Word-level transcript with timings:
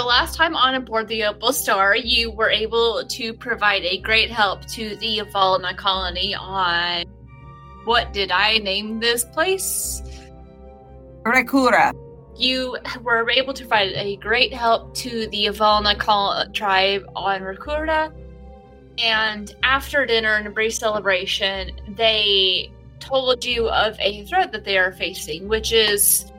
So 0.00 0.06
last 0.06 0.34
time 0.34 0.56
on 0.56 0.76
aboard 0.76 1.08
the 1.08 1.24
Opal 1.24 1.52
Star, 1.52 1.94
you 1.94 2.30
were 2.30 2.48
able 2.48 3.04
to 3.06 3.34
provide 3.34 3.82
a 3.82 3.98
great 3.98 4.30
help 4.30 4.64
to 4.68 4.96
the 4.96 5.18
Volna 5.30 5.76
colony 5.76 6.34
on 6.34 7.04
what 7.84 8.10
did 8.14 8.30
I 8.30 8.56
name 8.56 8.98
this 8.98 9.24
place? 9.24 10.00
Rekura. 11.24 11.92
You 12.34 12.78
were 13.02 13.28
able 13.28 13.52
to 13.52 13.62
provide 13.62 13.92
a 13.92 14.16
great 14.16 14.54
help 14.54 14.94
to 14.94 15.26
the 15.26 15.48
Volna 15.48 15.98
col- 15.98 16.48
tribe 16.54 17.04
on 17.14 17.42
Rekura. 17.42 18.10
And 18.96 19.54
after 19.62 20.06
dinner 20.06 20.36
and 20.36 20.46
a 20.46 20.50
brief 20.50 20.72
celebration, 20.72 21.72
they 21.88 22.72
told 23.00 23.44
you 23.44 23.68
of 23.68 24.00
a 24.00 24.24
threat 24.24 24.50
that 24.52 24.64
they 24.64 24.78
are 24.78 24.92
facing, 24.92 25.46
which 25.46 25.74
is 25.74 26.32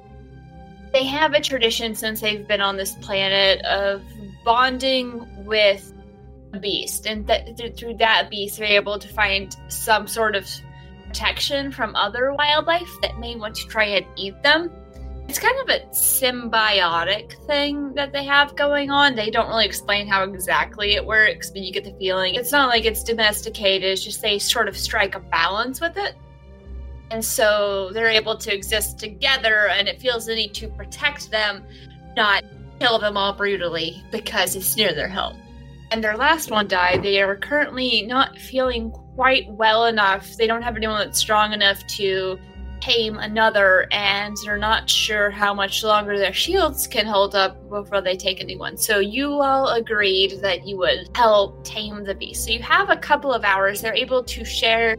they 0.94 1.06
have 1.06 1.34
a 1.34 1.42
tradition 1.42 1.96
since 1.96 2.22
they've 2.22 2.48
been 2.48 2.62
on 2.62 2.78
this 2.78 2.96
planet 2.96 3.64
of 3.66 4.02
bonding 4.44 5.46
with 5.46 5.94
a 6.54 6.60
beast, 6.60 7.06
and 7.06 7.26
that 7.28 7.58
th- 7.58 7.78
through 7.78 7.96
that 7.98 8.30
beast, 8.30 8.58
they're 8.58 8.68
able 8.68 9.00
to 9.00 9.08
find 9.08 9.56
some 9.70 10.08
sort 10.08 10.36
of 10.36 10.50
protection 11.08 11.72
from 11.72 11.96
other 11.96 12.34
wildlife 12.34 12.92
that 13.02 13.20
may 13.20 13.36
want 13.36 13.56
to 13.56 13.68
try 13.68 13.86
and 13.86 14.06
eat 14.16 14.42
them. 14.44 14.72
It's 15.28 15.40
kind 15.40 15.58
of 15.62 15.70
a 15.70 15.80
symbiotic 15.92 17.46
thing 17.46 17.94
that 17.94 18.12
they 18.12 18.26
have 18.26 18.56
going 18.56 18.92
on. 18.92 19.16
They 19.16 19.30
don't 19.30 19.48
really 19.48 19.66
explain 19.66 20.08
how 20.08 20.24
exactly 20.24 20.96
it 20.96 21.06
works, 21.06 21.50
but 21.50 21.62
you 21.62 21.72
get 21.72 21.86
the 21.86 21.94
feeling 21.94 22.36
it's 22.36 22.52
not 22.52 22.68
like 22.68 22.84
it's 22.84 23.04
domesticated, 23.04 23.90
it's 23.92 24.04
just 24.04 24.22
they 24.22 24.40
sort 24.40 24.68
of 24.68 24.76
strike 24.76 25.16
a 25.16 25.20
balance 25.20 25.80
with 25.80 25.96
it. 25.96 26.16
And 27.12 27.24
so 27.24 27.92
they're 27.92 28.08
able 28.08 28.38
to 28.38 28.54
exist 28.54 28.98
together, 28.98 29.68
and 29.68 29.88
it 29.90 30.00
feels 30.00 30.26
the 30.26 30.34
need 30.34 30.54
to 30.56 30.70
protect 30.70 31.30
them, 31.30 31.64
not 32.16 32.44
kill 32.80 33.00
them 33.00 33.18
all 33.18 33.34
brutally 33.34 34.02
because 34.12 34.56
it's 34.56 34.78
near 34.78 34.94
their 34.94 35.10
home. 35.10 35.38
And 35.92 36.02
their 36.02 36.16
last 36.16 36.52
one 36.52 36.70
died. 36.70 37.04
They 37.04 37.22
are 37.22 37.36
currently 37.36 38.04
not 38.04 38.38
feeling 38.38 38.92
quite 38.92 39.52
well 39.52 39.86
enough. 39.86 40.38
They 40.38 40.48
don't 40.48 40.62
have 40.62 40.78
anyone 40.78 41.00
that's 41.06 41.20
strong 41.20 41.52
enough 41.52 41.86
to 41.98 42.40
tame 42.80 43.18
another, 43.18 43.88
and 43.92 44.36
they're 44.46 44.58
not 44.58 44.90
sure 44.90 45.30
how 45.30 45.54
much 45.54 45.84
longer 45.84 46.18
their 46.18 46.34
shields 46.34 46.88
can 46.88 47.06
hold 47.06 47.36
up 47.36 47.70
before 47.70 48.02
they 48.02 48.16
take 48.16 48.42
a 48.42 48.46
new 48.46 48.58
one. 48.58 48.78
So 48.78 49.00
you 49.00 49.34
all 49.34 49.68
agreed 49.68 50.40
that 50.42 50.66
you 50.66 50.78
would 50.78 51.10
help 51.14 51.64
tame 51.66 52.06
the 52.06 52.16
beast. 52.16 52.46
So 52.46 52.52
you 52.52 52.64
have 52.64 52.90
a 52.90 52.96
couple 52.96 53.34
of 53.34 53.44
hours. 53.44 53.82
They're 53.82 53.94
able 53.94 54.24
to 54.24 54.46
share 54.46 54.96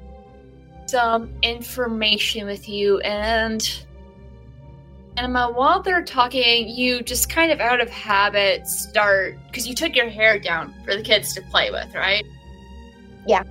some 0.93 1.33
information 1.41 2.45
with 2.45 2.69
you 2.69 3.01
and 3.01 3.83
Emma, 5.17 5.51
while 5.51 5.81
they're 5.81 6.05
talking, 6.05 6.69
you 6.69 7.03
just 7.03 7.31
kind 7.31 7.51
of 7.51 7.61
out 7.61 7.81
of 7.81 7.89
habit 7.89 8.67
start 8.67 9.39
because 9.47 9.67
you 9.67 9.75
took 9.75 9.97
your 9.97 10.11
hair 10.11 10.39
down 10.39 10.75
for 10.85 10.95
the 10.95 11.03
kids 11.03 11.33
to 11.33 11.41
play 11.41 11.71
with, 11.71 11.95
right? 11.95 12.27
Yeah. 13.27 13.43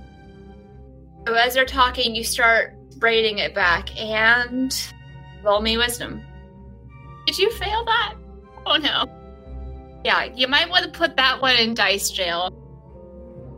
So 1.26 1.34
as 1.34 1.54
they're 1.54 1.64
talking, 1.64 2.14
you 2.14 2.22
start 2.22 2.74
braiding 2.98 3.38
it 3.38 3.56
back 3.56 3.96
and 4.00 4.72
roll 5.42 5.60
me 5.60 5.76
wisdom. 5.76 6.22
Did 7.26 7.38
you 7.38 7.50
fail 7.54 7.84
that? 7.84 8.14
Oh 8.66 8.76
no. 8.76 9.04
Yeah, 10.04 10.24
you 10.32 10.46
might 10.46 10.70
want 10.70 10.84
to 10.84 10.96
put 10.96 11.16
that 11.16 11.42
one 11.42 11.56
in 11.56 11.74
dice 11.74 12.08
jail. 12.10 12.50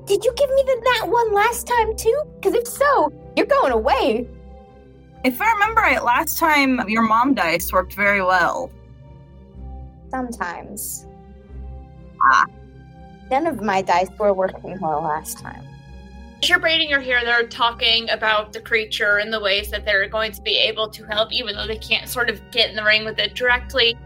Did 0.06 0.24
you 0.24 0.32
give 0.36 0.48
me 0.48 0.62
the 0.64 0.80
that 0.84 1.06
one 1.06 1.34
last 1.34 1.66
time 1.66 1.94
too? 1.96 2.22
Because 2.36 2.54
if 2.54 2.66
so, 2.66 3.12
you're 3.36 3.46
going 3.46 3.72
away. 3.72 4.28
If 5.24 5.40
I 5.40 5.52
remember 5.52 5.80
right, 5.80 6.04
last 6.04 6.38
time 6.38 6.86
your 6.88 7.02
mom 7.02 7.34
dice 7.34 7.72
worked 7.72 7.94
very 7.94 8.22
well. 8.22 8.70
Sometimes. 10.10 11.06
Ah. 12.22 12.46
None 13.30 13.46
of 13.46 13.62
my 13.62 13.82
dice 13.82 14.10
were 14.18 14.34
working 14.34 14.78
well 14.80 15.02
last 15.02 15.38
time. 15.38 15.64
As 16.42 16.48
you're 16.48 16.58
braiding 16.58 16.90
your 16.90 17.00
hair, 17.00 17.24
they're 17.24 17.46
talking 17.46 18.10
about 18.10 18.52
the 18.52 18.60
creature 18.60 19.16
and 19.16 19.32
the 19.32 19.40
ways 19.40 19.70
that 19.70 19.86
they're 19.86 20.06
going 20.08 20.30
to 20.32 20.42
be 20.42 20.58
able 20.58 20.90
to 20.90 21.04
help, 21.04 21.32
even 21.32 21.56
though 21.56 21.66
they 21.66 21.78
can't 21.78 22.08
sort 22.08 22.28
of 22.28 22.40
get 22.50 22.68
in 22.68 22.76
the 22.76 22.84
ring 22.84 23.04
with 23.04 23.18
it 23.18 23.34
directly. 23.34 23.96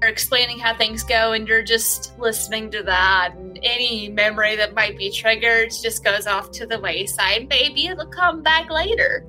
They're 0.00 0.08
explaining 0.08 0.58
how 0.58 0.74
things 0.74 1.02
go, 1.02 1.32
and 1.32 1.46
you're 1.46 1.62
just 1.62 2.18
listening 2.18 2.70
to 2.70 2.82
that. 2.84 3.34
And 3.36 3.58
any 3.62 4.08
memory 4.08 4.56
that 4.56 4.74
might 4.74 4.96
be 4.96 5.10
triggered 5.10 5.70
just 5.70 6.02
goes 6.02 6.26
off 6.26 6.50
to 6.52 6.66
the 6.66 6.80
wayside. 6.80 7.48
Maybe 7.50 7.86
it'll 7.86 8.06
come 8.06 8.42
back 8.42 8.70
later. 8.70 9.26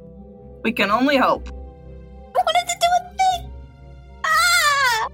We 0.63 0.71
can 0.71 0.89
only 0.89 1.17
hope. 1.17 1.49
I 1.49 2.43
wanted 2.43 2.67
to 2.67 2.77
do 2.79 2.87
a 2.95 3.15
thing! 3.17 3.51
Ah! 4.23 5.07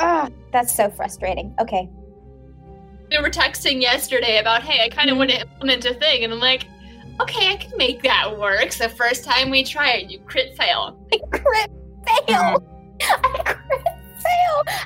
Ah, 0.00 0.28
that's 0.52 0.74
so 0.74 0.90
frustrating. 0.90 1.54
Okay. 1.58 1.88
We 3.10 3.18
were 3.18 3.30
texting 3.30 3.80
yesterday 3.80 4.38
about, 4.38 4.62
hey, 4.62 4.84
I 4.84 4.90
kind 4.90 5.08
of 5.08 5.16
want 5.16 5.30
to 5.30 5.40
implement 5.40 5.86
a 5.86 5.94
thing, 5.94 6.24
and 6.24 6.32
I'm 6.32 6.40
like, 6.40 6.66
okay, 7.20 7.52
I 7.52 7.56
can 7.56 7.74
make 7.78 8.02
that 8.02 8.38
work. 8.38 8.72
So 8.72 8.86
first 8.88 9.24
time 9.24 9.48
we 9.48 9.64
try 9.64 9.92
it, 9.92 10.10
you 10.10 10.20
crit 10.20 10.56
fail. 10.58 10.98
I 11.10 11.18
crit 11.38 11.70
fail! 12.26 12.62
I 13.00 13.42
crit 13.44 13.77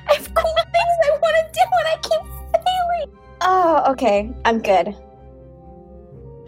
I 0.08 0.14
have 0.14 0.34
cool 0.34 0.54
things 0.54 0.96
I 1.04 1.10
want 1.20 1.36
to 1.36 1.52
do 1.52 1.64
and 1.78 1.88
I 1.88 1.96
keep 2.02 2.22
failing! 2.52 3.18
Oh, 3.40 3.84
okay. 3.92 4.32
I'm 4.44 4.60
good. 4.60 4.96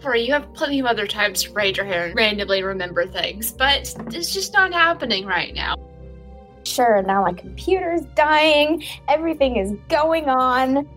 Or 0.03 0.15
you 0.15 0.31
have 0.33 0.53
plenty 0.53 0.79
of 0.79 0.85
other 0.85 1.07
times 1.07 1.43
to 1.43 1.51
braid 1.51 1.77
your 1.77 1.85
hair 1.85 2.05
and 2.05 2.15
randomly 2.15 2.61
remember 2.63 3.07
things, 3.07 3.51
but 3.51 3.93
it's 4.13 4.33
just 4.33 4.53
not 4.53 4.71
happening 4.71 5.25
right 5.25 5.53
now. 5.53 5.75
Sure, 6.63 7.01
now 7.01 7.23
my 7.23 7.33
computer's 7.33 8.01
dying, 8.15 8.83
everything 9.07 9.57
is 9.57 9.73
going 9.89 10.25
on. 10.25 10.87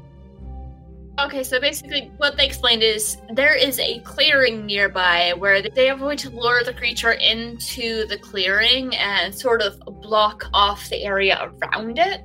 Okay, 1.19 1.43
so 1.43 1.59
basically, 1.59 2.12
what 2.19 2.37
they 2.37 2.47
explained 2.47 2.84
is 2.84 3.17
there 3.33 3.55
is 3.55 3.81
a 3.81 3.99
clearing 4.01 4.65
nearby 4.65 5.34
where 5.37 5.61
they 5.61 5.91
are 5.91 5.97
going 5.97 6.17
to 6.19 6.31
lure 6.31 6.62
the 6.62 6.73
creature 6.73 7.12
into 7.12 8.06
the 8.06 8.17
clearing 8.17 8.95
and 8.95 9.34
sort 9.34 9.61
of 9.61 9.81
block 10.01 10.45
off 10.55 10.89
the 10.89 11.03
area 11.03 11.51
around 11.61 11.99
it 11.99 12.23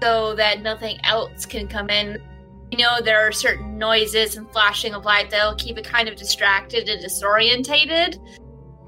so 0.00 0.36
that 0.36 0.62
nothing 0.62 0.98
else 1.02 1.46
can 1.46 1.66
come 1.66 1.90
in. 1.90 2.22
You 2.70 2.78
know, 2.78 3.00
there 3.02 3.26
are 3.26 3.32
certain 3.32 3.76
noises 3.76 4.36
and 4.36 4.48
flashing 4.52 4.94
of 4.94 5.04
light 5.04 5.30
that'll 5.30 5.56
keep 5.56 5.76
it 5.76 5.84
kind 5.84 6.08
of 6.08 6.14
distracted 6.14 6.88
and 6.88 7.04
disorientated. 7.04 8.20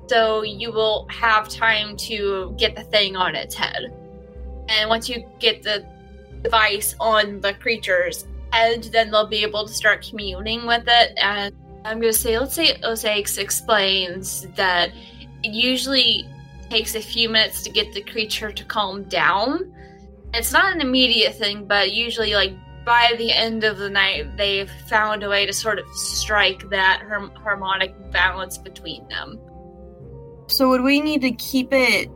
So 0.08 0.42
you 0.42 0.70
will 0.70 1.08
have 1.10 1.48
time 1.48 1.96
to 1.96 2.54
get 2.56 2.76
the 2.76 2.84
thing 2.84 3.16
on 3.16 3.34
its 3.34 3.56
head. 3.56 3.96
And 4.68 4.88
once 4.88 5.08
you 5.08 5.26
get 5.40 5.64
the 5.64 5.84
device 6.42 6.94
on 7.00 7.40
the 7.40 7.54
creature's 7.54 8.26
head, 8.52 8.84
then 8.84 9.10
they'll 9.10 9.26
be 9.26 9.42
able 9.42 9.66
to 9.66 9.72
start 9.72 10.06
communing 10.08 10.66
with 10.66 10.84
it. 10.86 11.12
And 11.16 11.54
I'm 11.84 12.00
going 12.00 12.12
to 12.12 12.18
say, 12.18 12.38
let's 12.38 12.54
say 12.54 12.78
Osaix 12.82 13.38
explains 13.38 14.46
that 14.56 14.90
it 15.42 15.52
usually 15.52 16.28
takes 16.68 16.94
a 16.94 17.00
few 17.00 17.28
minutes 17.28 17.62
to 17.62 17.70
get 17.70 17.92
the 17.92 18.02
creature 18.02 18.52
to 18.52 18.64
calm 18.64 19.04
down. 19.04 19.74
It's 20.34 20.52
not 20.52 20.72
an 20.72 20.80
immediate 20.80 21.34
thing, 21.34 21.66
but 21.66 21.92
usually, 21.92 22.34
like, 22.34 22.54
by 22.84 23.14
the 23.18 23.32
end 23.32 23.64
of 23.64 23.78
the 23.78 23.90
night, 23.90 24.36
they've 24.36 24.70
found 24.88 25.22
a 25.22 25.28
way 25.28 25.46
to 25.46 25.52
sort 25.52 25.78
of 25.78 25.86
strike 25.92 26.68
that 26.70 27.02
harm- 27.08 27.32
harmonic 27.34 27.94
balance 28.12 28.58
between 28.58 29.06
them. 29.08 29.38
So 30.46 30.68
would 30.68 30.82
we 30.82 31.00
need 31.00 31.22
to 31.22 31.32
keep 31.32 31.68
it 31.72 32.10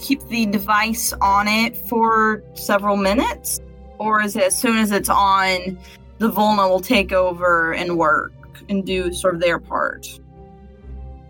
keep 0.00 0.22
the 0.28 0.46
device 0.46 1.12
on 1.20 1.48
it 1.48 1.76
for 1.88 2.42
several 2.54 2.96
minutes? 2.96 3.60
Or 3.98 4.22
is 4.22 4.36
it 4.36 4.44
as 4.44 4.56
soon 4.56 4.76
as 4.78 4.92
it's 4.92 5.08
on, 5.08 5.78
the 6.18 6.30
Volna 6.30 6.68
will 6.68 6.80
take 6.80 7.12
over 7.12 7.72
and 7.72 7.96
work 7.96 8.32
and 8.68 8.84
do 8.84 9.12
sort 9.12 9.34
of 9.34 9.40
their 9.40 9.58
part? 9.58 10.06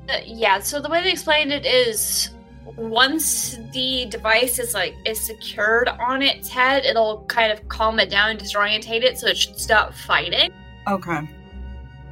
Uh, 0.09 0.19
yeah, 0.25 0.59
so 0.59 0.81
the 0.81 0.89
way 0.89 1.03
they 1.03 1.13
explained 1.13 1.53
it 1.53 1.67
is 1.67 2.31
once 2.77 3.59
the 3.73 4.07
device 4.11 4.59
is 4.59 4.75
like 4.75 4.95
is 5.05 5.21
secured 5.21 5.89
on 5.89 6.23
its 6.23 6.49
head, 6.49 6.85
it'll 6.85 7.25
kind 7.25 7.53
of 7.53 7.67
calm 7.69 7.99
it 7.99 8.11
down 8.11 8.31
and 8.31 8.39
disorientate 8.39 9.03
it 9.03 9.19
so 9.19 9.27
it 9.27 9.37
should 9.37 9.59
stop 9.59 9.95
fighting. 9.95 10.51
Okay. 10.87 11.29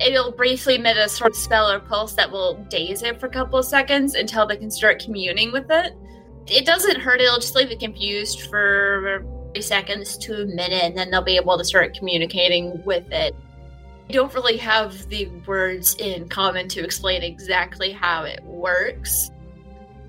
It'll 0.00 0.32
briefly 0.32 0.76
emit 0.76 0.98
a 0.98 1.08
sort 1.08 1.30
of 1.30 1.36
spell 1.36 1.70
or 1.70 1.80
pulse 1.80 2.14
that 2.14 2.30
will 2.30 2.54
daze 2.68 3.02
it 3.02 3.18
for 3.18 3.26
a 3.26 3.30
couple 3.30 3.58
of 3.58 3.64
seconds 3.64 4.14
until 4.14 4.46
they 4.46 4.56
can 4.56 4.70
start 4.70 5.02
communing 5.02 5.52
with 5.52 5.70
it. 5.70 5.94
It 6.46 6.66
doesn't 6.66 7.00
hurt, 7.00 7.20
it'll 7.20 7.40
just 7.40 7.54
leave 7.54 7.70
it 7.70 7.80
confused 7.80 8.42
for 8.42 9.24
three 9.56 9.62
seconds 9.62 10.18
to 10.18 10.42
a 10.42 10.44
minute, 10.44 10.82
and 10.82 10.94
then 10.94 11.10
they'll 11.10 11.22
be 11.22 11.36
able 11.36 11.56
to 11.56 11.64
start 11.64 11.96
communicating 11.96 12.84
with 12.84 13.10
it. 13.10 13.34
I 14.06 14.12
don't 14.12 14.32
really 14.34 14.58
have 14.58 15.08
the 15.08 15.28
words 15.46 15.94
in 15.94 16.28
common 16.28 16.68
to 16.68 16.84
explain 16.84 17.22
exactly 17.22 17.90
how 17.90 18.24
it 18.24 18.44
works. 18.44 19.30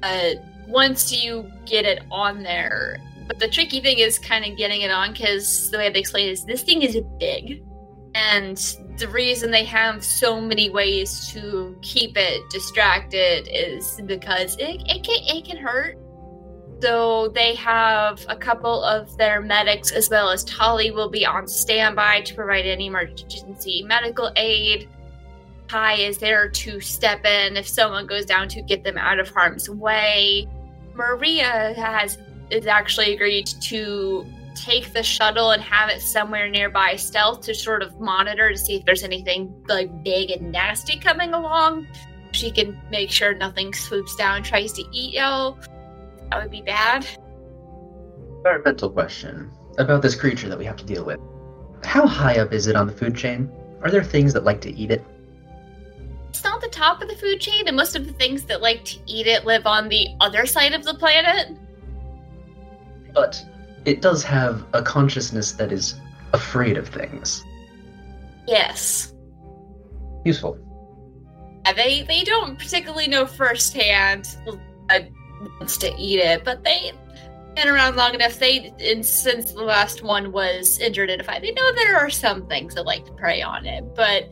But 0.02 0.44
once 0.68 1.14
you 1.14 1.50
get 1.66 1.86
it 1.86 2.04
on 2.12 2.44
there, 2.44 2.98
but 3.26 3.40
the 3.40 3.48
tricky 3.48 3.80
thing 3.80 4.00
is 4.00 4.20
kind 4.20 4.44
of 4.44 4.58
getting 4.58 4.82
it 4.82 4.92
on 4.92 5.14
because 5.14 5.72
the 5.72 5.78
way 5.78 5.90
they 5.90 6.00
explain 6.00 6.28
it 6.28 6.32
is 6.32 6.44
this 6.44 6.64
thing 6.64 6.82
is 6.82 7.00
big. 7.18 7.64
And 8.16 8.58
the 8.98 9.08
reason 9.08 9.50
they 9.50 9.64
have 9.64 10.04
so 10.04 10.42
many 10.42 10.70
ways 10.70 11.30
to 11.32 11.78
keep 11.82 12.18
it 12.18 12.42
distracted 12.50 13.48
is 13.50 14.02
because 14.06 14.58
it, 14.58 14.82
it, 14.88 15.06
can, 15.06 15.38
it 15.38 15.46
can 15.46 15.56
hurt. 15.56 15.98
So 16.80 17.30
they 17.30 17.56
have 17.56 18.24
a 18.30 18.36
couple 18.36 18.84
of 18.84 19.16
their 19.18 19.42
medics, 19.42 19.92
as 19.92 20.10
well 20.10 20.30
as 20.30 20.44
Tali, 20.44 20.92
will 20.92 21.10
be 21.10 21.26
on 21.26 21.48
standby 21.48 22.22
to 22.22 22.36
provide 22.36 22.66
any 22.66 22.88
emergency 22.88 23.84
medical 23.84 24.32
aid. 24.36 24.88
Kai 25.68 25.96
is 25.96 26.20
there 26.20 26.50
to 26.50 26.80
step 26.80 27.26
in 27.26 27.58
if 27.58 27.68
someone 27.68 28.06
goes 28.06 28.26
down 28.26 28.48
to 28.50 28.62
get 28.62 28.84
them 28.84 28.98
out 28.98 29.20
of 29.20 29.30
harm's 29.30 29.70
way. 29.70 30.48
Maria 30.94 31.74
has 31.76 32.18
is 32.50 32.68
actually 32.68 33.14
agreed 33.14 33.48
to 33.62 34.26
take 34.56 34.94
the 34.94 35.04
shuttle 35.04 35.52
and 35.52 35.62
have 35.62 35.90
it 35.90 36.02
somewhere 36.02 36.50
nearby 36.50 36.96
stealth 36.96 37.42
to 37.42 37.54
sort 37.54 37.84
of 37.84 38.00
monitor 38.00 38.50
to 38.50 38.58
see 38.58 38.76
if 38.76 38.86
there's 38.86 39.04
anything 39.04 39.54
like 39.68 40.04
big 40.04 40.32
and 40.32 40.52
nasty 40.52 40.98
coming 40.98 41.34
along. 41.34 41.88
She 42.32 42.52
can 42.52 42.80
make 42.90 43.12
sure 43.12 43.34
nothing 43.34 43.74
swoops 43.74 44.16
down 44.16 44.44
tries 44.44 44.74
to 44.74 44.84
eat 44.92 45.14
you. 45.14 45.58
That 46.32 46.42
would 46.42 46.52
be 46.52 46.62
bad. 46.62 47.08
Environmental 48.38 48.90
question 48.90 49.52
about 49.78 50.02
this 50.02 50.16
creature 50.16 50.50
that 50.50 50.58
we 50.58 50.66
have 50.66 50.78
to 50.78 50.86
deal 50.86 51.06
with. 51.06 51.20
How 51.84 52.06
high 52.08 52.40
up 52.40 52.54
is 52.54 52.68
it 52.68 52.76
on 52.76 52.88
the 52.88 52.94
food 52.94 53.16
chain? 53.16 53.52
Are 53.82 53.92
there 53.92 54.04
things 54.04 54.34
that 54.34 54.44
like 54.44 54.62
to 54.62 54.74
eat 54.76 54.92
it? 54.92 55.04
It's 56.30 56.44
not 56.44 56.62
the 56.62 56.68
top 56.70 57.02
of 57.02 57.08
the 57.08 57.16
food 57.16 57.40
chain, 57.40 57.68
and 57.68 57.76
most 57.76 57.96
of 57.96 58.06
the 58.06 58.14
things 58.14 58.44
that 58.44 58.62
like 58.62 58.84
to 58.86 59.00
eat 59.06 59.28
it 59.28 59.46
live 59.46 59.66
on 59.66 59.90
the 59.90 60.08
other 60.20 60.46
side 60.46 60.74
of 60.74 60.84
the 60.84 60.94
planet. 60.94 61.58
But 63.14 63.44
it 63.86 64.02
does 64.02 64.24
have 64.24 64.66
a 64.74 64.82
consciousness 64.82 65.54
that 65.54 65.72
is 65.72 65.96
afraid 66.34 66.78
of 66.78 66.88
things. 66.90 67.44
Yes. 68.48 69.14
Useful. 70.26 70.60
Yeah, 71.66 71.74
they 71.74 72.04
they 72.04 72.24
don't 72.24 72.58
particularly 72.58 73.08
know 73.08 73.26
firsthand 73.26 74.38
uh, 74.90 75.00
wants 75.60 75.78
to 75.78 75.94
eat 75.98 76.20
it, 76.20 76.44
but 76.44 76.64
they 76.64 76.92
been 77.58 77.68
around 77.68 77.96
long 77.96 78.14
enough. 78.14 78.40
They 78.40 78.74
and 78.80 79.06
since 79.06 79.52
the 79.52 79.64
last 79.64 80.04
one 80.04 80.32
was 80.32 80.80
injured 80.80 81.10
in 81.10 81.20
a 81.20 81.24
fight, 81.24 81.42
they 81.42 81.52
know 81.52 81.74
there 81.74 81.98
are 81.98 82.10
some 82.10 82.48
things 82.48 82.76
that 82.76 82.86
like 82.86 83.06
to 83.06 83.12
prey 83.14 83.42
on 83.42 83.66
it. 83.66 83.84
But 83.96 84.30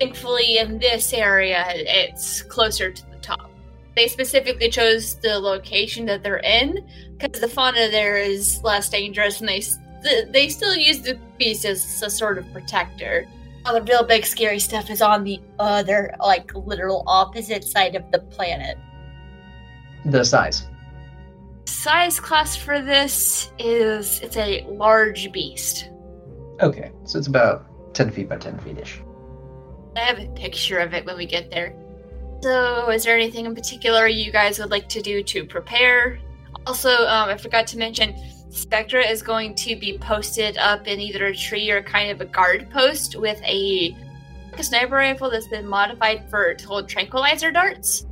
thankfully, 0.00 0.58
in 0.58 0.78
this 0.78 1.12
area, 1.12 1.64
it's 1.68 2.42
closer 2.42 2.90
to 2.90 3.10
the 3.10 3.16
top. 3.18 3.50
They 3.94 4.08
specifically 4.08 4.68
chose 4.68 5.14
the 5.20 5.38
location 5.38 6.04
that 6.06 6.22
they're 6.22 6.38
in 6.38 6.86
because 7.16 7.40
the 7.40 7.48
fauna 7.48 7.88
there 7.88 8.16
is 8.16 8.60
less 8.62 8.90
dangerous, 8.90 9.40
and 9.40 9.48
they 9.48 9.62
they 10.30 10.48
still 10.48 10.76
use 10.76 11.00
the 11.00 11.18
beast 11.38 11.64
as 11.64 12.02
a 12.02 12.10
sort 12.10 12.36
of 12.36 12.52
protector. 12.52 13.26
All 13.64 13.74
the 13.74 13.82
real 13.82 14.04
big 14.04 14.24
scary 14.26 14.60
stuff 14.60 14.90
is 14.90 15.02
on 15.02 15.24
the 15.24 15.40
other, 15.58 16.14
like 16.20 16.54
literal 16.54 17.02
opposite 17.06 17.64
side 17.64 17.96
of 17.96 18.08
the 18.12 18.20
planet. 18.20 18.76
The 20.06 20.24
size. 20.24 20.68
Size 21.64 22.20
class 22.20 22.54
for 22.56 22.80
this 22.80 23.50
is 23.58 24.20
it's 24.20 24.36
a 24.36 24.64
large 24.68 25.32
beast. 25.32 25.90
Okay, 26.60 26.92
so 27.04 27.18
it's 27.18 27.26
about 27.26 27.94
10 27.94 28.12
feet 28.12 28.28
by 28.28 28.36
10 28.36 28.58
feet 28.60 28.78
ish. 28.78 29.00
I 29.96 30.00
have 30.00 30.20
a 30.20 30.28
picture 30.28 30.78
of 30.78 30.94
it 30.94 31.04
when 31.04 31.16
we 31.16 31.26
get 31.26 31.50
there. 31.50 31.74
So, 32.42 32.88
is 32.90 33.02
there 33.02 33.16
anything 33.16 33.46
in 33.46 33.54
particular 33.54 34.06
you 34.06 34.30
guys 34.30 34.60
would 34.60 34.70
like 34.70 34.88
to 34.90 35.02
do 35.02 35.24
to 35.24 35.44
prepare? 35.44 36.20
Also, 36.66 36.90
um, 36.90 37.28
I 37.28 37.36
forgot 37.36 37.66
to 37.68 37.78
mention, 37.78 38.14
Spectra 38.50 39.04
is 39.04 39.22
going 39.22 39.56
to 39.56 39.74
be 39.74 39.98
posted 39.98 40.56
up 40.58 40.86
in 40.86 41.00
either 41.00 41.26
a 41.26 41.34
tree 41.34 41.68
or 41.70 41.82
kind 41.82 42.12
of 42.12 42.20
a 42.20 42.26
guard 42.26 42.70
post 42.70 43.16
with 43.16 43.42
a, 43.42 43.96
a 44.52 44.62
sniper 44.62 44.94
rifle 44.94 45.30
that's 45.30 45.48
been 45.48 45.66
modified 45.66 46.30
for 46.30 46.54
to 46.54 46.66
hold 46.66 46.88
tranquilizer 46.88 47.50
darts. 47.50 48.06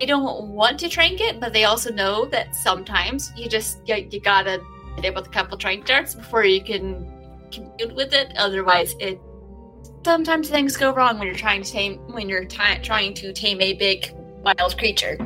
They 0.00 0.06
don't 0.06 0.48
want 0.48 0.78
to 0.80 0.88
trank 0.88 1.20
it, 1.20 1.40
but 1.40 1.52
they 1.52 1.64
also 1.64 1.92
know 1.92 2.24
that 2.26 2.54
sometimes 2.54 3.32
you 3.36 3.48
just 3.48 3.78
you, 3.86 4.06
you 4.10 4.20
gotta 4.20 4.60
hit 4.96 5.04
it 5.04 5.14
with 5.14 5.26
a 5.26 5.30
couple 5.30 5.56
trank 5.56 5.86
darts 5.86 6.14
before 6.14 6.44
you 6.44 6.62
can 6.62 7.10
commute 7.52 7.94
with 7.94 8.12
it. 8.12 8.32
Otherwise, 8.36 8.94
it 8.98 9.20
sometimes 10.04 10.50
things 10.50 10.76
go 10.76 10.92
wrong 10.92 11.18
when 11.18 11.26
you're 11.26 11.36
trying 11.36 11.62
to 11.62 11.70
tame 11.70 11.98
when 12.12 12.28
you're 12.28 12.44
trying 12.44 13.14
to 13.14 13.32
tame 13.32 13.60
a 13.60 13.74
big 13.74 14.12
wild 14.42 14.76
creature. 14.78 15.16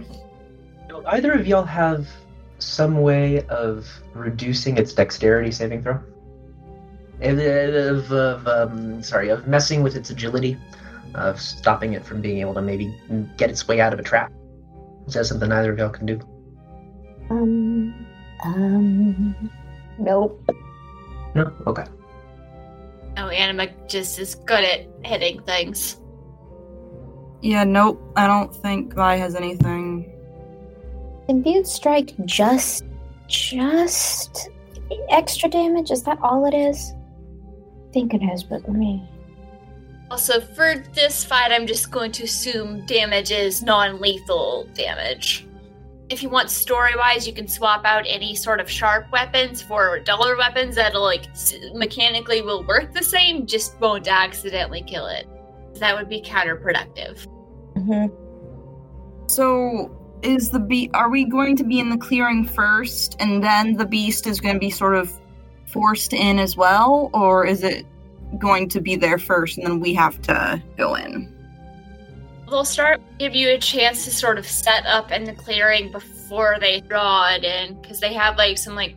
Do 0.88 1.02
either 1.06 1.32
of 1.32 1.46
y'all 1.46 1.64
have 1.64 2.06
some 2.58 3.00
way 3.00 3.42
of 3.46 3.88
reducing 4.14 4.76
its 4.76 4.92
dexterity 4.92 5.50
saving 5.50 5.82
throw? 5.82 6.00
Of, 7.20 7.38
of, 7.38 8.12
of 8.12 8.46
um, 8.46 9.02
sorry, 9.02 9.28
of 9.30 9.48
messing 9.48 9.82
with 9.82 9.96
its 9.96 10.10
agility, 10.10 10.56
of 11.14 11.40
stopping 11.40 11.94
it 11.94 12.04
from 12.04 12.20
being 12.20 12.38
able 12.38 12.54
to 12.54 12.62
maybe 12.62 12.94
get 13.36 13.50
its 13.50 13.66
way 13.66 13.80
out 13.80 13.92
of 13.92 13.98
a 13.98 14.02
trap. 14.02 14.32
Is 15.08 15.14
that 15.14 15.24
something 15.24 15.50
either 15.50 15.72
of 15.72 15.78
y'all 15.78 15.88
can 15.88 16.04
do? 16.04 16.20
Um, 17.30 18.06
um, 18.44 19.50
nope. 19.98 20.50
No. 21.34 21.50
Okay. 21.66 21.84
Oh, 23.16 23.28
Anima 23.28 23.68
just 23.88 24.18
is 24.18 24.34
good 24.34 24.62
at 24.62 24.86
hitting 25.04 25.42
things. 25.42 25.98
Yeah, 27.40 27.64
nope. 27.64 28.02
I 28.16 28.26
don't 28.26 28.54
think 28.54 28.92
Vi 28.92 29.16
has 29.16 29.34
anything. 29.34 30.12
Imbued 31.28 31.66
strike 31.66 32.12
just, 32.26 32.84
just 33.28 34.50
extra 35.08 35.48
damage. 35.48 35.90
Is 35.90 36.02
that 36.02 36.18
all 36.20 36.44
it 36.44 36.54
is? 36.54 36.92
I 37.88 37.92
think 37.92 38.12
it 38.12 38.22
is, 38.22 38.44
but 38.44 38.60
let 38.68 38.72
me. 38.76 39.08
Also, 40.10 40.40
for 40.40 40.76
this 40.94 41.22
fight, 41.22 41.52
I'm 41.52 41.66
just 41.66 41.90
going 41.90 42.12
to 42.12 42.24
assume 42.24 42.86
damage 42.86 43.30
is 43.30 43.62
non-lethal 43.62 44.68
damage. 44.72 45.46
If 46.08 46.22
you 46.22 46.30
want 46.30 46.48
story-wise, 46.48 47.26
you 47.26 47.34
can 47.34 47.46
swap 47.46 47.84
out 47.84 48.04
any 48.06 48.34
sort 48.34 48.60
of 48.60 48.70
sharp 48.70 49.12
weapons 49.12 49.60
for 49.60 50.00
duller 50.00 50.38
weapons 50.38 50.76
that'll 50.76 51.02
like 51.02 51.26
mechanically 51.74 52.40
will 52.40 52.64
work 52.64 52.94
the 52.94 53.04
same, 53.04 53.44
just 53.44 53.78
won't 53.80 54.08
accidentally 54.08 54.82
kill 54.82 55.06
it. 55.06 55.28
That 55.74 55.94
would 55.94 56.08
be 56.08 56.22
counterproductive. 56.22 57.26
hmm 57.74 58.06
So, 59.26 59.94
is 60.22 60.48
the 60.48 60.58
be? 60.58 60.90
Are 60.94 61.10
we 61.10 61.26
going 61.26 61.54
to 61.56 61.64
be 61.64 61.78
in 61.78 61.90
the 61.90 61.98
clearing 61.98 62.46
first, 62.46 63.14
and 63.20 63.44
then 63.44 63.74
the 63.74 63.86
beast 63.86 64.26
is 64.26 64.40
going 64.40 64.54
to 64.54 64.58
be 64.58 64.70
sort 64.70 64.94
of 64.94 65.12
forced 65.66 66.14
in 66.14 66.38
as 66.38 66.56
well, 66.56 67.10
or 67.12 67.46
is 67.46 67.62
it 67.62 67.84
going 68.38 68.68
to 68.68 68.80
be 68.80 68.96
there 68.96 69.18
first, 69.18 69.58
and 69.58 69.66
then 69.66 69.80
we 69.80 69.94
have 69.94 70.20
to 70.22 70.62
go 70.76 70.94
in? 70.94 71.34
They'll 72.48 72.64
start 72.64 73.00
give 73.18 73.34
you 73.34 73.50
a 73.50 73.58
chance 73.58 74.04
to 74.04 74.10
sort 74.10 74.38
of 74.38 74.46
set 74.46 74.86
up 74.86 75.12
in 75.12 75.24
the 75.24 75.32
clearing 75.32 75.92
before 75.92 76.58
they 76.60 76.80
draw 76.80 77.34
it 77.34 77.44
in, 77.44 77.80
because 77.80 78.00
they 78.00 78.12
have 78.14 78.36
like 78.36 78.58
some 78.58 78.74
like 78.74 78.96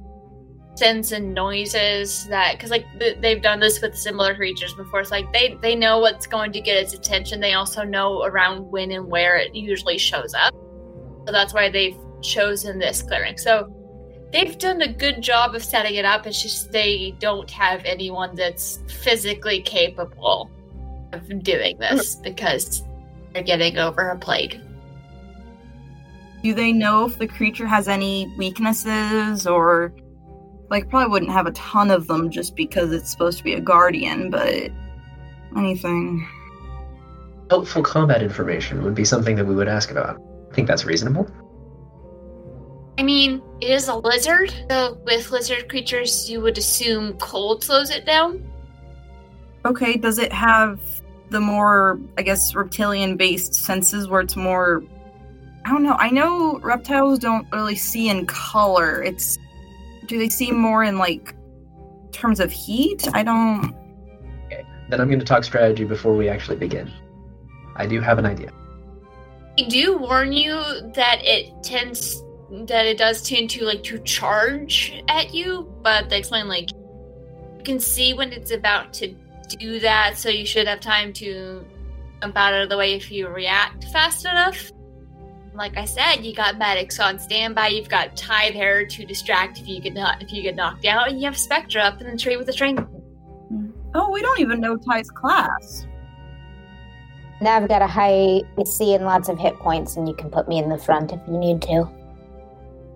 scents 0.75 1.11
and 1.11 1.33
noises 1.33 2.27
that 2.27 2.53
because 2.53 2.71
like 2.71 2.85
th- 2.97 3.17
they've 3.19 3.41
done 3.41 3.59
this 3.59 3.81
with 3.81 3.95
similar 3.95 4.33
creatures 4.35 4.73
before. 4.73 5.01
It's 5.01 5.11
like 5.11 5.31
they 5.33 5.57
they 5.61 5.75
know 5.75 5.99
what's 5.99 6.25
going 6.25 6.51
to 6.53 6.61
get 6.61 6.77
its 6.77 6.93
attention. 6.93 7.39
They 7.39 7.53
also 7.53 7.83
know 7.83 8.23
around 8.23 8.71
when 8.71 8.91
and 8.91 9.05
where 9.07 9.37
it 9.37 9.53
usually 9.53 9.97
shows 9.97 10.33
up. 10.33 10.53
So 11.25 11.31
that's 11.31 11.53
why 11.53 11.69
they've 11.69 11.97
chosen 12.21 12.79
this 12.79 13.01
clearing. 13.01 13.37
So 13.37 13.73
they've 14.31 14.57
done 14.57 14.81
a 14.81 14.91
good 14.91 15.21
job 15.21 15.55
of 15.55 15.63
setting 15.63 15.95
it 15.95 16.05
up. 16.05 16.25
It's 16.25 16.41
just 16.41 16.71
they 16.71 17.15
don't 17.19 17.49
have 17.51 17.83
anyone 17.85 18.35
that's 18.35 18.79
physically 18.87 19.61
capable 19.61 20.49
of 21.11 21.43
doing 21.43 21.77
this 21.77 22.15
hmm. 22.15 22.23
because 22.23 22.83
they're 23.33 23.43
getting 23.43 23.77
over 23.77 24.09
a 24.09 24.17
plague. 24.17 24.59
Do 26.43 26.53
they 26.53 26.71
know 26.71 27.05
if 27.05 27.19
the 27.19 27.27
creature 27.27 27.67
has 27.67 27.87
any 27.87 28.33
weaknesses, 28.37 29.45
or 29.45 29.93
like 30.69 30.89
probably 30.89 31.11
wouldn't 31.11 31.31
have 31.31 31.45
a 31.45 31.51
ton 31.51 31.91
of 31.91 32.07
them 32.07 32.31
just 32.31 32.55
because 32.55 32.91
it's 32.91 33.11
supposed 33.11 33.37
to 33.37 33.43
be 33.43 33.53
a 33.53 33.61
guardian, 33.61 34.31
but 34.31 34.71
anything? 35.55 36.27
Helpful 37.49 37.83
combat 37.83 38.23
information 38.23 38.83
would 38.83 38.95
be 38.95 39.05
something 39.05 39.35
that 39.35 39.45
we 39.45 39.53
would 39.53 39.67
ask 39.67 39.91
about. 39.91 40.19
I 40.51 40.55
think 40.55 40.67
that's 40.67 40.85
reasonable. 40.85 41.29
I 42.97 43.03
mean, 43.03 43.41
it 43.61 43.69
is 43.69 43.87
a 43.87 43.95
lizard. 43.95 44.53
So 44.69 44.97
with 45.05 45.29
lizard 45.31 45.69
creatures, 45.69 46.29
you 46.29 46.41
would 46.41 46.57
assume 46.57 47.13
cold 47.19 47.63
slows 47.63 47.91
it 47.91 48.05
down. 48.05 48.43
Okay, 49.63 49.95
does 49.95 50.17
it 50.17 50.33
have 50.33 50.79
the 51.29 51.39
more, 51.39 51.99
I 52.17 52.23
guess, 52.23 52.53
reptilian 52.55 53.15
based 53.17 53.55
senses 53.55 54.07
where 54.07 54.21
it's 54.21 54.35
more. 54.35 54.83
I 55.65 55.69
don't 55.69 55.83
know. 55.83 55.95
I 55.97 56.09
know 56.09 56.59
reptiles 56.59 57.19
don't 57.19 57.47
really 57.51 57.75
see 57.75 58.09
in 58.09 58.25
color. 58.25 59.01
It's. 59.01 59.37
Do 60.07 60.17
they 60.17 60.27
see 60.27 60.51
more 60.51 60.83
in, 60.83 60.97
like, 60.97 61.35
terms 62.11 62.39
of 62.39 62.51
heat? 62.51 63.07
I 63.13 63.23
don't. 63.23 63.73
Okay, 64.47 64.65
Then 64.89 64.99
I'm 64.99 65.07
going 65.07 65.19
to 65.19 65.25
talk 65.25 65.43
strategy 65.45 65.85
before 65.85 66.15
we 66.15 66.27
actually 66.27 66.57
begin. 66.57 66.91
I 67.77 67.85
do 67.85 68.01
have 68.01 68.17
an 68.17 68.25
idea. 68.25 68.51
I 69.57 69.63
do 69.63 69.97
warn 69.97 70.33
you 70.33 70.55
that 70.95 71.19
it 71.21 71.63
tends 71.63 72.23
that 72.51 72.85
it 72.85 72.97
does 72.97 73.21
tend 73.21 73.49
to 73.51 73.63
like 73.65 73.83
to 73.83 73.99
charge 73.99 75.01
at 75.07 75.33
you, 75.33 75.73
but 75.81 76.09
they 76.09 76.19
explain 76.19 76.47
like 76.47 76.69
you 76.71 77.63
can 77.63 77.79
see 77.79 78.13
when 78.13 78.33
it's 78.33 78.51
about 78.51 78.93
to 78.93 79.15
do 79.49 79.79
that, 79.79 80.17
so 80.17 80.29
you 80.29 80.45
should 80.45 80.67
have 80.67 80.79
time 80.79 81.13
to 81.13 81.65
jump 82.21 82.37
out 82.37 82.53
of 82.53 82.69
the 82.69 82.77
way 82.77 82.93
if 82.93 83.11
you 83.11 83.27
react 83.27 83.85
fast 83.85 84.25
enough. 84.25 84.71
Like 85.53 85.77
I 85.77 85.85
said, 85.85 86.17
you 86.25 86.33
got 86.33 86.57
medics 86.57 86.99
on 86.99 87.19
standby. 87.19 87.69
You've 87.69 87.89
got 87.89 88.15
Ty 88.15 88.51
there 88.51 88.85
to 88.85 89.05
distract 89.05 89.59
if 89.59 89.67
you 89.67 89.81
get 89.81 89.93
not 89.93 90.21
if 90.21 90.31
you 90.31 90.41
get 90.41 90.55
knocked 90.55 90.85
out, 90.85 91.09
and 91.09 91.19
you 91.19 91.25
have 91.25 91.37
Spectra 91.37 91.81
up 91.81 92.01
in 92.01 92.09
the 92.09 92.17
tree 92.17 92.37
with 92.37 92.47
the 92.47 92.53
train. 92.53 92.77
Mm-hmm. 92.77 93.71
Oh, 93.95 94.09
we 94.11 94.21
don't 94.21 94.39
even 94.39 94.59
know 94.59 94.77
Ty's 94.77 95.09
class. 95.09 95.87
Now 97.41 97.57
I've 97.57 97.67
got 97.67 97.81
a 97.81 97.87
high 97.87 98.41
AC 98.57 98.93
and 98.93 99.05
lots 99.05 99.29
of 99.29 99.39
hit 99.39 99.55
points, 99.55 99.95
and 99.95 100.07
you 100.07 100.13
can 100.13 100.29
put 100.29 100.47
me 100.47 100.59
in 100.59 100.69
the 100.69 100.77
front 100.77 101.11
if 101.11 101.19
you 101.27 101.37
need 101.37 101.61
to. 101.63 101.89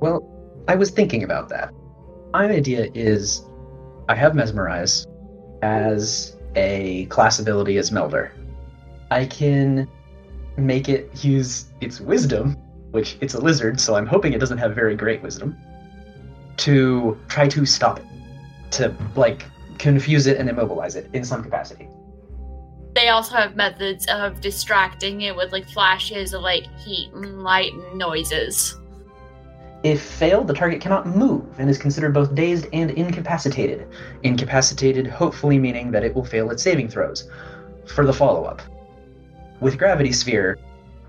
Well, 0.05 0.21
I 0.67 0.75
was 0.75 0.91
thinking 0.91 1.23
about 1.23 1.49
that. 1.49 1.73
My 2.31 2.45
idea 2.45 2.91
is 2.93 3.43
I 4.07 4.13
have 4.13 4.35
Mesmerize 4.35 5.07
as 5.63 6.35
a 6.55 7.07
class 7.07 7.39
ability 7.39 7.77
as 7.77 7.91
Melder. 7.91 8.31
I 9.09 9.25
can 9.25 9.87
make 10.57 10.89
it 10.89 11.09
use 11.25 11.65
its 11.81 11.99
wisdom, 11.99 12.51
which 12.91 13.17
it's 13.19 13.33
a 13.33 13.41
lizard, 13.41 13.79
so 13.79 13.95
I'm 13.95 14.05
hoping 14.05 14.33
it 14.33 14.39
doesn't 14.39 14.59
have 14.59 14.75
very 14.75 14.95
great 14.95 15.23
wisdom, 15.23 15.57
to 16.57 17.19
try 17.27 17.47
to 17.47 17.65
stop 17.65 17.97
it. 17.97 18.05
To, 18.73 18.93
like, 19.15 19.47
confuse 19.79 20.27
it 20.27 20.37
and 20.37 20.47
immobilize 20.47 20.95
it 20.95 21.09
in 21.13 21.25
some 21.25 21.41
capacity. 21.41 21.89
They 22.93 23.09
also 23.09 23.37
have 23.37 23.55
methods 23.55 24.05
of 24.05 24.39
distracting 24.39 25.21
it 25.21 25.35
with 25.35 25.51
like 25.51 25.67
flashes 25.67 26.35
of 26.35 26.43
like 26.43 26.67
heat 26.77 27.11
and 27.11 27.41
light 27.41 27.73
and 27.73 27.97
noises. 27.97 28.77
If 29.85 30.01
failed, 30.01 30.47
the 30.47 30.53
target 30.55 30.81
cannot 30.81 31.05
move 31.05 31.45
and 31.59 31.69
is 31.69 31.77
considered 31.77 32.11
both 32.11 32.33
dazed 32.33 32.65
and 32.73 32.89
incapacitated. 32.89 33.87
Incapacitated, 34.23 35.05
hopefully 35.05 35.59
meaning 35.59 35.91
that 35.91 36.03
it 36.03 36.15
will 36.15 36.25
fail 36.25 36.49
its 36.49 36.63
saving 36.63 36.87
throws. 36.87 37.29
For 37.85 38.03
the 38.03 38.11
follow 38.11 38.45
up, 38.45 38.63
with 39.59 39.77
Gravity 39.77 40.11
Sphere, 40.11 40.57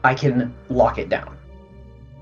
I 0.05 0.15
can 0.15 0.55
lock 0.69 0.99
it 0.99 1.09
down. 1.09 1.39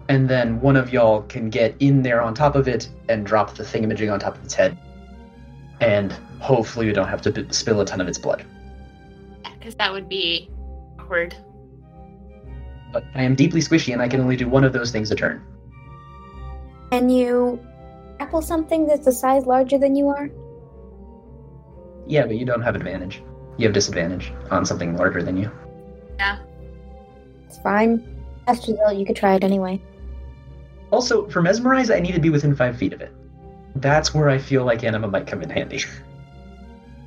And 0.08 0.28
then 0.28 0.60
one 0.60 0.76
of 0.76 0.92
y'all 0.92 1.22
can 1.22 1.50
get 1.50 1.74
in 1.80 2.02
there 2.02 2.22
on 2.22 2.34
top 2.34 2.54
of 2.54 2.68
it 2.68 2.88
and 3.08 3.26
drop 3.26 3.56
the 3.56 3.64
thingamajig 3.64 4.12
on 4.12 4.20
top 4.20 4.36
of 4.38 4.44
its 4.44 4.54
head. 4.54 4.78
And 5.80 6.12
hopefully, 6.38 6.86
we 6.86 6.92
don't 6.92 7.08
have 7.08 7.22
to 7.22 7.32
b- 7.32 7.48
spill 7.50 7.80
a 7.80 7.84
ton 7.84 8.00
of 8.00 8.06
its 8.06 8.16
blood. 8.16 8.46
Because 9.58 9.74
that 9.74 9.92
would 9.92 10.08
be 10.08 10.48
awkward. 11.00 11.34
But 12.92 13.02
I 13.16 13.24
am 13.24 13.34
deeply 13.34 13.60
squishy 13.60 13.92
and 13.92 14.00
I 14.00 14.06
can 14.06 14.20
only 14.20 14.36
do 14.36 14.48
one 14.48 14.62
of 14.62 14.72
those 14.72 14.92
things 14.92 15.10
a 15.10 15.16
turn. 15.16 15.44
Can 16.94 17.08
you 17.08 17.58
grapple 18.18 18.40
something 18.40 18.86
that's 18.86 19.08
a 19.08 19.12
size 19.12 19.46
larger 19.46 19.78
than 19.78 19.96
you 19.96 20.06
are? 20.10 20.30
Yeah, 22.06 22.24
but 22.24 22.36
you 22.36 22.46
don't 22.46 22.62
have 22.62 22.76
advantage. 22.76 23.20
You 23.56 23.66
have 23.66 23.74
disadvantage 23.74 24.32
on 24.52 24.64
something 24.64 24.96
larger 24.96 25.20
than 25.20 25.36
you. 25.36 25.50
Yeah. 26.20 26.38
It's 27.46 27.58
fine. 27.58 28.22
That's 28.46 28.68
result. 28.68 28.96
You 28.96 29.04
could 29.04 29.16
try 29.16 29.34
it 29.34 29.42
anyway. 29.42 29.82
Also, 30.92 31.28
for 31.28 31.42
Mesmerize, 31.42 31.90
I 31.90 31.98
need 31.98 32.14
to 32.14 32.20
be 32.20 32.30
within 32.30 32.54
five 32.54 32.76
feet 32.76 32.92
of 32.92 33.00
it. 33.00 33.12
That's 33.74 34.14
where 34.14 34.28
I 34.28 34.38
feel 34.38 34.64
like 34.64 34.84
Anima 34.84 35.08
might 35.08 35.26
come 35.26 35.42
in 35.42 35.50
handy. 35.50 35.82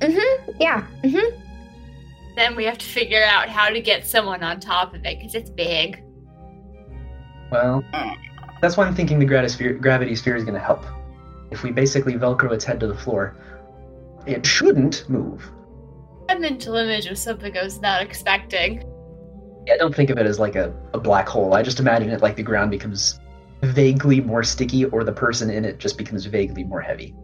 Mm-hmm. 0.00 0.50
Yeah. 0.60 0.86
Mm-hmm. 1.02 2.34
Then 2.36 2.56
we 2.56 2.64
have 2.64 2.76
to 2.76 2.86
figure 2.86 3.24
out 3.24 3.48
how 3.48 3.70
to 3.70 3.80
get 3.80 4.06
someone 4.06 4.42
on 4.42 4.60
top 4.60 4.92
of 4.92 5.06
it 5.06 5.18
because 5.18 5.34
it's 5.34 5.48
big. 5.48 6.04
Well, 7.50 7.82
that's 8.60 8.76
why 8.76 8.86
I'm 8.86 8.94
thinking 8.94 9.18
the 9.18 9.24
gravity 9.24 10.14
sphere 10.16 10.36
is 10.36 10.44
going 10.44 10.54
to 10.54 10.60
help. 10.60 10.84
If 11.50 11.62
we 11.62 11.70
basically 11.70 12.14
velcro 12.14 12.52
its 12.52 12.64
head 12.64 12.80
to 12.80 12.86
the 12.86 12.94
floor, 12.94 13.36
it 14.26 14.44
shouldn't 14.44 15.08
move. 15.08 15.50
A 16.28 16.38
mental 16.38 16.76
image 16.76 17.06
of 17.06 17.16
something 17.16 17.56
I 17.56 17.62
was 17.62 17.80
not 17.80 18.02
expecting. 18.02 18.84
Yeah, 19.66 19.76
don't 19.78 19.94
think 19.94 20.10
of 20.10 20.18
it 20.18 20.26
as 20.26 20.38
like 20.38 20.56
a, 20.56 20.74
a 20.92 20.98
black 20.98 21.28
hole. 21.28 21.54
I 21.54 21.62
just 21.62 21.80
imagine 21.80 22.10
it 22.10 22.20
like 22.20 22.36
the 22.36 22.42
ground 22.42 22.70
becomes 22.70 23.18
vaguely 23.62 24.20
more 24.20 24.42
sticky 24.42 24.84
or 24.86 25.04
the 25.04 25.12
person 25.12 25.50
in 25.50 25.64
it 25.64 25.78
just 25.78 25.98
becomes 25.98 26.26
vaguely 26.26 26.64
more 26.64 26.80
heavy. 26.80 27.14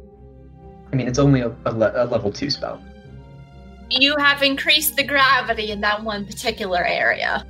I 0.92 0.96
mean, 0.96 1.08
it's 1.08 1.18
only 1.18 1.40
a, 1.40 1.54
a, 1.66 1.72
le- 1.72 1.92
a 1.94 2.06
level 2.06 2.32
2 2.32 2.50
spell. 2.50 2.82
You 3.90 4.16
have 4.18 4.42
increased 4.42 4.96
the 4.96 5.04
gravity 5.04 5.70
in 5.70 5.80
that 5.82 6.02
one 6.02 6.24
particular 6.24 6.84
area. 6.84 7.44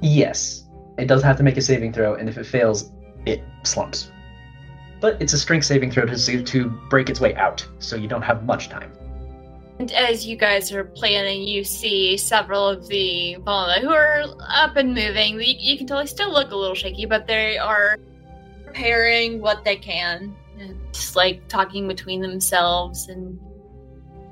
Yes, 0.00 0.64
it 0.98 1.06
does 1.06 1.22
have 1.22 1.36
to 1.36 1.42
make 1.42 1.56
a 1.56 1.62
saving 1.62 1.92
throw, 1.92 2.14
and 2.14 2.28
if 2.28 2.38
it 2.38 2.44
fails, 2.44 2.92
it 3.26 3.44
slumps. 3.64 4.10
But 5.00 5.20
it's 5.20 5.34
a 5.34 5.38
strength 5.38 5.66
saving 5.66 5.90
throw 5.90 6.06
to, 6.06 6.42
to 6.42 6.68
break 6.88 7.10
its 7.10 7.20
way 7.20 7.34
out, 7.34 7.66
so 7.78 7.96
you 7.96 8.08
don't 8.08 8.22
have 8.22 8.44
much 8.44 8.70
time. 8.70 8.92
And 9.78 9.92
as 9.92 10.26
you 10.26 10.36
guys 10.36 10.72
are 10.72 10.84
planning, 10.84 11.42
you 11.42 11.62
see 11.62 12.16
several 12.16 12.66
of 12.66 12.88
the 12.88 13.36
Volna 13.40 13.80
who 13.80 13.90
are 13.90 14.24
up 14.48 14.76
and 14.76 14.94
moving. 14.94 15.34
You, 15.34 15.54
you 15.58 15.76
can 15.76 15.86
tell 15.86 15.98
they 15.98 16.06
still 16.06 16.32
look 16.32 16.50
a 16.50 16.56
little 16.56 16.74
shaky, 16.74 17.04
but 17.04 17.26
they 17.26 17.58
are 17.58 17.98
preparing 18.64 19.42
what 19.42 19.64
they 19.64 19.76
can. 19.76 20.34
Just 20.92 21.14
like 21.14 21.46
talking 21.48 21.86
between 21.86 22.22
themselves 22.22 23.08
and 23.08 23.38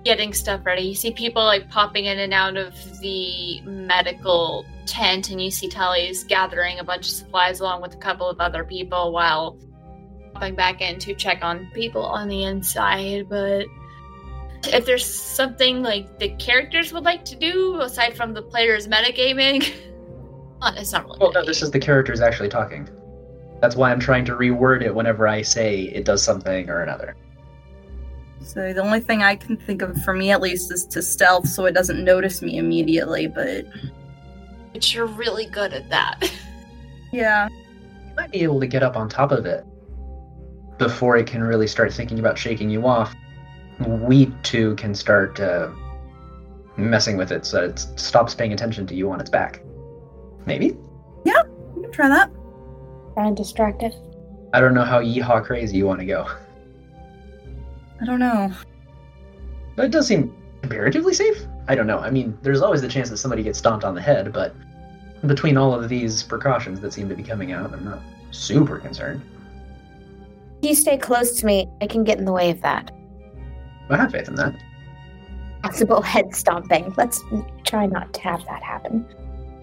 getting 0.05 0.33
stuff 0.33 0.65
ready. 0.65 0.83
You 0.83 0.95
see 0.95 1.11
people 1.11 1.43
like 1.43 1.69
popping 1.71 2.05
in 2.05 2.19
and 2.19 2.33
out 2.33 2.57
of 2.57 2.75
the 3.01 3.61
medical 3.63 4.65
tent, 4.87 5.31
and 5.31 5.43
you 5.43 5.51
see 5.51 5.69
Tully's 5.69 6.25
gathering 6.25 6.79
a 6.79 6.85
bunch 6.85 7.07
of 7.07 7.13
supplies 7.13 7.61
along 7.61 7.83
with 7.83 7.95
a 7.95 7.99
couple 7.99 8.29
of 8.29 8.41
other 8.41 8.65
people 8.65 9.13
while 9.13 9.59
popping 10.35 10.55
back 10.55 10.81
in 10.81 10.99
to 11.01 11.15
check 11.15 11.43
on 11.43 11.69
people 11.73 12.05
on 12.05 12.29
the 12.29 12.45
inside. 12.45 13.29
But 13.29 13.67
if 14.65 14.85
there's 14.85 15.07
something 15.07 15.83
like 15.83 16.19
the 16.19 16.31
characters 16.37 16.93
would 16.93 17.05
like 17.05 17.25
to 17.27 17.37
do 17.37 17.81
aside 17.81 18.17
from 18.17 18.35
the 18.35 18.43
players 18.43 18.87
metagaming, 18.87 19.67
uh, 20.63 20.73
it's 20.77 20.93
not 20.93 21.05
really. 21.07 21.19
Well, 21.21 21.33
no, 21.33 21.45
this 21.45 21.63
is 21.63 21.71
the 21.71 21.81
characters 21.81 22.21
actually 22.21 22.51
talking. 22.51 22.89
That's 23.61 23.77
why 23.77 23.91
I'm 23.91 24.01
trying 24.01 24.27
to 24.27 24.33
reword 24.33 24.83
it 24.83 24.95
whenever 24.95 25.27
I 25.27 25.41
say 25.41 25.83
it 25.83 26.05
does 26.05 26.23
something 26.23 26.69
or 26.69 26.83
another. 26.83 27.17
So 28.45 28.73
the 28.73 28.83
only 28.83 29.01
thing 29.01 29.23
I 29.23 29.37
can 29.37 29.57
think 29.57 29.83
of, 29.83 30.01
for 30.03 30.13
me 30.13 30.31
at 30.31 30.41
least, 30.41 30.71
is 30.73 30.85
to 30.87 31.03
stealth 31.03 31.49
so 31.49 31.65
it 31.65 31.73
doesn't 31.73 32.05
notice 32.05 32.43
me 32.43 32.59
immediately. 32.59 33.27
But 33.27 33.67
But 34.73 34.95
you're 34.95 35.07
really 35.07 35.47
good 35.47 35.73
at 35.73 35.89
that. 35.91 36.31
yeah, 37.13 37.49
You 37.49 38.15
might 38.17 38.31
be 38.31 38.43
able 38.43 38.61
to 38.61 38.67
get 38.67 38.83
up 38.83 38.97
on 38.97 39.09
top 39.09 39.33
of 39.33 39.47
it 39.47 39.65
before 40.79 41.17
it 41.17 41.27
can 41.27 41.43
really 41.43 41.67
start 41.67 41.93
thinking 41.93 42.19
about 42.19 42.37
shaking 42.37 42.69
you 42.69 42.87
off. 42.87 43.15
We 43.87 44.27
two 44.43 44.75
can 44.77 44.95
start 44.95 45.41
uh, 45.41 45.71
messing 46.77 47.17
with 47.17 47.33
it 47.33 47.47
so 47.47 47.61
that 47.61 47.71
it 47.71 47.99
stops 47.99 48.35
paying 48.35 48.53
attention 48.53 48.87
to 48.89 48.95
you 48.95 49.11
on 49.11 49.21
its 49.21 49.31
back. 49.31 49.63
Maybe? 50.47 50.77
Yeah, 51.25 51.43
we 51.75 51.83
can 51.83 51.93
try 51.93 52.09
that. 52.09 52.31
Try 53.15 53.27
and 53.27 53.37
distract 53.37 53.83
it. 53.83 53.95
I 54.53 54.61
don't 54.61 54.75
know 54.75 54.85
how 54.85 55.01
yeehaw 55.01 55.45
crazy 55.45 55.77
you 55.79 55.87
want 55.87 56.01
to 56.01 56.07
go. 56.07 56.27
I 58.01 58.05
don't 58.05 58.19
know. 58.19 58.53
But 59.77 59.87
it 59.87 59.91
does 59.91 60.07
seem 60.07 60.35
comparatively 60.61 61.15
safe. 61.15 61.47
I 61.69 61.75
don't 61.75 61.87
know. 61.87 61.99
I 61.99 62.11
mean, 62.11 62.37
there's 62.43 62.63
always 62.63 62.83
the 62.83 62.89
chance 62.89 63.11
that 63.11 63.17
somebody 63.17 63.43
gets 63.43 63.59
stomped 63.59 63.85
on 63.85 63.95
the 63.95 64.01
head, 64.01 64.33
but 64.33 64.55
between 65.27 65.57
all 65.57 65.75
of 65.75 65.89
these 65.89 66.23
precautions 66.23 66.81
that 66.81 66.93
seem 66.93 67.09
to 67.09 67.15
be 67.15 67.23
coming 67.23 67.53
out, 67.53 67.73
I'm 67.73 67.85
not 67.85 68.01
super 68.31 68.79
concerned. 68.79 69.23
If 70.63 70.69
you 70.69 70.75
stay 70.75 70.99
close 70.99 71.41
to 71.41 71.47
me, 71.47 71.69
I 71.81 71.87
can 71.87 72.05
get 72.05 72.19
in 72.19 72.25
the 72.25 72.33
way 72.33 72.51
of 72.51 72.61
that. 72.63 72.91
I 73.91 73.97
have 73.97 74.13
faith 74.13 74.29
in 74.29 74.35
that. 74.37 74.55
Possible 75.63 76.03
head 76.03 76.35
stomping. 76.35 76.93
Let's 76.97 77.23
try 77.65 77.87
not 77.87 78.13
to 78.15 78.21
have 78.21 78.45
that 78.47 78.63
happen. 78.63 79.07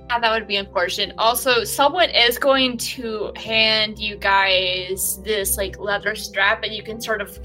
Yeah, 0.10 0.20
that 0.20 0.32
would 0.32 0.48
be 0.48 0.58
unfortunate. 0.58 1.16
Also, 1.18 1.64
someone 1.64 2.10
is 2.10 2.38
going 2.38 2.78
to 2.78 3.32
hand 3.36 3.98
you 3.98 4.18
guys 4.18 5.22
this 5.24 5.58
like 5.58 5.80
leather 5.80 6.16
strap, 6.16 6.64
and 6.64 6.74
you 6.74 6.84
can 6.84 7.00
sort 7.00 7.22
of 7.22 7.40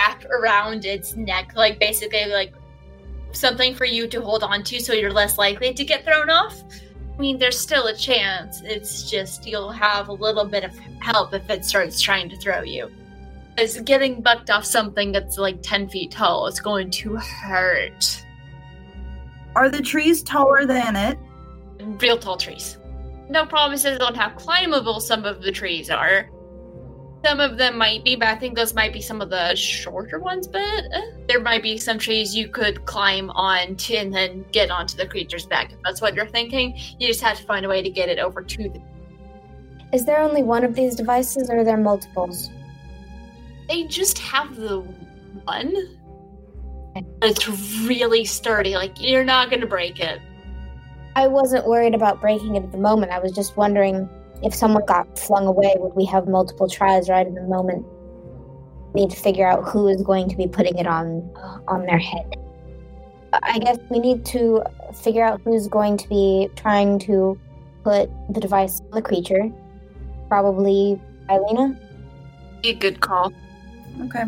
wrap 0.00 0.24
around 0.26 0.84
its 0.84 1.16
neck, 1.16 1.52
like 1.54 1.78
basically 1.78 2.26
like 2.26 2.52
something 3.32 3.74
for 3.74 3.84
you 3.84 4.06
to 4.08 4.20
hold 4.20 4.42
on 4.42 4.62
to, 4.64 4.80
so 4.80 4.92
you're 4.92 5.12
less 5.12 5.38
likely 5.38 5.72
to 5.74 5.84
get 5.84 6.04
thrown 6.04 6.30
off. 6.30 6.62
I 7.14 7.20
mean, 7.20 7.38
there's 7.38 7.58
still 7.58 7.86
a 7.86 7.94
chance. 7.94 8.62
It's 8.64 9.10
just 9.10 9.46
you'll 9.46 9.72
have 9.72 10.08
a 10.08 10.12
little 10.12 10.44
bit 10.44 10.64
of 10.64 10.76
help 11.00 11.34
if 11.34 11.48
it 11.50 11.64
starts 11.64 12.00
trying 12.00 12.30
to 12.30 12.36
throw 12.38 12.62
you. 12.62 12.90
Because 13.54 13.78
getting 13.82 14.22
bucked 14.22 14.48
off 14.48 14.64
something 14.64 15.12
that's 15.12 15.36
like 15.36 15.60
ten 15.62 15.88
feet 15.88 16.12
tall 16.12 16.46
is 16.46 16.60
going 16.60 16.90
to 16.92 17.16
hurt. 17.16 18.24
Are 19.54 19.68
the 19.68 19.82
trees 19.82 20.22
taller 20.22 20.64
than 20.64 20.96
it? 20.96 21.18
real 21.98 22.18
tall 22.18 22.36
trees. 22.36 22.78
No 23.28 23.46
promises 23.46 23.98
on 24.00 24.14
how 24.14 24.30
climbable 24.30 25.00
some 25.00 25.24
of 25.24 25.42
the 25.42 25.50
trees 25.52 25.90
are. 25.90 26.28
Some 27.24 27.38
of 27.38 27.58
them 27.58 27.76
might 27.76 28.02
be, 28.02 28.16
but 28.16 28.28
I 28.28 28.36
think 28.36 28.56
those 28.56 28.74
might 28.74 28.94
be 28.94 29.02
some 29.02 29.20
of 29.20 29.28
the 29.28 29.54
shorter 29.54 30.18
ones. 30.18 30.48
But 30.48 30.84
uh, 30.94 31.00
there 31.28 31.40
might 31.40 31.62
be 31.62 31.76
some 31.76 31.98
trees 31.98 32.34
you 32.34 32.48
could 32.48 32.86
climb 32.86 33.30
on 33.30 33.76
to 33.76 33.96
and 33.96 34.14
then 34.14 34.44
get 34.52 34.70
onto 34.70 34.96
the 34.96 35.06
creature's 35.06 35.44
back. 35.44 35.72
If 35.72 35.78
that's 35.84 36.00
what 36.00 36.14
you're 36.14 36.26
thinking, 36.26 36.78
you 36.98 37.08
just 37.08 37.20
have 37.20 37.36
to 37.36 37.44
find 37.44 37.66
a 37.66 37.68
way 37.68 37.82
to 37.82 37.90
get 37.90 38.08
it 38.08 38.18
over 38.18 38.42
to 38.42 38.68
them. 38.70 38.82
Is 39.92 40.06
there 40.06 40.20
only 40.20 40.42
one 40.42 40.64
of 40.64 40.74
these 40.74 40.94
devices, 40.94 41.50
or 41.50 41.58
are 41.58 41.64
there 41.64 41.76
multiples? 41.76 42.48
They 43.68 43.84
just 43.84 44.18
have 44.18 44.56
the 44.56 44.80
one. 44.80 45.74
It's 47.22 47.48
really 47.86 48.24
sturdy. 48.24 48.74
Like 48.74 49.00
you're 49.00 49.24
not 49.24 49.50
gonna 49.50 49.66
break 49.66 50.00
it. 50.00 50.20
I 51.16 51.26
wasn't 51.26 51.66
worried 51.66 51.94
about 51.94 52.20
breaking 52.20 52.56
it 52.56 52.62
at 52.62 52.72
the 52.72 52.78
moment. 52.78 53.12
I 53.12 53.18
was 53.18 53.32
just 53.32 53.56
wondering 53.56 54.08
if 54.42 54.54
someone 54.54 54.84
got 54.86 55.18
flung 55.18 55.46
away, 55.46 55.74
would 55.78 55.94
we 55.94 56.04
have 56.06 56.28
multiple 56.28 56.68
tries 56.68 57.08
right 57.08 57.26
in 57.26 57.34
the 57.34 57.42
moment? 57.42 57.86
We 58.92 59.02
need 59.02 59.10
to 59.10 59.16
figure 59.16 59.46
out 59.46 59.68
who 59.68 59.88
is 59.88 60.02
going 60.02 60.28
to 60.28 60.36
be 60.36 60.46
putting 60.46 60.78
it 60.78 60.86
on 60.86 61.30
on 61.68 61.86
their 61.86 61.98
head. 61.98 62.36
I 63.32 63.58
guess 63.58 63.78
we 63.90 64.00
need 64.00 64.24
to 64.26 64.62
figure 64.94 65.24
out 65.24 65.40
who's 65.44 65.68
going 65.68 65.96
to 65.98 66.08
be 66.08 66.48
trying 66.56 66.98
to 67.00 67.38
put 67.84 68.10
the 68.30 68.40
device 68.40 68.80
on 68.80 68.90
the 68.90 69.02
creature. 69.02 69.50
Probably 70.28 71.00
Eileen. 71.30 71.78
A 72.64 72.74
good 72.74 73.00
call. 73.00 73.32
Okay. 74.02 74.24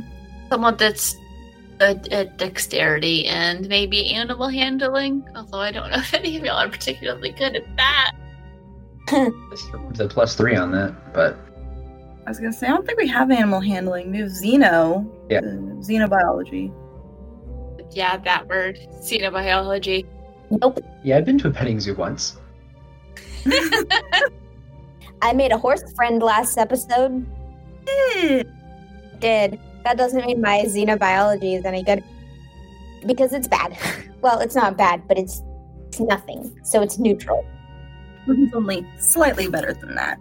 Someone 0.48 0.76
that's 0.76 1.16
good 1.78 2.12
at 2.12 2.38
dexterity 2.38 3.26
and 3.26 3.68
maybe 3.68 4.14
animal 4.14 4.48
handling. 4.48 5.26
Although 5.34 5.58
I 5.58 5.72
don't 5.72 5.90
know 5.90 5.96
if 5.98 6.14
any 6.14 6.36
of 6.36 6.44
y'all 6.44 6.58
are 6.58 6.68
particularly 6.68 7.30
good 7.30 7.56
at 7.56 7.76
that. 7.76 8.12
The 9.92 10.08
plus 10.08 10.34
three 10.34 10.56
on 10.56 10.72
that, 10.72 11.12
but 11.12 11.36
I 12.26 12.30
was 12.30 12.38
gonna 12.38 12.52
say 12.52 12.66
I 12.66 12.70
don't 12.70 12.86
think 12.86 12.98
we 12.98 13.08
have 13.08 13.30
animal 13.30 13.60
handling. 13.60 14.10
We 14.10 14.18
have 14.18 14.30
xeno. 14.30 15.06
Yeah. 15.28 15.38
uh, 15.38 15.42
xenobiology. 15.82 16.72
Yeah, 17.90 18.16
that 18.18 18.48
word. 18.48 18.78
Xenobiology. 19.02 20.06
Nope. 20.50 20.80
yeah, 21.02 21.16
I've 21.16 21.24
been 21.24 21.38
to 21.38 21.48
a 21.48 21.50
petting 21.50 21.80
zoo 21.80 21.94
once. 21.94 22.36
I 25.22 25.32
made 25.34 25.52
a 25.52 25.58
horse 25.58 25.82
friend 25.94 26.22
last 26.22 26.58
episode. 26.58 27.26
Did. 29.18 29.60
That 29.84 29.96
doesn't 29.96 30.24
mean 30.24 30.40
my 30.40 30.62
xenobiology 30.66 31.58
is 31.58 31.64
any 31.64 31.82
good. 31.82 32.02
Because 33.06 33.32
it's 33.32 33.48
bad. 33.48 33.76
well, 34.22 34.40
it's 34.40 34.54
not 34.54 34.76
bad, 34.76 35.06
but 35.08 35.18
it's 35.18 35.42
it's 35.88 36.00
nothing. 36.00 36.58
So 36.62 36.80
it's 36.82 36.98
neutral. 36.98 37.44
It's 38.28 38.54
only 38.54 38.86
slightly 38.98 39.48
better 39.48 39.72
than 39.74 39.94
that. 39.94 40.18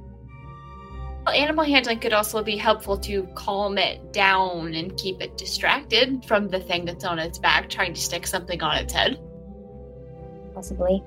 Well, 1.26 1.36
animal 1.36 1.64
handling 1.64 2.00
could 2.00 2.14
also 2.14 2.44
be 2.44 2.58
helpful 2.58 2.98
to 3.00 3.28
calm 3.36 3.78
it 3.78 4.12
down 4.12 4.74
and 4.74 4.98
keep 4.98 5.22
it 5.22 5.38
distracted 5.38 6.26
from 6.26 6.48
the 6.48 6.60
thing 6.60 6.86
that's 6.86 7.06
on 7.06 7.20
its 7.20 7.38
back 7.38 7.70
trying 7.70 7.94
to 7.94 8.02
stick 8.02 8.26
something 8.26 8.62
on 8.64 8.78
its 8.78 8.92
head. 8.92 9.20
Possibly. 10.56 11.04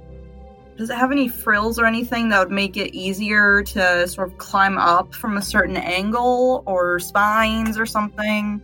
Does 0.76 0.90
it 0.90 0.96
have 0.96 1.10
any 1.10 1.28
frills 1.28 1.78
or 1.78 1.86
anything 1.86 2.28
that 2.28 2.38
would 2.38 2.50
make 2.50 2.76
it 2.76 2.94
easier 2.94 3.62
to 3.64 4.06
sort 4.06 4.28
of 4.28 4.38
climb 4.38 4.78
up 4.78 5.14
from 5.14 5.36
a 5.36 5.42
certain 5.42 5.76
angle 5.76 6.62
or 6.66 6.98
spines 7.00 7.78
or 7.78 7.86
something? 7.86 8.60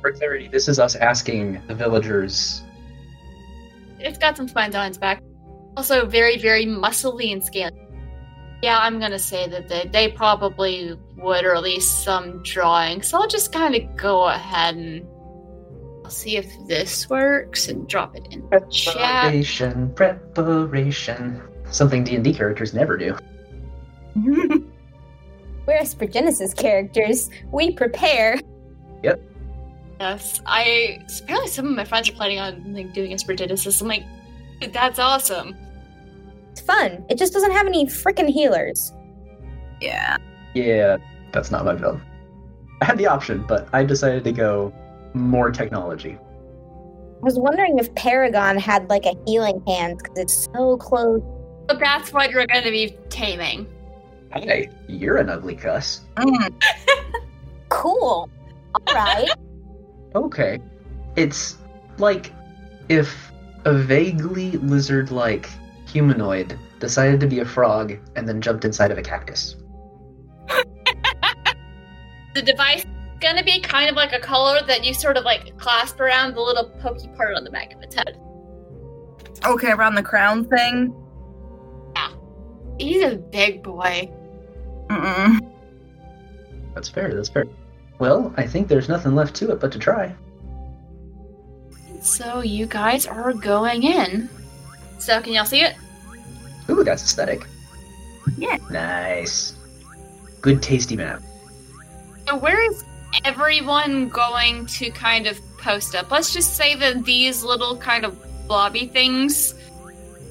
For 0.00 0.12
clarity, 0.12 0.48
this 0.48 0.68
is 0.68 0.78
us 0.78 0.94
asking 0.94 1.60
the 1.66 1.74
villagers. 1.74 2.62
It's 3.98 4.16
got 4.18 4.36
some 4.36 4.48
spines 4.48 4.74
on 4.74 4.86
its 4.86 4.96
back. 4.98 5.22
Also, 5.80 6.04
very, 6.04 6.36
very 6.36 6.66
muscly 6.66 7.32
and 7.32 7.42
scaly. 7.42 7.72
Yeah, 8.62 8.78
I'm 8.80 9.00
gonna 9.00 9.18
say 9.18 9.48
that 9.48 9.66
they, 9.70 9.88
they 9.90 10.08
probably 10.12 10.94
would, 11.16 11.46
or 11.46 11.54
at 11.54 11.62
least 11.62 12.04
some 12.04 12.42
drawing. 12.42 13.00
So 13.00 13.18
I'll 13.18 13.26
just 13.26 13.50
kind 13.50 13.74
of 13.74 13.96
go 13.96 14.26
ahead 14.26 14.76
and 14.76 15.06
I'll 16.04 16.10
see 16.10 16.36
if 16.36 16.46
this 16.68 17.08
works 17.08 17.66
and 17.68 17.88
drop 17.88 18.14
it 18.14 18.26
in 18.30 18.46
the 18.50 18.60
chat. 18.70 19.22
Preparation, 19.22 19.94
preparation. 19.94 21.40
Something 21.70 22.04
D 22.04 22.14
and 22.14 22.24
D 22.24 22.34
characters 22.34 22.74
never 22.74 22.98
do. 22.98 23.16
We're 25.66 25.76
Esper 25.78 26.04
Genesis 26.04 26.52
characters. 26.52 27.30
We 27.52 27.72
prepare. 27.72 28.38
Yep. 29.02 29.18
Yes, 29.98 30.42
I 30.44 31.02
apparently 31.22 31.48
some 31.48 31.68
of 31.68 31.74
my 31.74 31.86
friends 31.86 32.10
are 32.10 32.12
planning 32.12 32.38
on 32.38 32.74
like 32.74 32.92
doing 32.92 33.14
Esper 33.14 33.34
Genesis. 33.34 33.80
I'm 33.80 33.88
like, 33.88 34.04
that's 34.74 34.98
awesome. 34.98 35.56
It's 36.50 36.60
fun. 36.60 37.04
It 37.08 37.18
just 37.18 37.32
doesn't 37.32 37.52
have 37.52 37.66
any 37.66 37.86
freaking 37.86 38.28
healers. 38.28 38.92
yeah. 39.80 40.16
Yeah, 40.54 40.96
that's 41.32 41.50
not 41.52 41.64
my 41.64 41.74
build. 41.74 42.00
I 42.82 42.86
had 42.86 42.98
the 42.98 43.06
option, 43.06 43.44
but 43.46 43.68
I 43.72 43.84
decided 43.84 44.24
to 44.24 44.32
go 44.32 44.72
more 45.14 45.50
technology. 45.52 46.18
I 46.18 47.22
was 47.24 47.38
wondering 47.38 47.78
if 47.78 47.94
Paragon 47.94 48.58
had 48.58 48.88
like 48.90 49.06
a 49.06 49.14
healing 49.26 49.62
hand 49.68 49.98
because 49.98 50.18
it's 50.18 50.48
so 50.52 50.76
close. 50.76 51.22
But 51.68 51.78
that's 51.78 52.12
what 52.12 52.30
you're 52.32 52.46
gonna 52.46 52.70
be 52.70 52.96
taming. 53.10 53.66
Hey, 54.32 54.70
you're 54.88 55.18
an 55.18 55.28
ugly 55.30 55.54
cuss. 55.56 56.00
Mm. 56.16 56.52
Cool. 57.68 58.28
All 58.74 58.94
right. 58.94 59.30
Okay. 60.16 60.58
It's 61.14 61.56
like 61.98 62.32
if 62.88 63.30
a 63.64 63.72
vaguely 63.72 64.50
lizard 64.52 65.12
like 65.12 65.48
humanoid 65.90 66.58
decided 66.78 67.20
to 67.20 67.26
be 67.26 67.40
a 67.40 67.44
frog 67.44 67.98
and 68.16 68.28
then 68.28 68.40
jumped 68.40 68.64
inside 68.64 68.90
of 68.90 68.98
a 68.98 69.02
cactus. 69.02 69.56
The 72.32 72.42
device 72.42 72.84
is 72.84 72.90
gonna 73.20 73.42
be 73.42 73.60
kind 73.60 73.90
of 73.90 73.96
like 73.96 74.12
a 74.12 74.20
collar 74.20 74.60
that 74.66 74.84
you 74.84 74.94
sort 74.94 75.16
of 75.16 75.24
like 75.24 75.58
clasp 75.58 75.98
around 75.98 76.34
the 76.34 76.40
little 76.40 76.70
pokey 76.80 77.08
part 77.08 77.34
on 77.36 77.42
the 77.42 77.50
back 77.50 77.74
of 77.74 77.82
its 77.82 77.94
head. 77.96 78.20
Okay, 79.44 79.72
around 79.72 79.96
the 79.96 80.02
crown 80.02 80.44
thing. 80.44 80.94
Yeah, 81.96 82.12
he's 82.78 83.02
a 83.02 83.16
big 83.16 83.64
boy. 83.64 84.10
Mm-mm. 84.86 85.52
That's 86.74 86.88
fair, 86.88 87.12
that's 87.12 87.28
fair. 87.28 87.46
Well, 87.98 88.32
I 88.36 88.46
think 88.46 88.68
there's 88.68 88.88
nothing 88.88 89.14
left 89.14 89.34
to 89.36 89.50
it 89.50 89.60
but 89.60 89.72
to 89.72 89.78
try. 89.78 90.14
So 92.00 92.42
you 92.42 92.66
guys 92.66 93.06
are 93.06 93.32
going 93.32 93.82
in. 93.82 94.28
So 95.00 95.20
can 95.20 95.32
y'all 95.32 95.44
see 95.44 95.62
it? 95.62 95.74
Ooh, 96.68 96.84
that's 96.84 97.02
aesthetic. 97.02 97.46
Yeah. 98.36 98.58
Nice. 98.70 99.54
Good 100.40 100.62
tasty 100.62 100.96
map. 100.96 101.22
So 102.28 102.36
where 102.36 102.62
is 102.70 102.84
everyone 103.24 104.08
going 104.08 104.66
to 104.66 104.90
kind 104.90 105.26
of 105.26 105.40
post 105.58 105.94
up? 105.94 106.10
Let's 106.10 106.32
just 106.32 106.54
say 106.54 106.76
that 106.76 107.04
these 107.04 107.42
little 107.42 107.76
kind 107.76 108.04
of 108.04 108.16
blobby 108.46 108.86
things 108.86 109.54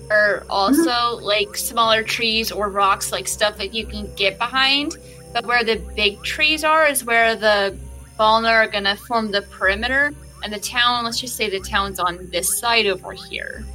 are 0.10 0.46
also 0.50 0.82
mm-hmm. 0.82 1.24
like 1.24 1.58
smaller 1.58 2.04
trees 2.04 2.52
or 2.52 2.70
rocks, 2.70 3.12
like 3.12 3.28
stuff 3.28 3.58
that 3.58 3.74
you 3.74 3.86
can 3.86 4.14
get 4.16 4.38
behind. 4.38 4.98
But 5.34 5.46
where 5.46 5.64
the 5.64 5.78
big 5.96 6.24
trees 6.24 6.64
are 6.64 6.88
is 6.88 7.04
where 7.04 7.36
the 7.36 7.78
Volna 8.18 8.52
are 8.52 8.68
gonna 8.68 8.96
form 8.96 9.32
the 9.32 9.42
perimeter, 9.44 10.14
and 10.44 10.54
the 10.54 10.60
town. 10.60 11.06
Let's 11.06 11.20
just 11.20 11.36
say 11.36 11.50
the 11.50 11.60
town's 11.60 12.00
on 12.00 12.30
this 12.32 12.60
side 12.60 12.86
over 12.86 13.12
here. 13.12 13.66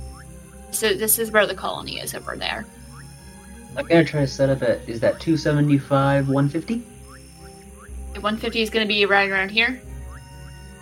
So 0.74 0.92
this 0.92 1.18
is 1.20 1.30
where 1.30 1.46
the 1.46 1.54
colony 1.54 2.00
is 2.00 2.14
over 2.14 2.36
there. 2.36 2.66
I'm 3.76 3.86
gonna 3.86 4.04
try 4.04 4.20
to 4.20 4.26
set 4.26 4.50
up 4.50 4.62
at 4.62 4.88
is 4.88 5.00
that 5.00 5.20
275, 5.20 6.28
150? 6.28 6.78
150 8.14 8.60
is 8.60 8.70
gonna 8.70 8.86
be 8.86 9.06
right 9.06 9.30
around 9.30 9.50
here. 9.50 9.80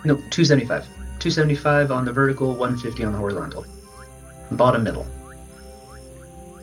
No, 0.05 0.17
275. 0.17 0.85
275 1.19 1.93
on 1.93 2.05
the 2.05 2.13
vertical, 2.13 2.49
150 2.49 3.05
on 3.05 3.13
the 3.13 3.19
horizontal. 3.19 3.65
Bottom 4.53 4.83
middle. 4.83 5.07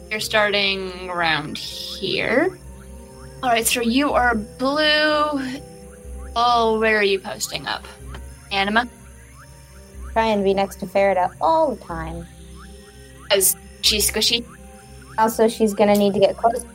You're 0.09 0.19
starting 0.19 1.09
around 1.09 1.57
here. 1.57 2.59
All 3.41 3.49
right, 3.49 3.65
so 3.65 3.81
you 3.81 4.11
are 4.11 4.35
blue. 4.35 5.59
Oh, 6.35 6.79
where 6.79 6.97
are 6.97 7.03
you 7.03 7.19
posting 7.19 7.67
up? 7.67 7.85
Anima? 8.51 8.89
Try 10.13 10.25
and 10.25 10.43
be 10.43 10.53
next 10.53 10.79
to 10.81 10.87
Farida 10.87 11.33
all 11.39 11.75
the 11.75 11.83
time. 11.83 12.25
As 13.31 13.55
she's 13.81 14.09
squishy. 14.09 14.45
Also, 15.17 15.47
she's 15.47 15.73
gonna 15.73 15.95
need 15.95 16.13
to 16.13 16.19
get 16.19 16.37
close. 16.37 16.65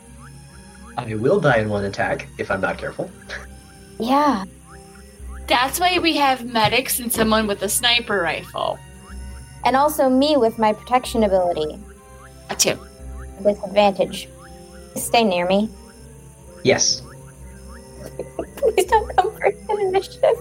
I 0.97 1.15
will 1.15 1.39
die 1.39 1.57
in 1.57 1.69
one 1.69 1.85
attack 1.85 2.27
if 2.37 2.49
I'm 2.49 2.61
not 2.61 2.77
careful. 2.77 3.09
Yeah. 3.99 4.45
That's 5.47 5.79
why 5.79 5.99
we 5.99 6.15
have 6.17 6.45
medics 6.45 6.99
and 6.99 7.11
someone 7.11 7.47
with 7.47 7.61
a 7.63 7.69
sniper 7.69 8.21
rifle. 8.21 8.79
And 9.65 9.75
also 9.75 10.09
me 10.09 10.37
with 10.37 10.57
my 10.57 10.73
protection 10.73 11.23
ability. 11.23 11.79
A 12.49 12.55
two. 12.55 12.79
With 13.41 13.61
advantage. 13.63 14.29
Stay 14.95 15.23
near 15.23 15.47
me. 15.47 15.69
Yes. 16.63 17.01
Please 18.57 18.85
don't 18.85 19.15
come 19.17 19.31
first 19.33 19.57
in 19.69 19.79
initiative. 19.81 20.37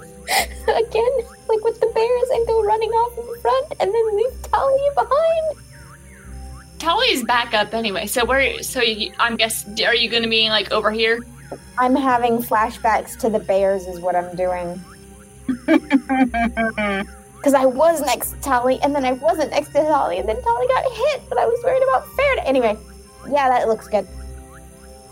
Again, 0.68 1.12
like 1.48 1.64
with 1.64 1.80
the 1.80 1.90
bears 1.94 2.28
and 2.30 2.46
go 2.46 2.62
running 2.62 2.90
off 2.90 3.18
in 3.18 3.40
front 3.40 3.72
and 3.80 3.92
then 3.92 4.16
leave 4.16 4.42
Talia 4.42 4.90
behind. 4.94 5.58
Tali's 6.84 7.24
back 7.24 7.54
up 7.54 7.72
anyway. 7.72 8.06
So 8.06 8.26
where? 8.26 8.62
So 8.62 8.82
you, 8.82 9.12
I'm 9.18 9.36
guess. 9.36 9.66
Are 9.80 9.94
you 9.94 10.10
going 10.10 10.22
to 10.22 10.28
be 10.28 10.50
like 10.50 10.70
over 10.70 10.90
here? 10.90 11.18
I'm 11.78 11.96
having 11.96 12.38
flashbacks 12.38 13.16
to 13.20 13.30
the 13.30 13.38
bears, 13.38 13.86
is 13.86 14.00
what 14.00 14.14
I'm 14.14 14.36
doing. 14.36 14.80
Because 17.44 17.60
I 17.60 17.66
was 17.66 18.00
next 18.00 18.30
to 18.30 18.40
Tali, 18.40 18.80
and 18.80 18.94
then 18.94 19.04
I 19.04 19.12
wasn't 19.12 19.50
next 19.50 19.68
to 19.68 19.82
Tali, 19.82 20.16
and 20.16 20.26
then 20.26 20.40
Tali 20.42 20.66
got 20.66 20.90
hit, 20.90 21.22
but 21.28 21.36
I 21.36 21.44
was 21.44 21.60
worried 21.62 21.82
about 21.82 22.06
Farida. 22.06 22.42
Anyway, 22.46 22.74
yeah, 23.30 23.50
that 23.50 23.68
looks 23.68 23.86
good. 23.86 24.08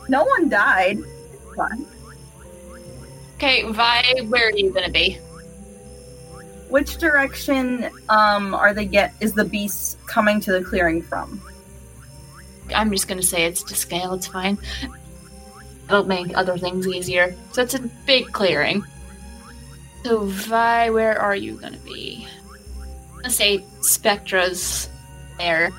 no 0.08 0.24
one 0.24 0.48
died. 0.48 0.96
Fine. 1.54 1.84
Okay, 3.36 3.70
Vi, 3.70 4.22
where 4.28 4.46
are 4.48 4.56
you 4.56 4.70
going 4.70 4.86
to 4.86 4.90
be? 4.90 5.18
Which 6.70 6.96
direction 6.96 7.90
um 8.08 8.54
are 8.54 8.72
they 8.72 8.86
get 8.86 9.12
is 9.20 9.34
the 9.34 9.44
beast 9.44 9.98
coming 10.06 10.40
to 10.40 10.52
the 10.52 10.64
clearing 10.64 11.02
from? 11.02 11.38
I'm 12.74 12.90
just 12.90 13.08
going 13.08 13.20
to 13.20 13.26
say 13.26 13.44
it's 13.44 13.62
to 13.64 13.74
scale. 13.74 14.14
It's 14.14 14.26
fine. 14.26 14.58
It'll 15.88 16.04
make 16.04 16.36
other 16.36 16.56
things 16.56 16.86
easier. 16.86 17.34
So 17.52 17.62
it's 17.62 17.74
a 17.74 17.80
big 18.06 18.32
clearing. 18.32 18.84
So 20.04 20.24
Vi, 20.24 20.90
where 20.90 21.20
are 21.20 21.36
you 21.36 21.60
gonna 21.60 21.78
be? 21.78 22.26
Let's 23.22 23.36
say 23.36 23.58
Spectra's 23.80 24.88
there. 25.38 25.70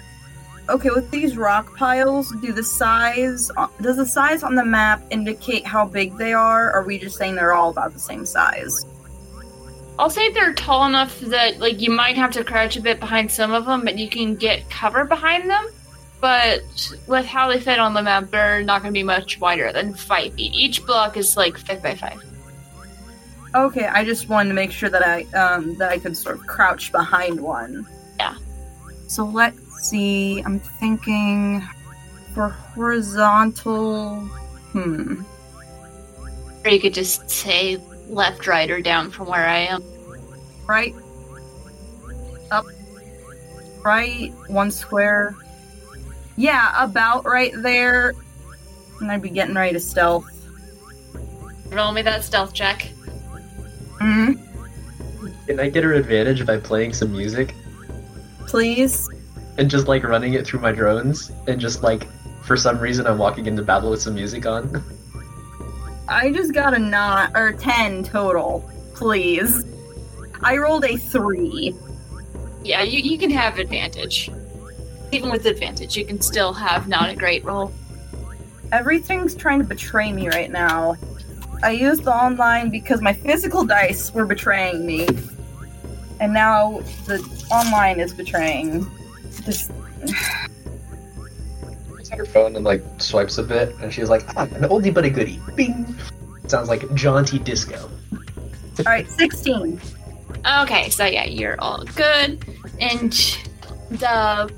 Okay, 0.70 0.90
with 0.92 1.12
these 1.12 1.36
rock 1.36 1.76
piles, 1.76 2.34
do 2.42 2.54
the 2.54 2.64
size 2.64 3.52
uh, 3.58 3.68
does 3.82 3.98
the 3.98 4.06
size 4.06 4.44
on 4.44 4.56
the 4.56 4.64
map 4.64 5.02
indicate 5.10 5.66
how 5.66 5.86
big 5.86 6.16
they 6.18 6.32
are? 6.32 6.68
Or 6.68 6.82
are 6.82 6.86
we 6.86 6.98
just 6.98 7.18
saying 7.18 7.36
they're 7.36 7.54
all 7.54 7.70
about 7.70 7.92
the 7.92 8.00
same 8.00 8.26
size? 8.26 8.86
I'll 10.00 10.10
say 10.10 10.32
they're 10.32 10.54
tall 10.54 10.86
enough 10.86 11.20
that 11.22 11.60
like 11.60 11.82
you 11.82 11.92
might 11.92 12.16
have 12.16 12.32
to 12.32 12.44
crouch 12.44 12.78
a 12.78 12.82
bit 12.82 13.00
behind 13.00 13.30
some 13.30 13.52
of 13.52 13.66
them, 13.66 13.84
but 13.84 13.98
you 13.98 14.10
can 14.10 14.36
get 14.36 14.70
cover 14.70 15.04
behind 15.04 15.50
them. 15.50 15.66
But 16.24 16.64
with 17.06 17.26
how 17.26 17.50
they 17.50 17.60
fit 17.60 17.80
on 17.80 17.94
the 17.94 18.02
map, 18.02 18.32
they're 18.32 18.64
not 18.64 18.82
going 18.82 18.94
to 18.94 18.98
be 18.98 19.04
much 19.04 19.42
wider 19.42 19.74
than 19.74 19.94
five 19.94 20.34
feet. 20.36 20.54
Each 20.54 20.86
block 20.86 21.18
is 21.18 21.36
like 21.36 21.58
five 21.58 21.84
by 21.84 21.96
five. 21.96 22.24
Okay, 23.54 23.88
I 23.88 24.06
just 24.06 24.30
wanted 24.30 24.48
to 24.48 24.56
make 24.56 24.72
sure 24.72 24.88
that 24.88 25.06
I 25.06 25.24
um 25.38 25.78
that 25.80 25.90
I 25.90 25.98
could 26.00 26.16
sort 26.16 26.38
of 26.38 26.48
crouch 26.48 26.94
behind 26.94 27.42
one. 27.42 27.86
Yeah. 28.18 28.38
So 29.08 29.26
let's 29.26 29.60
see. 29.90 30.40
I'm 30.40 30.60
thinking 30.60 31.62
for 32.34 32.48
horizontal. 32.48 34.22
Hmm. 34.72 35.24
Or 36.64 36.72
you 36.72 36.80
could 36.80 36.94
just 36.94 37.30
say 37.30 37.82
left, 38.08 38.48
right, 38.48 38.72
or 38.72 38.80
down 38.80 39.12
from 39.12 39.28
where 39.28 39.46
I 39.46 39.58
am. 39.58 39.84
Right. 40.68 40.96
Up. 42.50 42.66
Right. 43.84 44.32
One 44.48 44.72
square. 44.72 45.36
Yeah, 46.36 46.74
about 46.84 47.26
right 47.26 47.54
there. 47.58 48.14
And 49.00 49.12
I'd 49.12 49.22
be 49.22 49.30
getting 49.30 49.56
ready 49.56 49.74
to 49.74 49.80
stealth. 49.80 50.30
Roll 51.72 51.92
me 51.92 52.02
that 52.04 52.24
stealth 52.24 52.54
check. 52.54 52.84
hmm 54.00 54.34
Can 55.48 55.60
I 55.60 55.70
get 55.70 55.84
her 55.84 55.94
advantage 55.94 56.46
by 56.46 56.58
playing 56.58 56.94
some 56.94 57.12
music 57.12 57.54
Please. 58.48 59.10
and 59.58 59.70
just 59.70 59.88
like 59.88 60.04
running 60.04 60.34
it 60.36 60.46
through 60.46 60.60
my 60.60 60.72
drones 60.72 61.32
and 61.48 61.60
just 61.60 61.82
like 61.84 62.08
for 62.44 62.56
some 62.58 62.80
reason 62.80 63.08
I'm 63.08 63.18
walking 63.18 63.46
into 63.48 63.64
battle 63.64 63.90
with 63.90 64.02
some 64.02 64.16
music 64.16 64.46
on? 64.46 64.84
I 66.08 66.32
just 66.32 66.54
got 66.54 66.74
a 66.74 66.80
nine 66.80 67.32
or 67.36 67.54
ten 67.54 68.04
total. 68.04 68.70
Please. 68.94 69.66
I 70.42 70.58
rolled 70.58 70.84
a 70.86 70.98
three. 70.98 71.74
Yeah, 72.64 72.84
you, 72.84 73.00
you 73.00 73.18
can 73.18 73.30
have 73.32 73.58
advantage. 73.58 74.30
Even 75.14 75.30
with 75.30 75.46
advantage, 75.46 75.96
you 75.96 76.06
can 76.06 76.20
still 76.20 76.52
have 76.54 76.88
not 76.88 77.10
a 77.10 77.16
great 77.16 77.46
roll. 77.46 77.72
Everything's 78.72 79.36
trying 79.36 79.60
to 79.60 79.66
betray 79.66 80.12
me 80.12 80.28
right 80.28 80.50
now. 80.50 80.98
I 81.62 81.70
used 81.70 82.04
the 82.04 82.14
online 82.14 82.72
because 82.72 83.00
my 83.00 83.14
physical 83.14 83.64
dice 83.64 84.12
were 84.12 84.26
betraying 84.26 84.88
me. 84.88 85.08
And 86.20 86.34
now 86.34 86.80
the 87.06 87.20
online 87.52 88.00
is 88.00 88.12
betraying. 88.12 88.90
Just 89.46 89.72
her 92.12 92.26
phone 92.26 92.56
and 92.56 92.66
like 92.66 92.84
swipes 93.00 93.38
a 93.38 93.44
bit 93.44 93.76
and 93.82 93.94
she's 93.94 94.10
like, 94.10 94.24
ah, 94.36 94.44
an 94.44 94.64
oldie 94.64 94.94
but 94.94 95.06
a 95.06 95.10
goodie. 95.12 95.40
Bing! 95.56 95.96
Sounds 96.48 96.70
like 96.70 96.92
jaunty 96.96 97.38
disco. 97.38 97.90
Alright, 98.80 99.10
sixteen. 99.10 99.80
Okay, 100.62 100.90
so 100.90 101.06
yeah, 101.06 101.26
you're 101.26 101.56
all 101.60 101.84
good. 101.96 102.44
And 102.80 103.14
the 103.92 104.52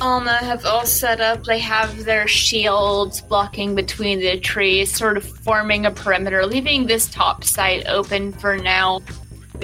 Alma 0.00 0.36
have 0.36 0.64
all 0.64 0.86
set 0.86 1.20
up. 1.20 1.44
They 1.44 1.58
have 1.58 2.04
their 2.04 2.26
shields 2.26 3.20
blocking 3.20 3.74
between 3.74 4.18
the 4.18 4.38
trees, 4.40 4.94
sort 4.94 5.16
of 5.16 5.24
forming 5.24 5.86
a 5.86 5.90
perimeter, 5.90 6.46
leaving 6.46 6.86
this 6.86 7.08
top 7.08 7.44
side 7.44 7.86
open 7.86 8.32
for 8.32 8.56
now. 8.56 9.00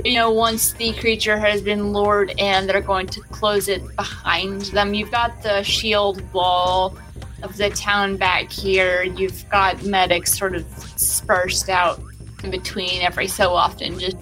You 0.05 0.15
know, 0.15 0.31
once 0.31 0.73
the 0.75 0.93
creature 0.95 1.39
has 1.39 1.61
been 1.61 1.93
lured 1.93 2.33
in, 2.39 2.67
they're 2.67 2.81
going 2.81 3.09
to 3.09 3.21
close 3.23 3.69
it 3.69 3.83
behind 3.97 4.63
them. 4.67 4.95
You've 4.95 5.11
got 5.11 5.43
the 5.43 5.63
shield 5.63 6.23
wall 6.33 6.97
of 7.43 7.57
the 7.57 7.71
town 7.71 8.17
back 8.17 8.51
here. 8.51 9.03
You've 9.03 9.49
got 9.51 9.83
medics 9.85 10.37
sort 10.37 10.55
of 10.55 10.65
dispersed 10.95 11.69
out 11.69 12.01
in 12.45 12.51
between 12.51 13.03
every 13.03 13.27
so 13.27 13.55
often, 13.55 13.99
just 13.99 14.17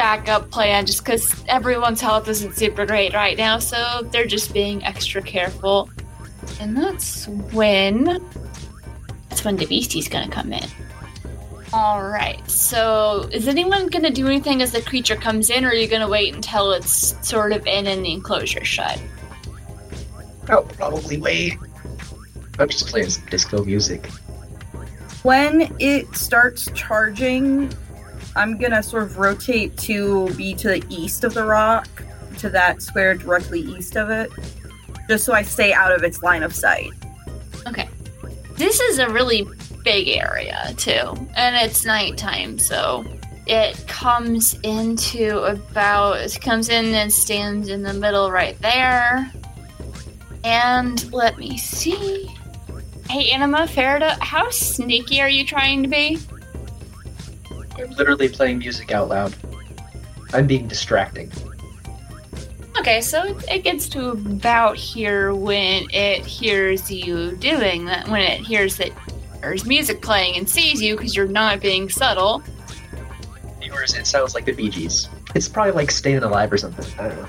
backup 0.00 0.50
plan 0.50 0.86
just 0.86 1.04
because 1.04 1.44
everyone's 1.46 2.00
health 2.00 2.26
isn't 2.26 2.56
super 2.56 2.86
great 2.86 3.12
right 3.12 3.36
now, 3.36 3.58
so 3.58 4.00
they're 4.10 4.24
just 4.24 4.54
being 4.54 4.82
extra 4.82 5.20
careful. 5.20 5.90
And 6.58 6.74
that's 6.74 7.28
when 7.28 8.04
that's 9.28 9.44
when 9.44 9.56
the 9.56 9.66
beastie's 9.66 10.08
gonna 10.08 10.30
come 10.30 10.54
in. 10.54 10.66
Alright, 11.74 12.50
so 12.50 13.28
is 13.30 13.46
anyone 13.46 13.88
gonna 13.88 14.10
do 14.10 14.26
anything 14.26 14.62
as 14.62 14.72
the 14.72 14.80
creature 14.80 15.16
comes 15.16 15.50
in, 15.50 15.66
or 15.66 15.68
are 15.68 15.74
you 15.74 15.86
gonna 15.86 16.08
wait 16.08 16.34
until 16.34 16.72
it's 16.72 17.14
sort 17.28 17.52
of 17.52 17.66
in 17.66 17.86
and 17.86 18.02
the 18.02 18.14
enclosure 18.14 18.64
shut? 18.64 18.98
Oh, 20.48 20.62
probably 20.62 21.18
wait. 21.18 21.58
I'm 22.58 22.70
just 22.70 22.86
playing 22.86 23.10
some 23.10 23.26
disco 23.26 23.62
music. 23.64 24.06
When 25.24 25.76
it 25.78 26.16
starts 26.16 26.70
charging, 26.74 27.70
I'm 28.40 28.56
gonna 28.56 28.82
sort 28.82 29.02
of 29.02 29.18
rotate 29.18 29.76
to 29.80 30.30
be 30.34 30.54
to 30.54 30.68
the 30.68 30.84
east 30.88 31.24
of 31.24 31.34
the 31.34 31.44
rock, 31.44 31.86
to 32.38 32.48
that 32.48 32.80
square 32.80 33.14
directly 33.14 33.60
east 33.60 33.98
of 33.98 34.08
it, 34.08 34.30
just 35.10 35.24
so 35.24 35.34
I 35.34 35.42
stay 35.42 35.74
out 35.74 35.92
of 35.92 36.02
its 36.04 36.22
line 36.22 36.42
of 36.42 36.54
sight. 36.54 36.90
Okay. 37.66 37.86
This 38.54 38.80
is 38.80 38.98
a 38.98 39.10
really 39.10 39.46
big 39.84 40.08
area 40.08 40.72
too, 40.78 41.28
and 41.36 41.54
it's 41.54 41.84
nighttime, 41.84 42.58
so 42.58 43.04
it 43.46 43.86
comes 43.86 44.54
into 44.62 45.40
about 45.40 46.20
it 46.20 46.40
comes 46.40 46.70
in 46.70 46.94
and 46.94 47.12
stands 47.12 47.68
in 47.68 47.82
the 47.82 47.92
middle 47.92 48.30
right 48.30 48.58
there. 48.62 49.30
And 50.44 51.12
let 51.12 51.36
me 51.36 51.58
see. 51.58 52.34
Hey, 53.10 53.32
Anima, 53.32 53.66
Farida, 53.66 54.18
how 54.20 54.48
sneaky 54.48 55.20
are 55.20 55.28
you 55.28 55.44
trying 55.44 55.82
to 55.82 55.90
be? 55.90 56.18
I'm 57.80 57.90
literally 57.92 58.28
playing 58.28 58.58
music 58.58 58.92
out 58.92 59.08
loud. 59.08 59.34
I'm 60.32 60.46
being 60.46 60.68
distracting. 60.68 61.30
Okay, 62.78 63.00
so 63.00 63.24
it, 63.24 63.44
it 63.50 63.64
gets 63.64 63.88
to 63.90 64.10
about 64.10 64.76
here 64.76 65.34
when 65.34 65.86
it 65.90 66.24
hears 66.24 66.90
you 66.90 67.36
doing 67.36 67.84
that. 67.86 68.08
When 68.08 68.22
it 68.22 68.40
hears 68.40 68.76
that 68.76 68.90
there's 69.40 69.66
music 69.66 70.02
playing 70.02 70.36
and 70.36 70.48
sees 70.48 70.80
you 70.80 70.96
because 70.96 71.16
you're 71.16 71.26
not 71.26 71.60
being 71.60 71.88
subtle. 71.88 72.42
Yours, 73.60 73.94
it 73.94 74.06
sounds 74.06 74.34
like 74.34 74.44
the 74.44 74.52
Bee 74.52 74.70
Gees. 74.70 75.08
It's 75.34 75.48
probably 75.48 75.72
like 75.72 75.90
Staying 75.90 76.22
Alive 76.22 76.52
or 76.52 76.58
something. 76.58 76.86
I 76.98 77.08
don't 77.08 77.18
know. 77.18 77.28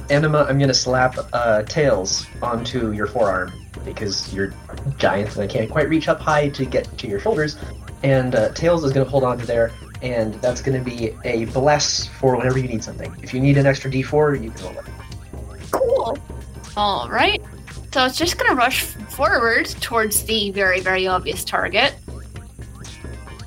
Anima, 0.10 0.46
I'm 0.48 0.58
gonna 0.58 0.74
slap 0.74 1.16
uh, 1.32 1.62
Tails 1.62 2.26
onto 2.42 2.92
your 2.92 3.06
forearm 3.06 3.52
because 3.84 4.32
you're 4.34 4.52
giant 4.98 5.34
and 5.34 5.42
I 5.42 5.46
can't 5.46 5.70
quite 5.70 5.88
reach 5.88 6.08
up 6.08 6.20
high 6.20 6.48
to 6.50 6.64
get 6.64 6.96
to 6.98 7.06
your 7.06 7.20
shoulders. 7.20 7.56
And 8.02 8.34
uh, 8.34 8.50
Tails 8.52 8.84
is 8.84 8.92
gonna 8.92 9.08
hold 9.08 9.24
on 9.24 9.38
to 9.38 9.46
there, 9.46 9.72
and 10.02 10.34
that's 10.34 10.62
gonna 10.62 10.82
be 10.82 11.14
a 11.24 11.44
bless 11.46 12.06
for 12.06 12.36
whenever 12.36 12.58
you 12.58 12.68
need 12.68 12.82
something. 12.82 13.14
If 13.22 13.34
you 13.34 13.40
need 13.40 13.58
an 13.58 13.66
extra 13.66 13.90
D4, 13.90 14.42
you 14.42 14.50
can 14.50 14.64
roll 14.64 14.78
it. 14.78 14.84
Cool. 15.70 16.18
All 16.76 17.08
right. 17.10 17.40
So 17.92 18.06
it's 18.06 18.16
just 18.16 18.38
going 18.38 18.48
to 18.50 18.56
rush 18.56 18.82
forward 18.82 19.66
towards 19.66 20.22
the 20.22 20.52
very, 20.52 20.80
very 20.80 21.08
obvious 21.08 21.44
target. 21.44 21.94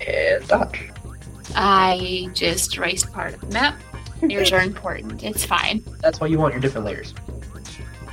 And 0.05 0.45
dodge. 0.47 0.89
I 1.55 2.29
just 2.33 2.75
erased 2.77 3.11
part 3.13 3.33
of 3.33 3.41
the 3.41 3.47
map. 3.47 3.79
Yours 4.21 4.51
are 4.53 4.61
important. 4.61 5.23
It's 5.23 5.45
fine. 5.45 5.81
That's 6.01 6.19
why 6.19 6.27
you 6.27 6.37
want 6.39 6.53
your 6.53 6.61
different 6.61 6.85
layers. 6.85 7.13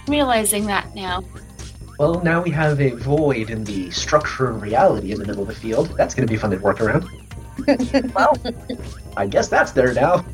realizing 0.07 0.66
that 0.66 0.94
now. 0.94 1.24
Well, 2.00 2.18
now 2.22 2.40
we 2.40 2.48
have 2.52 2.80
a 2.80 2.92
void 2.92 3.50
in 3.50 3.62
the 3.62 3.90
structure 3.90 4.48
of 4.48 4.62
reality 4.62 5.12
in 5.12 5.18
the 5.18 5.26
middle 5.26 5.42
of 5.42 5.48
the 5.48 5.54
field. 5.54 5.94
That's 5.98 6.14
going 6.14 6.26
to 6.26 6.32
be 6.32 6.38
fun 6.38 6.50
to 6.50 6.56
work 6.56 6.80
around. 6.80 7.04
well, 8.14 8.38
I 9.18 9.26
guess 9.26 9.48
that's 9.48 9.72
there 9.72 9.92
now. 9.92 10.24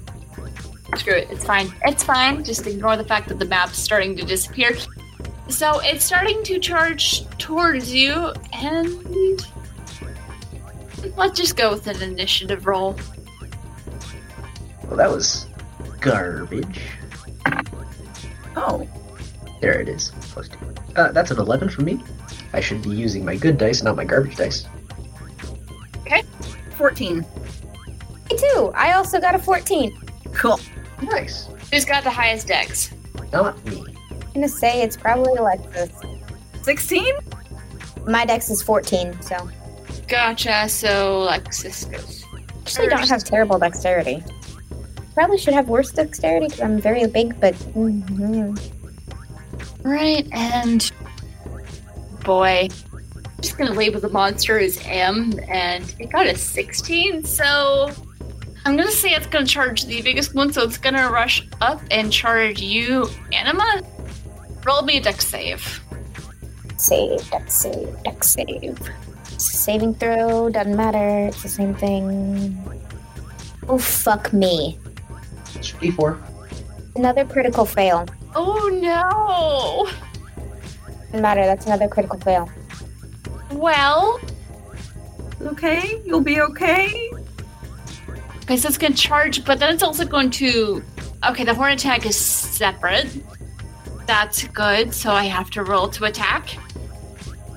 Screw 0.95 1.15
it. 1.15 1.29
It's 1.29 1.45
fine. 1.45 1.75
It's 1.85 2.05
fine. 2.05 2.45
Just 2.45 2.69
ignore 2.69 2.97
the 2.97 3.03
fact 3.03 3.29
that 3.31 3.41
the 3.41 3.47
map's 3.47 3.81
starting 3.81 4.17
to 4.17 4.25
disappear. 4.25 4.77
So 5.49 5.81
it's 5.81 6.05
starting 6.05 6.45
to 6.45 6.61
charge 6.61 7.27
towards 7.39 7.93
you, 7.93 8.33
and 8.53 9.45
let's 11.17 11.37
just 11.37 11.57
go 11.57 11.73
with 11.73 11.89
an 11.89 12.01
initiative 12.01 12.69
roll. 12.69 12.97
Well, 14.85 14.99
that 14.99 15.11
was 15.11 15.49
garbage. 15.99 16.81
Oh, 18.55 18.89
There 19.67 19.81
it 19.81 19.89
is. 19.89 20.13
Plus 20.21 20.49
two. 20.49 20.59
Uh, 20.95 21.11
that's 21.11 21.33
an 21.33 21.41
11 21.41 21.71
for 21.71 21.83
me. 21.83 22.01
I 22.53 22.61
should 22.61 22.83
be 22.83 22.91
using 22.91 23.25
my 23.25 23.35
good 23.35 23.59
dice, 23.59 23.83
not 23.83 23.97
my 23.97 24.05
garbage 24.05 24.37
dice. 24.37 24.65
Okay. 26.03 26.23
14. 26.77 27.19
Me 27.19 28.39
too. 28.39 28.71
I 28.77 28.93
also 28.93 29.21
got 29.21 29.35
a 29.35 29.41
14. 29.41 29.93
Cool. 30.35 30.61
Nice. 31.03 31.49
Who's 31.73 31.85
got 31.85 32.05
the 32.05 32.11
highest 32.11 32.47
dex? 32.47 32.95
Not 33.33 33.63
me. 33.67 33.85
I'm 34.13 34.33
gonna 34.35 34.49
say 34.49 34.83
it's 34.83 34.97
probably 34.97 35.35
Alexis. 35.35 35.91
16? 36.63 37.13
My 38.07 38.25
dex 38.25 38.49
is 38.51 38.63
14, 38.63 39.21
so 39.21 39.51
Gotcha. 40.07 40.69
So 40.69 41.23
Alexis 41.23 41.87
goes. 41.87 42.25
Actually, 42.61 42.87
don't 42.87 43.09
have 43.09 43.25
terrible 43.25 43.59
dexterity. 43.59 44.23
Probably 45.15 45.39
should 45.39 45.55
have 45.55 45.69
worse 45.69 45.91
dexterity 45.91 46.47
because 46.47 46.61
I'm 46.61 46.81
very 46.81 47.05
big, 47.09 47.41
but 47.41 47.55
mhm. 47.75 48.57
Right, 49.87 50.27
and 50.33 50.91
boy, 52.25 52.69
I'm 52.93 53.41
just 53.41 53.57
gonna 53.57 53.71
label 53.71 54.01
the 54.01 54.09
monster 54.09 54.59
as 54.59 54.81
M, 54.85 55.39
and 55.49 55.95
it 56.01 56.11
got 56.11 56.27
a 56.27 56.35
16, 56.35 57.23
so 57.23 57.93
I'm 58.65 58.77
gonna 58.77 58.91
say 58.91 59.11
it's 59.11 59.29
gonna 59.29 59.47
charge 59.47 59.85
the 59.85 60.03
biggest 60.03 60.35
one, 60.35 60.53
so 60.53 60.65
it's 60.65 60.77
gonna 60.77 61.09
rush 61.09 61.47
up 61.61 61.81
and 61.93 62.13
charge 62.13 62.61
you, 62.61 63.09
Anima. 63.33 63.81
Roll 64.65 64.83
me 64.83 64.97
a 64.97 65.01
dex 65.01 65.25
save. 65.25 65.81
save, 66.79 67.31
dex 67.31 67.55
save, 67.55 68.03
dex 68.03 68.31
save. 68.31 68.77
Saving 69.39 69.95
throw 69.95 70.51
doesn't 70.51 70.77
matter. 70.77 71.29
It's 71.29 71.45
the 71.45 71.49
same 71.49 71.77
thing. 71.77 72.59
Oh 73.69 73.79
fuck 73.79 74.33
me! 74.33 74.81
Should 75.63 75.79
be 75.79 75.93
four. 75.93 76.21
Another 76.97 77.25
critical 77.25 77.65
fail. 77.65 78.05
Oh 78.39 78.69
no! 78.83 79.91
Doesn't 81.07 81.23
matter. 81.23 81.43
That's 81.47 81.65
another 81.67 81.89
critical 81.89 82.19
fail. 82.21 82.51
Well, 83.51 84.21
Okay, 85.43 86.03
you'll 86.05 86.23
be 86.23 86.41
okay. 86.41 87.11
okay, 88.43 88.57
so 88.57 88.69
it's 88.69 88.79
gonna 88.79 88.95
charge, 88.95 89.45
but 89.45 89.59
then 89.59 89.73
it's 89.75 89.83
also 89.83 90.05
going 90.05 90.31
to. 90.31 90.83
Okay, 91.29 91.45
the 91.45 91.55
horn 91.55 91.73
attack 91.73 92.05
is 92.07 92.17
separate. 92.17 93.07
That's 94.07 94.45
good, 94.49 94.95
so 94.95 95.11
I 95.13 95.25
have 95.25 95.51
to 95.53 95.63
roll 95.63 95.89
to 95.91 96.05
attack. 96.05 96.57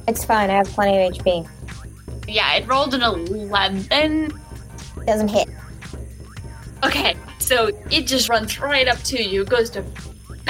It's 0.08 0.26
fine. 0.26 0.50
I 0.50 0.56
have 0.56 0.68
plenty 0.68 1.04
of 1.06 1.14
HP. 1.14 1.48
Yeah, 2.28 2.56
it 2.56 2.68
rolled 2.68 2.94
an 2.94 3.02
11. 3.02 4.34
Doesn't 5.06 5.28
hit. 5.28 5.48
Okay, 6.84 7.16
so 7.40 7.68
it 7.92 8.08
just 8.08 8.30
runs 8.30 8.60
right 8.60 8.88
up 8.88 8.98
to 9.04 9.22
you, 9.22 9.46
goes 9.46 9.70
to 9.72 9.84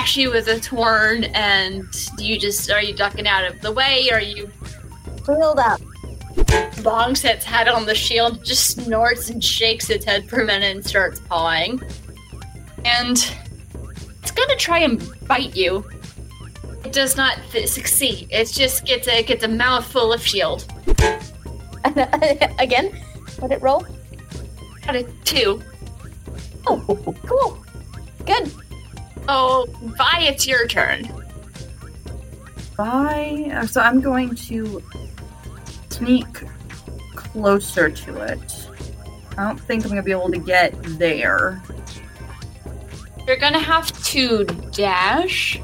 bash 0.10 0.18
you 0.18 0.32
with 0.32 0.48
its 0.48 0.66
horn, 0.68 1.26
and 1.36 1.86
you 2.18 2.40
just 2.40 2.72
are 2.72 2.82
you 2.82 2.94
ducking 2.96 3.28
out 3.28 3.46
of 3.46 3.62
the 3.62 3.72
way? 3.72 4.10
Are 4.12 4.22
you 4.22 4.50
Healed 5.26 5.60
up. 5.60 5.80
bonks 6.82 7.24
its 7.24 7.46
head 7.46 7.68
on 7.68 7.86
the 7.86 7.94
shield, 7.94 8.44
just 8.44 8.84
snorts 8.84 9.30
and 9.30 9.44
shakes 9.44 9.92
its 9.92 10.06
head 10.06 10.28
for 10.28 10.42
a 10.42 10.46
minute 10.46 10.76
and 10.76 10.86
starts 10.86 11.20
pawing. 11.20 11.80
And 12.86 13.18
it's 14.22 14.32
gonna 14.32 14.56
try 14.56 14.80
and 14.80 15.00
bite 15.28 15.56
you. 15.56 15.88
It 16.84 16.92
does 16.92 17.16
not 17.16 17.38
th- 17.52 17.70
succeed. 17.70 18.28
It 18.32 18.48
just 18.48 18.86
gets 18.86 19.08
a 19.08 19.22
gets 19.22 19.44
a 19.44 19.48
mouthful 19.48 20.12
of 20.12 20.26
shield. 20.26 20.66
Again? 22.58 22.98
Let 23.42 23.52
it 23.52 23.62
roll. 23.62 23.86
Got 24.86 24.96
a 24.96 25.04
two. 25.24 25.62
Oh, 26.66 26.80
cool. 27.28 27.64
Good. 28.26 28.52
Oh, 29.32 29.68
Vi, 29.84 30.24
it's 30.24 30.48
your 30.48 30.66
turn. 30.66 31.08
Bye. 32.76 33.52
Uh, 33.54 33.68
So 33.68 33.80
I'm 33.80 34.02
going 34.02 34.34
to 34.36 34.82
sneak 35.90 36.26
closer 37.16 37.92
to 37.92 38.22
it. 38.22 38.70
I 39.38 39.44
don't 39.48 39.60
think 39.60 39.84
I'm 39.84 39.90
gonna 39.90 40.02
be 40.02 40.12
able 40.12 40.32
to 40.32 40.40
get 40.40 40.74
there. 40.98 41.62
You're 43.28 43.38
gonna 43.38 43.60
have 43.60 43.92
to 44.06 44.46
dash. 44.72 45.62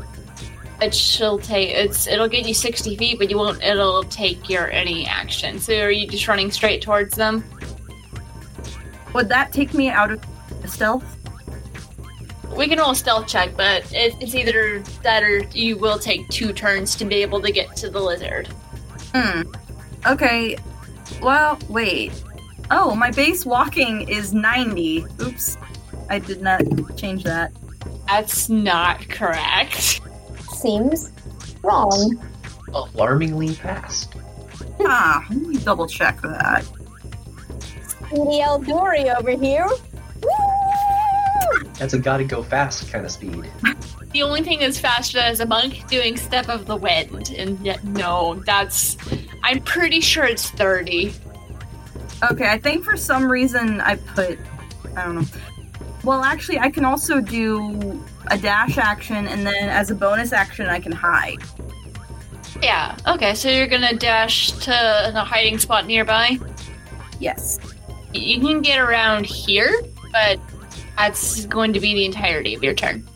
It 0.80 0.94
shall 0.94 1.40
take 1.40 1.70
it's 1.72 2.06
it'll 2.06 2.28
get 2.28 2.48
you 2.48 2.54
sixty 2.54 2.96
feet, 2.96 3.18
but 3.18 3.32
you 3.32 3.38
won't 3.38 3.64
it'll 3.64 4.04
take 4.04 4.48
your 4.48 4.70
any 4.70 5.08
action. 5.08 5.58
So 5.60 5.74
are 5.74 5.90
you 5.90 6.06
just 6.08 6.28
running 6.28 6.52
straight 6.52 6.84
towards 6.84 7.16
them? 7.16 7.44
Would 9.16 9.28
that 9.30 9.52
take 9.52 9.74
me 9.74 9.90
out 9.90 10.12
of 10.12 10.24
stealth? 10.68 11.15
We 12.56 12.68
can 12.68 12.80
roll 12.80 12.92
a 12.92 12.96
stealth 12.96 13.28
check, 13.28 13.56
but 13.56 13.84
it, 13.94 14.16
it's 14.20 14.36
either 14.36 14.80
that 15.04 15.24
or 15.24 15.40
you 15.54 15.78
will 15.78 16.00
take 16.00 16.28
two 16.30 16.54
turns 16.54 16.96
to 16.96 17.06
be 17.06 17.16
able 17.22 17.42
to 17.42 17.52
get 17.52 17.76
to 17.78 17.90
the 17.90 18.00
lizard. 18.00 18.48
Hmm. 19.14 19.44
Okay. 20.06 20.58
Well, 21.22 21.60
wait. 21.70 22.24
Oh, 22.72 22.96
my 22.96 23.12
base 23.12 23.46
walking 23.46 24.08
is 24.10 24.34
90. 24.34 25.06
Oops. 25.22 25.58
I 26.10 26.20
did 26.20 26.42
not 26.42 26.62
change 26.98 27.24
that. 27.24 27.52
That's 28.08 28.50
not 28.50 29.08
correct. 29.10 30.02
Seems 30.54 31.12
wrong. 31.64 32.24
Alarmingly 32.74 33.50
fast. 33.50 34.14
Ah, 34.82 35.26
let 35.30 35.42
me 35.42 35.58
double 35.58 35.88
check 35.88 36.22
that. 36.22 36.66
Speedy 38.08 38.44
Dory 38.66 39.10
over 39.10 39.32
here. 39.32 39.68
Woo! 41.52 41.70
That's 41.80 41.94
a 41.94 42.00
gotta 42.00 42.24
go 42.24 42.44
fast 42.44 42.92
kind 42.92 43.06
of 43.06 43.12
speed. 43.12 43.50
The 44.12 44.24
only 44.24 44.42
thing 44.42 44.60
that's 44.60 44.80
faster 44.80 45.18
than 45.20 45.32
is 45.32 45.40
a 45.40 45.46
monk 45.46 45.88
doing 45.88 46.16
step 46.16 46.48
of 46.48 46.66
the 46.66 46.76
wind, 46.76 47.34
and 47.38 47.60
yet 47.60 47.84
no, 47.84 48.36
that's 48.46 48.98
I'm 49.44 49.62
pretty 49.62 50.00
sure 50.00 50.26
it's 50.26 50.50
thirty. 50.50 51.14
Okay, 52.32 52.50
I 52.50 52.58
think 52.58 52.84
for 52.84 52.96
some 52.96 53.30
reason 53.30 53.82
I 53.82 53.96
put. 53.96 54.40
I 54.96 55.04
don't 55.06 55.16
know. 55.16 55.26
Well, 56.04 56.24
actually, 56.24 56.60
I 56.60 56.70
can 56.70 56.86
also 56.86 57.20
do 57.20 58.02
a 58.28 58.38
dash 58.38 58.78
action, 58.78 59.28
and 59.28 59.46
then 59.46 59.70
as 59.70 59.92
a 59.92 59.96
bonus 59.96 60.34
action, 60.34 60.68
I 60.68 60.80
can 60.80 60.92
hide. 60.92 61.40
Yeah. 62.62 62.96
Okay, 63.08 63.36
so 63.36 63.50
you're 63.50 63.68
gonna 63.68 63.96
dash 63.96 64.52
to 64.52 65.12
a 65.14 65.24
hiding 65.24 65.58
spot 65.60 65.88
nearby. 65.88 66.40
Yes. 67.20 67.60
You 68.14 68.40
can 68.40 68.62
get 68.62 68.80
around 68.80 69.26
here, 69.26 69.82
but 70.12 70.40
that's 70.98 71.46
going 71.46 71.74
to 71.74 71.80
be 71.80 71.94
the 71.94 72.06
entirety 72.06 72.56
of 72.56 72.64
your 72.64 72.74
turn. 72.74 73.08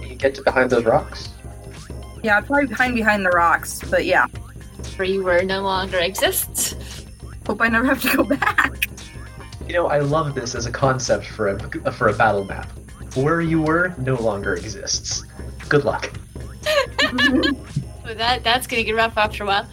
You 0.00 0.14
get 0.14 0.34
to 0.36 0.42
behind 0.42 0.70
those 0.70 0.84
rocks. 0.84 1.30
Yeah, 2.22 2.38
I'd 2.38 2.46
probably 2.46 2.74
hide 2.74 2.94
behind 2.94 3.24
the 3.24 3.30
rocks, 3.30 3.80
but 3.90 4.04
yeah. 4.04 4.26
Where 4.96 5.06
you 5.06 5.22
were 5.22 5.42
no 5.42 5.62
longer 5.62 5.98
exists. 5.98 7.06
Hope 7.46 7.62
I 7.62 7.68
never 7.68 7.86
have 7.86 8.02
to 8.02 8.16
go 8.16 8.24
back. 8.24 8.88
You 9.66 9.74
know, 9.74 9.86
I 9.86 10.00
love 10.00 10.34
this 10.34 10.54
as 10.54 10.66
a 10.66 10.72
concept 10.72 11.26
for 11.26 11.48
a 11.48 11.92
for 11.92 12.08
a 12.08 12.12
battle 12.12 12.44
map. 12.44 12.68
Where 13.14 13.40
you 13.40 13.62
were 13.62 13.94
no 13.98 14.16
longer 14.16 14.54
exists. 14.54 15.24
Good 15.68 15.84
luck. 15.84 16.12
So 18.10 18.14
that 18.14 18.42
that's 18.42 18.66
gonna 18.66 18.82
get 18.82 18.96
rough 18.96 19.16
after 19.16 19.44
a 19.44 19.46
while. 19.46 19.68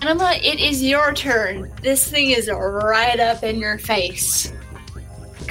Anima, 0.00 0.38
it 0.42 0.58
is 0.58 0.82
your 0.82 1.12
turn. 1.12 1.70
This 1.82 2.10
thing 2.10 2.30
is 2.30 2.50
right 2.50 3.20
up 3.20 3.42
in 3.42 3.58
your 3.58 3.76
face. 3.76 4.50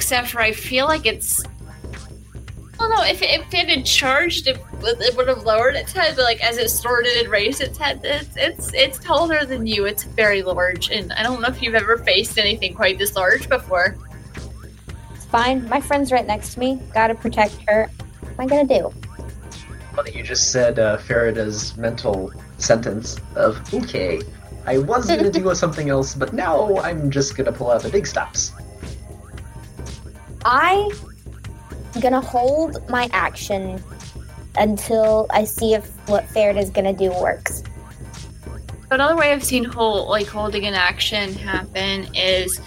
Except 0.02 0.30
for 0.30 0.40
I 0.40 0.50
feel 0.50 0.86
like 0.86 1.06
it's. 1.06 1.44
I 1.44 2.76
don't 2.76 2.90
know 2.90 3.04
if 3.04 3.22
it, 3.22 3.30
if 3.38 3.54
it 3.54 3.68
had 3.68 3.86
charged, 3.86 4.48
it, 4.48 4.58
would- 4.82 5.00
it 5.00 5.16
would 5.16 5.28
have 5.28 5.44
lowered 5.44 5.76
its 5.76 5.92
head. 5.92 6.16
But 6.16 6.24
like 6.24 6.42
as 6.42 6.58
it 6.58 6.68
snorted 6.70 7.16
and 7.18 7.28
raised 7.28 7.60
its 7.60 7.78
head, 7.78 8.00
it's 8.02 8.36
it's 8.36 8.74
it's 8.74 8.98
taller 8.98 9.44
than 9.44 9.64
you. 9.64 9.86
It's 9.86 10.02
very 10.02 10.42
large, 10.42 10.90
and 10.90 11.12
I 11.12 11.22
don't 11.22 11.40
know 11.40 11.46
if 11.46 11.62
you've 11.62 11.76
ever 11.76 11.98
faced 11.98 12.36
anything 12.36 12.74
quite 12.74 12.98
this 12.98 13.14
large 13.14 13.48
before. 13.48 13.96
It's 15.14 15.24
fine. 15.26 15.68
My 15.68 15.80
friend's 15.80 16.10
right 16.10 16.26
next 16.26 16.54
to 16.54 16.58
me. 16.58 16.80
Gotta 16.92 17.14
protect 17.14 17.56
her. 17.68 17.88
What 18.20 18.32
am 18.32 18.40
I 18.40 18.46
gonna 18.46 18.80
do? 18.80 18.92
Funny, 19.94 20.16
you 20.16 20.24
just 20.24 20.50
said 20.50 20.80
uh, 20.80 20.96
Farida's 20.96 21.76
mental 21.76 22.32
sentence 22.58 23.18
of 23.36 23.62
"Okay, 23.72 24.20
I 24.66 24.78
was 24.78 25.06
gonna 25.06 25.30
do 25.40 25.54
something 25.54 25.90
else, 25.90 26.16
but 26.16 26.32
now 26.32 26.76
I'm 26.78 27.08
just 27.08 27.36
gonna 27.36 27.52
pull 27.52 27.70
out 27.70 27.82
the 27.84 27.88
big 27.88 28.08
stops." 28.08 28.50
I 30.44 30.90
am 31.94 32.00
gonna 32.00 32.20
hold 32.20 32.88
my 32.88 33.08
action 33.12 33.82
until 34.56 35.26
I 35.30 35.44
see 35.44 35.74
if 35.74 35.86
what 36.08 36.28
Farida's 36.28 36.70
gonna 36.70 36.92
do 36.92 37.10
works. 37.20 37.62
Another 38.90 39.16
way 39.16 39.32
I've 39.32 39.44
seen 39.44 39.64
hold, 39.64 40.08
like 40.08 40.26
holding 40.26 40.66
an 40.66 40.74
action 40.74 41.32
happen 41.34 42.14
is 42.14 42.60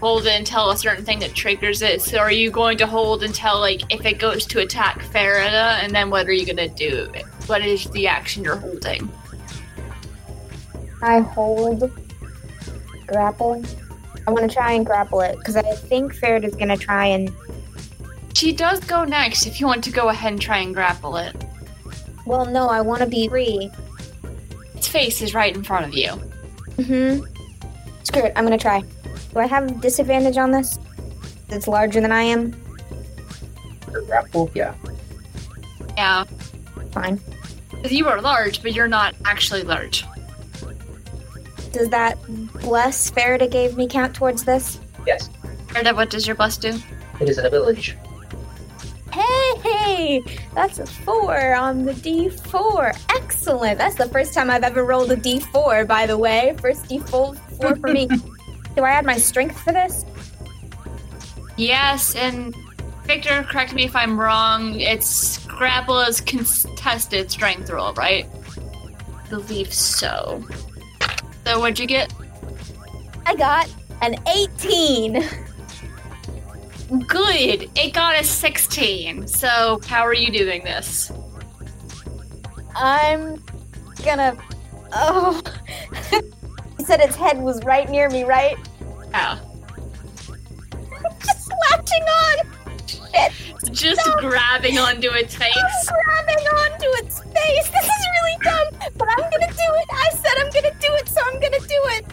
hold 0.00 0.26
it 0.26 0.36
until 0.36 0.70
a 0.70 0.76
certain 0.76 1.04
thing 1.04 1.18
that 1.20 1.34
triggers 1.34 1.82
it. 1.82 2.00
So 2.02 2.18
are 2.18 2.32
you 2.32 2.50
going 2.50 2.78
to 2.78 2.86
hold 2.86 3.22
until 3.22 3.60
like 3.60 3.82
if 3.92 4.04
it 4.04 4.18
goes 4.18 4.46
to 4.46 4.60
attack 4.60 5.00
Farida, 5.00 5.82
and 5.82 5.94
then 5.94 6.10
what 6.10 6.26
are 6.26 6.32
you 6.32 6.46
gonna 6.46 6.68
do? 6.68 7.12
What 7.46 7.64
is 7.64 7.88
the 7.90 8.06
action 8.06 8.44
you're 8.44 8.56
holding? 8.56 9.10
I 11.02 11.20
hold 11.20 11.92
grapple. 13.06 13.62
I 14.28 14.30
want 14.30 14.46
to 14.46 14.54
try 14.54 14.72
and 14.72 14.84
grapple 14.84 15.22
it 15.22 15.38
because 15.38 15.56
I 15.56 15.62
think 15.62 16.12
Ferret 16.14 16.44
is 16.44 16.54
gonna 16.54 16.76
try 16.76 17.06
and. 17.06 17.32
She 18.34 18.52
does 18.52 18.78
go 18.80 19.04
next. 19.04 19.46
If 19.46 19.58
you 19.58 19.66
want 19.66 19.82
to 19.84 19.90
go 19.90 20.10
ahead 20.10 20.32
and 20.32 20.40
try 20.40 20.58
and 20.58 20.74
grapple 20.74 21.16
it, 21.16 21.34
Well, 22.26 22.44
no, 22.44 22.68
I 22.68 22.82
want 22.82 23.00
to 23.00 23.06
be 23.08 23.26
free. 23.26 23.70
its 24.74 24.86
face 24.86 25.22
is 25.22 25.32
right 25.32 25.56
in 25.56 25.62
front 25.64 25.86
of 25.86 25.94
you. 25.94 26.10
Mm-hmm. 26.76 27.24
Screw 28.04 28.22
it. 28.24 28.34
I'm 28.36 28.44
gonna 28.44 28.58
try. 28.58 28.80
Do 29.32 29.38
I 29.40 29.46
have 29.46 29.70
a 29.70 29.74
disadvantage 29.76 30.36
on 30.36 30.50
this? 30.50 30.78
It's 31.48 31.66
larger 31.66 32.02
than 32.02 32.12
I 32.12 32.20
am. 32.24 32.50
The 33.90 34.02
grapple, 34.06 34.50
yeah. 34.54 34.74
Yeah, 35.96 36.24
Fine. 36.92 37.18
'Cause 37.82 37.92
you 37.92 38.06
are 38.08 38.20
large, 38.20 38.62
but 38.62 38.74
you're 38.74 38.88
not 38.88 39.14
actually 39.24 39.62
large. 39.62 40.04
Does 41.78 41.90
does 41.90 41.90
that 41.90 42.18
bless 42.60 43.08
Farida 43.08 43.48
gave 43.48 43.76
me 43.76 43.86
count 43.86 44.12
towards 44.12 44.42
this? 44.42 44.80
Yes, 45.06 45.30
Erda, 45.76 45.94
what 45.94 46.10
does 46.10 46.26
your 46.26 46.34
bless 46.34 46.56
do? 46.56 46.76
it 47.20 47.28
is 47.28 47.38
an 47.38 47.46
ability. 47.46 47.80
check. 47.80 47.98
Hey, 49.12 49.52
hey, 49.62 50.40
that's 50.56 50.80
a 50.80 50.86
four 50.86 51.54
on 51.54 51.84
the 51.84 51.92
D4. 51.92 53.00
Excellent. 53.14 53.78
That's 53.78 53.94
the 53.94 54.08
first 54.08 54.34
time 54.34 54.50
I've 54.50 54.64
ever 54.64 54.84
rolled 54.84 55.12
a 55.12 55.16
D4, 55.16 55.86
by 55.86 56.04
the 56.04 56.18
way. 56.18 56.56
First 56.60 56.86
D4 56.86 57.38
four 57.38 57.76
for 57.76 57.88
me. 57.92 58.06
Do 58.76 58.82
I 58.82 58.90
add 58.90 59.06
my 59.06 59.16
strength 59.16 59.60
for 59.60 59.72
this? 59.72 60.04
Yes, 61.56 62.16
and 62.16 62.56
Victor, 63.04 63.44
correct 63.48 63.72
me 63.72 63.84
if 63.84 63.94
I'm 63.94 64.18
wrong. 64.18 64.80
It's 64.80 65.38
Grapple's 65.46 66.20
contested 66.20 67.30
strength 67.30 67.70
roll, 67.70 67.94
right? 67.94 68.26
believe 69.28 69.72
so. 69.72 70.42
So 71.48 71.58
what'd 71.60 71.78
you 71.78 71.86
get? 71.86 72.12
I 73.24 73.34
got 73.34 73.74
an 74.02 74.16
18. 74.28 75.14
Good. 77.06 77.70
It 77.74 77.94
got 77.94 78.20
a 78.20 78.22
16. 78.22 79.26
So 79.26 79.80
how 79.86 80.02
are 80.02 80.12
you 80.12 80.30
doing 80.30 80.62
this? 80.62 81.10
I'm 82.76 83.42
gonna. 84.04 84.36
Oh. 84.92 85.40
you 86.12 86.84
said 86.84 87.00
its 87.00 87.16
head 87.16 87.38
was 87.38 87.64
right 87.64 87.88
near 87.88 88.10
me, 88.10 88.24
right? 88.24 88.58
Oh. 89.14 89.40
Just 91.24 91.50
latching 91.70 92.02
on! 92.02 92.57
Shit! 93.14 93.32
Just 93.72 94.08
grabbing 94.18 94.78
onto 94.78 95.08
its 95.10 95.34
face. 95.34 95.54
I'm 95.56 95.94
grabbing 96.04 96.46
onto 96.46 97.04
its 97.04 97.20
face! 97.20 97.70
This 97.70 97.84
is 97.84 98.06
really 98.20 98.36
dumb! 98.42 98.90
But 98.96 99.08
I'm 99.10 99.30
gonna 99.30 99.46
do 99.46 99.68
it! 99.76 99.88
I 99.92 100.10
said 100.10 100.32
I'm 100.38 100.50
gonna 100.50 100.74
do 100.80 100.94
it, 100.94 101.08
so 101.08 101.20
I'm 101.24 101.40
gonna 101.40 101.60
do 101.60 101.82
it! 101.96 102.06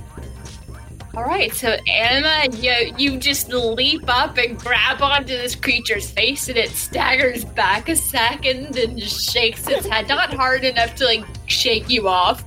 All 1.15 1.23
right, 1.23 1.53
so 1.53 1.77
Emma, 1.87 2.53
you 2.57 2.93
you 2.97 3.17
just 3.17 3.47
leap 3.47 4.03
up 4.09 4.37
and 4.37 4.59
grab 4.59 5.01
onto 5.01 5.29
this 5.29 5.55
creature's 5.55 6.11
face, 6.11 6.49
and 6.49 6.57
it 6.57 6.71
staggers 6.71 7.45
back 7.45 7.87
a 7.87 7.95
second 7.95 8.77
and 8.77 8.97
just 8.97 9.31
shakes 9.31 9.65
its 9.65 9.85
head, 9.87 10.09
not 10.09 10.33
hard 10.33 10.65
enough 10.65 10.93
to 10.95 11.05
like 11.05 11.23
shake 11.45 11.89
you 11.89 12.09
off, 12.09 12.43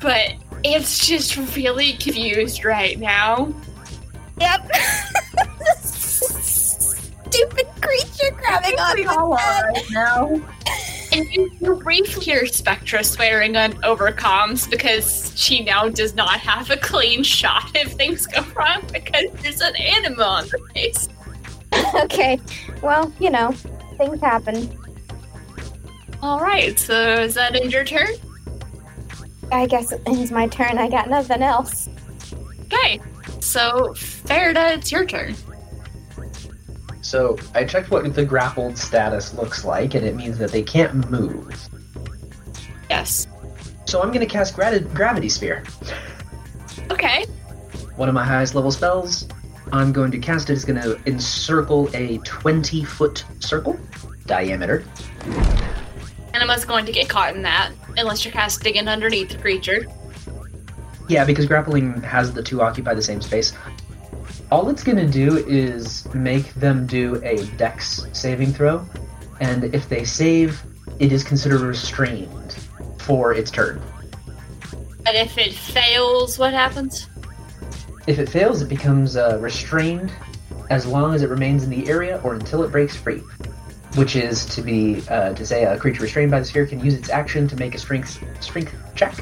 but 0.00 0.32
it's 0.64 1.06
just 1.06 1.36
really 1.54 1.92
confused 1.92 2.64
right 2.64 2.98
now. 2.98 3.52
Yep. 4.40 4.70
Stupid 5.82 7.66
creature 7.80 8.36
grabbing 8.36 8.72
We 8.72 9.06
onto 9.06 9.08
all 9.08 9.32
are 9.32 9.72
right 9.72 9.84
now. 9.90 10.40
And 11.12 11.28
you, 11.32 11.50
you 11.60 11.74
briefly 11.74 12.24
hear 12.24 12.46
Spectra 12.46 13.02
swearing 13.02 13.56
on 13.56 13.72
overcoms 13.82 14.70
because 14.70 15.32
she 15.36 15.64
now 15.64 15.88
does 15.88 16.14
not 16.14 16.38
have 16.38 16.70
a 16.70 16.76
clean 16.76 17.24
shot 17.24 17.70
if 17.74 17.92
things 17.92 18.26
go 18.26 18.42
wrong 18.54 18.82
because 18.92 19.30
there's 19.42 19.60
an 19.60 19.74
animal 19.76 20.24
on 20.24 20.44
the 20.44 20.58
face. 20.72 21.08
okay, 21.94 22.40
well, 22.82 23.12
you 23.18 23.30
know, 23.30 23.52
things 23.96 24.20
happen. 24.20 24.76
All 26.22 26.40
right, 26.40 26.78
so 26.78 27.14
is 27.14 27.34
that 27.34 27.56
in 27.56 27.70
your 27.70 27.84
turn? 27.84 28.08
I 29.50 29.66
guess 29.66 29.90
it 29.90 30.02
ends 30.06 30.30
my 30.30 30.46
turn. 30.46 30.78
I 30.78 30.88
got 30.88 31.08
nothing 31.08 31.42
else. 31.42 31.88
Okay, 32.66 33.00
so 33.40 33.94
Farida, 33.94 34.76
it's 34.76 34.92
your 34.92 35.04
turn. 35.04 35.34
So 37.02 37.38
I 37.54 37.64
checked 37.64 37.90
what 37.90 38.12
the 38.14 38.24
grappled 38.24 38.76
status 38.76 39.34
looks 39.34 39.64
like, 39.64 39.94
and 39.94 40.04
it 40.04 40.14
means 40.14 40.38
that 40.38 40.52
they 40.52 40.62
can't 40.62 41.10
move. 41.10 41.68
Yes. 42.88 43.26
So 43.86 44.02
I'm 44.02 44.08
going 44.08 44.20
to 44.20 44.26
cast 44.26 44.54
gra- 44.54 44.80
Gravity 44.80 45.28
Sphere. 45.28 45.64
Okay. 46.90 47.24
One 47.96 48.08
of 48.08 48.14
my 48.14 48.24
highest 48.24 48.54
level 48.54 48.70
spells. 48.70 49.28
I'm 49.72 49.92
going 49.92 50.10
to 50.10 50.18
cast 50.18 50.50
it. 50.50 50.54
It's 50.54 50.64
going 50.64 50.80
to 50.80 51.00
encircle 51.06 51.88
a 51.94 52.18
20 52.18 52.84
foot 52.84 53.24
circle 53.38 53.78
diameter. 54.26 54.84
and 56.32 56.42
i'm 56.42 56.60
going 56.68 56.86
to 56.86 56.92
get 56.92 57.08
caught 57.08 57.34
in 57.34 57.42
that 57.42 57.72
unless 57.96 58.24
you're 58.24 58.32
casting 58.32 58.76
it 58.76 58.86
underneath 58.86 59.30
the 59.30 59.38
creature. 59.38 59.86
Yeah, 61.08 61.24
because 61.24 61.46
grappling 61.46 62.00
has 62.02 62.32
the 62.32 62.42
two 62.42 62.62
occupy 62.62 62.94
the 62.94 63.02
same 63.02 63.20
space. 63.20 63.52
All 64.50 64.68
it's 64.68 64.82
going 64.82 64.98
to 64.98 65.06
do 65.06 65.36
is 65.46 66.12
make 66.12 66.52
them 66.54 66.84
do 66.84 67.22
a 67.24 67.46
dex 67.56 68.06
saving 68.12 68.52
throw, 68.52 68.84
and 69.40 69.72
if 69.72 69.88
they 69.88 70.04
save, 70.04 70.60
it 70.98 71.12
is 71.12 71.22
considered 71.22 71.60
restrained 71.60 72.56
for 72.98 73.32
its 73.32 73.50
turn. 73.50 73.80
And 75.06 75.16
if 75.16 75.38
it 75.38 75.54
fails, 75.54 76.36
what 76.36 76.52
happens? 76.52 77.08
If 78.08 78.18
it 78.18 78.28
fails, 78.28 78.60
it 78.60 78.68
becomes 78.68 79.16
uh, 79.16 79.38
restrained 79.40 80.12
as 80.68 80.84
long 80.84 81.14
as 81.14 81.22
it 81.22 81.28
remains 81.28 81.62
in 81.62 81.70
the 81.70 81.88
area 81.88 82.20
or 82.24 82.34
until 82.34 82.64
it 82.64 82.72
breaks 82.72 82.96
free. 82.96 83.22
Which 83.94 84.14
is 84.14 84.46
to 84.46 84.62
be 84.62 85.02
uh, 85.08 85.32
to 85.34 85.46
say 85.46 85.64
a 85.64 85.76
creature 85.76 86.02
restrained 86.02 86.30
by 86.30 86.38
the 86.40 86.44
sphere 86.44 86.64
can 86.64 86.84
use 86.84 86.94
its 86.94 87.10
action 87.10 87.48
to 87.48 87.56
make 87.56 87.74
a 87.74 87.78
strength 87.78 88.22
strength 88.40 88.72
check 88.94 89.14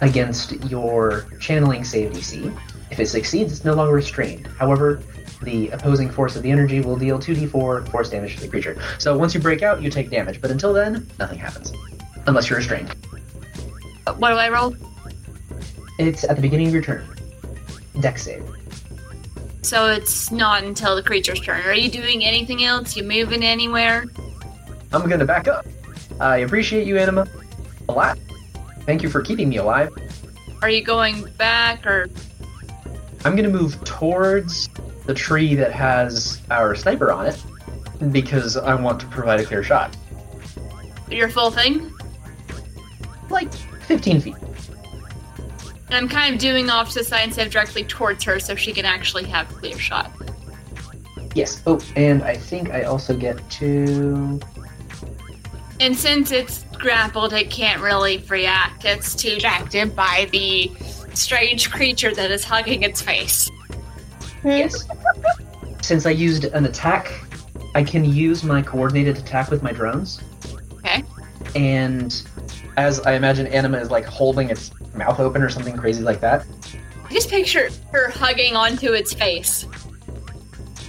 against 0.00 0.52
your 0.64 1.26
channeling 1.38 1.84
save 1.84 2.12
DC. 2.12 2.54
If 2.94 3.00
it 3.00 3.06
succeeds, 3.08 3.50
it's 3.50 3.64
no 3.64 3.74
longer 3.74 3.92
restrained. 3.92 4.46
However, 4.56 5.02
the 5.42 5.68
opposing 5.70 6.08
force 6.08 6.36
of 6.36 6.44
the 6.44 6.50
energy 6.52 6.80
will 6.80 6.94
deal 6.94 7.18
2d4 7.18 7.88
force 7.88 8.08
damage 8.08 8.36
to 8.36 8.42
the 8.42 8.46
creature. 8.46 8.80
So 8.98 9.18
once 9.18 9.34
you 9.34 9.40
break 9.40 9.62
out, 9.62 9.82
you 9.82 9.90
take 9.90 10.10
damage, 10.10 10.40
but 10.40 10.52
until 10.52 10.72
then, 10.72 11.04
nothing 11.18 11.40
happens. 11.40 11.72
Unless 12.28 12.48
you're 12.48 12.58
restrained. 12.60 12.94
Uh, 14.06 14.14
what 14.14 14.28
do 14.28 14.36
I 14.36 14.48
roll? 14.48 14.76
It's 15.98 16.22
at 16.22 16.36
the 16.36 16.42
beginning 16.42 16.68
of 16.68 16.72
your 16.72 16.82
turn. 16.84 17.04
Dex 17.98 18.22
save. 18.22 18.48
So 19.62 19.90
it's 19.90 20.30
not 20.30 20.62
until 20.62 20.94
the 20.94 21.02
creature's 21.02 21.40
turn. 21.40 21.62
Are 21.62 21.74
you 21.74 21.90
doing 21.90 22.24
anything 22.24 22.62
else? 22.62 22.96
You 22.96 23.02
moving 23.02 23.42
anywhere? 23.42 24.04
I'm 24.92 25.08
gonna 25.10 25.24
back 25.24 25.48
up. 25.48 25.66
I 26.20 26.38
appreciate 26.38 26.86
you, 26.86 26.96
Anima, 26.96 27.26
a 27.88 27.92
lot. 27.92 28.20
Thank 28.82 29.02
you 29.02 29.10
for 29.10 29.20
keeping 29.20 29.48
me 29.48 29.56
alive. 29.56 29.90
Are 30.62 30.70
you 30.70 30.84
going 30.84 31.24
back 31.36 31.84
or 31.84 32.06
I'm 33.24 33.36
gonna 33.36 33.48
move 33.48 33.82
towards 33.84 34.68
the 35.06 35.14
tree 35.14 35.54
that 35.54 35.72
has 35.72 36.40
our 36.50 36.74
sniper 36.74 37.10
on 37.10 37.26
it 37.26 37.42
because 38.12 38.56
I 38.56 38.74
want 38.74 39.00
to 39.00 39.06
provide 39.06 39.40
a 39.40 39.44
clear 39.44 39.62
shot. 39.62 39.96
your 41.10 41.28
full 41.28 41.50
thing? 41.50 41.90
Like 43.30 43.52
15 43.52 44.20
feet. 44.20 44.36
I'm 45.90 46.08
kind 46.08 46.34
of 46.34 46.40
doing 46.40 46.70
off 46.70 46.90
to 46.90 47.00
the 47.00 47.04
side 47.04 47.24
instead 47.24 47.46
of 47.46 47.52
directly 47.52 47.84
towards 47.84 48.24
her 48.24 48.40
so 48.40 48.54
she 48.54 48.72
can 48.72 48.84
actually 48.84 49.24
have 49.24 49.50
a 49.50 49.54
clear 49.54 49.78
shot. 49.78 50.10
Yes. 51.34 51.62
Oh, 51.66 51.80
and 51.96 52.22
I 52.22 52.36
think 52.36 52.70
I 52.70 52.82
also 52.82 53.16
get 53.16 53.48
to. 53.52 54.40
And 55.80 55.96
since 55.96 56.30
it's 56.30 56.64
grappled, 56.78 57.32
it 57.32 57.50
can't 57.50 57.80
really 57.82 58.18
react. 58.28 58.84
It's 58.84 59.14
too 59.14 59.30
distracted 59.34 59.94
by 59.96 60.28
the 60.30 60.70
strange 61.16 61.70
creature 61.70 62.14
that 62.14 62.30
is 62.30 62.44
hugging 62.44 62.82
its 62.82 63.00
face. 63.02 63.50
Yes. 64.44 64.84
Since 65.82 66.06
I 66.06 66.10
used 66.10 66.44
an 66.44 66.66
attack, 66.66 67.12
I 67.74 67.82
can 67.82 68.04
use 68.04 68.44
my 68.44 68.62
coordinated 68.62 69.18
attack 69.18 69.50
with 69.50 69.62
my 69.62 69.72
drones. 69.72 70.20
Okay. 70.74 71.02
And 71.54 72.22
as 72.76 73.00
I 73.00 73.14
imagine 73.14 73.46
Anima 73.48 73.78
is 73.78 73.90
like 73.90 74.04
holding 74.04 74.50
its 74.50 74.70
mouth 74.94 75.20
open 75.20 75.42
or 75.42 75.48
something 75.48 75.76
crazy 75.76 76.02
like 76.02 76.20
that. 76.20 76.46
Just 77.10 77.28
picture 77.28 77.70
her 77.92 78.10
hugging 78.10 78.56
onto 78.56 78.92
its 78.92 79.12
face. 79.12 79.66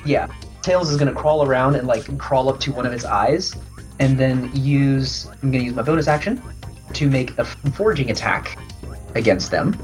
Yeah. 0.06 0.28
Tails 0.62 0.89
is 0.89 0.97
gonna 0.97 1.14
crawl 1.14 1.45
around 1.47 1.76
and 1.76 1.88
like 1.88 2.18
crawl 2.18 2.49
up 2.49 2.60
to 2.62 2.72
one 2.72 2.86
of 2.86 2.93
its 2.93 3.06
eyes, 3.06 3.56
and 3.99 4.18
then 4.18 4.49
use. 4.56 5.28
I'm 5.43 5.52
gonna 5.52 5.64
use 5.64 5.76
my 5.76 5.84
bonus 5.84 6.08
action 6.08 6.41
to 6.93 7.10
make 7.10 7.38
a 7.38 7.45
forging 7.45 8.10
attack 8.10 8.58
against 9.14 9.52
them. 9.52 9.78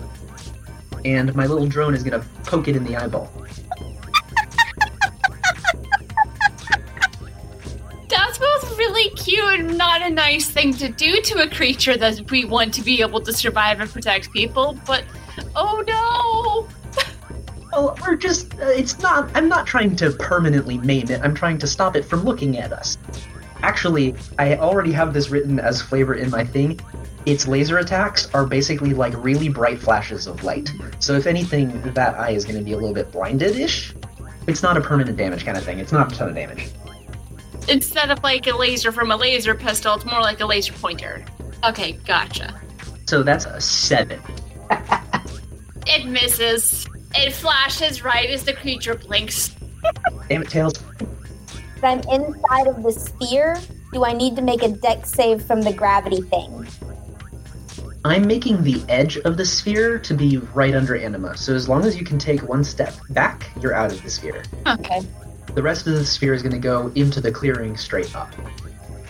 And 1.06 1.34
my 1.36 1.46
little 1.46 1.68
drone 1.68 1.94
is 1.94 2.04
gonna 2.04 2.24
poke 2.44 2.68
it 2.68 2.76
in 2.76 2.84
the 2.84 2.96
eyeball. 2.96 3.32
That's 8.10 8.38
both 8.38 8.78
really 8.78 9.10
cute 9.12 9.60
and 9.60 9.78
not 9.78 10.02
a 10.02 10.10
nice 10.10 10.50
thing 10.50 10.74
to 10.74 10.90
do 10.90 11.22
to 11.22 11.44
a 11.44 11.50
creature 11.50 11.98
that 11.98 12.30
we 12.30 12.46
want 12.46 12.74
to 12.76 12.82
be 12.82 13.02
able 13.02 13.22
to 13.22 13.34
survive 13.34 13.80
and 13.80 13.90
protect 13.90 14.32
people, 14.32 14.78
but 14.86 15.04
oh 15.56 15.84
no! 15.88 16.68
Well, 17.72 17.98
we're 18.02 18.18
just. 18.18 18.54
Uh, 18.56 18.66
it's 18.66 19.00
not. 19.00 19.32
I'm 19.34 19.48
not 19.48 19.66
trying 19.66 19.96
to 19.96 20.12
permanently 20.12 20.78
maim 20.80 21.10
it. 21.10 21.22
I'm 21.24 21.34
trying 21.34 21.58
to 21.60 21.68
stop 21.68 21.96
it 21.96 22.04
from 22.04 22.26
looking 22.26 22.58
at 22.58 22.74
us. 22.74 22.98
Actually, 23.64 24.14
I 24.38 24.58
already 24.58 24.92
have 24.92 25.14
this 25.14 25.30
written 25.30 25.58
as 25.58 25.82
flavor 25.82 26.16
in 26.16 26.30
my 26.32 26.44
thing. 26.44 26.80
Its 27.26 27.48
laser 27.48 27.78
attacks 27.78 28.30
are 28.34 28.46
basically 28.46 28.94
like 28.94 29.14
really 29.24 29.50
bright 29.50 29.80
flashes 29.80 30.28
of 30.28 30.44
light. 30.44 30.72
So 31.00 31.14
if 31.14 31.28
anything, 31.28 31.82
that 31.94 32.20
eye 32.20 32.32
is 32.32 32.46
going 32.46 32.58
to 32.58 32.64
be 32.64 32.74
a 32.74 32.78
little 32.78 32.94
bit 32.94 33.12
blinded-ish. 33.12 33.94
It's 34.48 34.64
not 34.64 34.76
a 34.76 34.82
permanent 34.82 35.18
damage 35.18 35.46
kind 35.46 35.58
of 35.58 35.64
thing. 35.64 35.80
It's 35.80 35.92
not 35.92 36.12
a 36.12 36.16
ton 36.16 36.30
of 36.30 36.36
damage. 36.36 36.70
Instead 37.70 38.10
of 38.10 38.24
like 38.24 38.48
a 38.48 38.56
laser 38.56 38.92
from 38.92 39.12
a 39.12 39.16
laser 39.16 39.54
pistol, 39.54 39.94
it's 39.96 40.06
more 40.06 40.22
like 40.22 40.40
a 40.40 40.46
laser 40.46 40.74
pointer. 40.74 41.24
Okay, 41.64 41.94
gotcha. 42.06 42.60
So 43.06 43.22
that's 43.22 43.46
a 43.46 43.62
seven. 43.62 44.20
It 45.88 46.06
misses. 46.06 46.88
It 47.16 47.34
flashes 47.34 48.04
right 48.04 48.30
as 48.30 48.44
the 48.44 48.54
creature 48.54 48.96
blinks. 48.96 49.56
Damn 50.30 50.44
it, 50.44 50.50
Tails. 50.50 50.76
If 51.76 51.84
I'm 51.84 52.00
inside 52.02 52.68
of 52.68 52.84
the 52.84 52.92
sphere, 52.92 53.60
do 53.92 54.06
I 54.06 54.14
need 54.14 54.36
to 54.36 54.42
make 54.42 54.62
a 54.62 54.70
deck 54.70 55.06
save 55.06 55.44
from 55.44 55.62
the 55.62 55.74
gravity 55.74 56.22
thing? 56.22 56.68
I'm 58.04 58.26
making 58.26 58.64
the 58.64 58.84
edge 58.90 59.18
of 59.18 59.38
the 59.38 59.46
sphere 59.46 60.00
to 60.00 60.14
be 60.16 60.38
right 60.56 60.74
under 60.74 60.96
Anima, 60.96 61.38
so 61.38 61.54
as 61.54 61.70
long 61.70 61.86
as 61.86 61.96
you 61.96 62.04
can 62.04 62.18
take 62.18 62.42
one 62.42 62.64
step 62.64 62.96
back, 63.12 63.52
you're 63.62 63.76
out 63.76 63.92
of 63.92 64.02
the 64.02 64.10
sphere. 64.10 64.44
Okay. 64.68 65.02
The 65.54 65.62
rest 65.62 65.86
of 65.86 65.94
the 65.94 66.06
sphere 66.06 66.34
is 66.34 66.42
going 66.42 66.54
to 66.54 66.60
go 66.60 66.92
into 66.96 67.22
the 67.22 67.32
clearing 67.32 67.78
straight 67.78 68.16
up. 68.16 68.34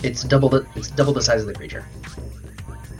It's 0.03 0.23
double 0.23 0.49
the 0.49 0.65
it's 0.75 0.89
double 0.89 1.13
the 1.13 1.21
size 1.21 1.41
of 1.41 1.47
the 1.47 1.53
creature. 1.53 1.85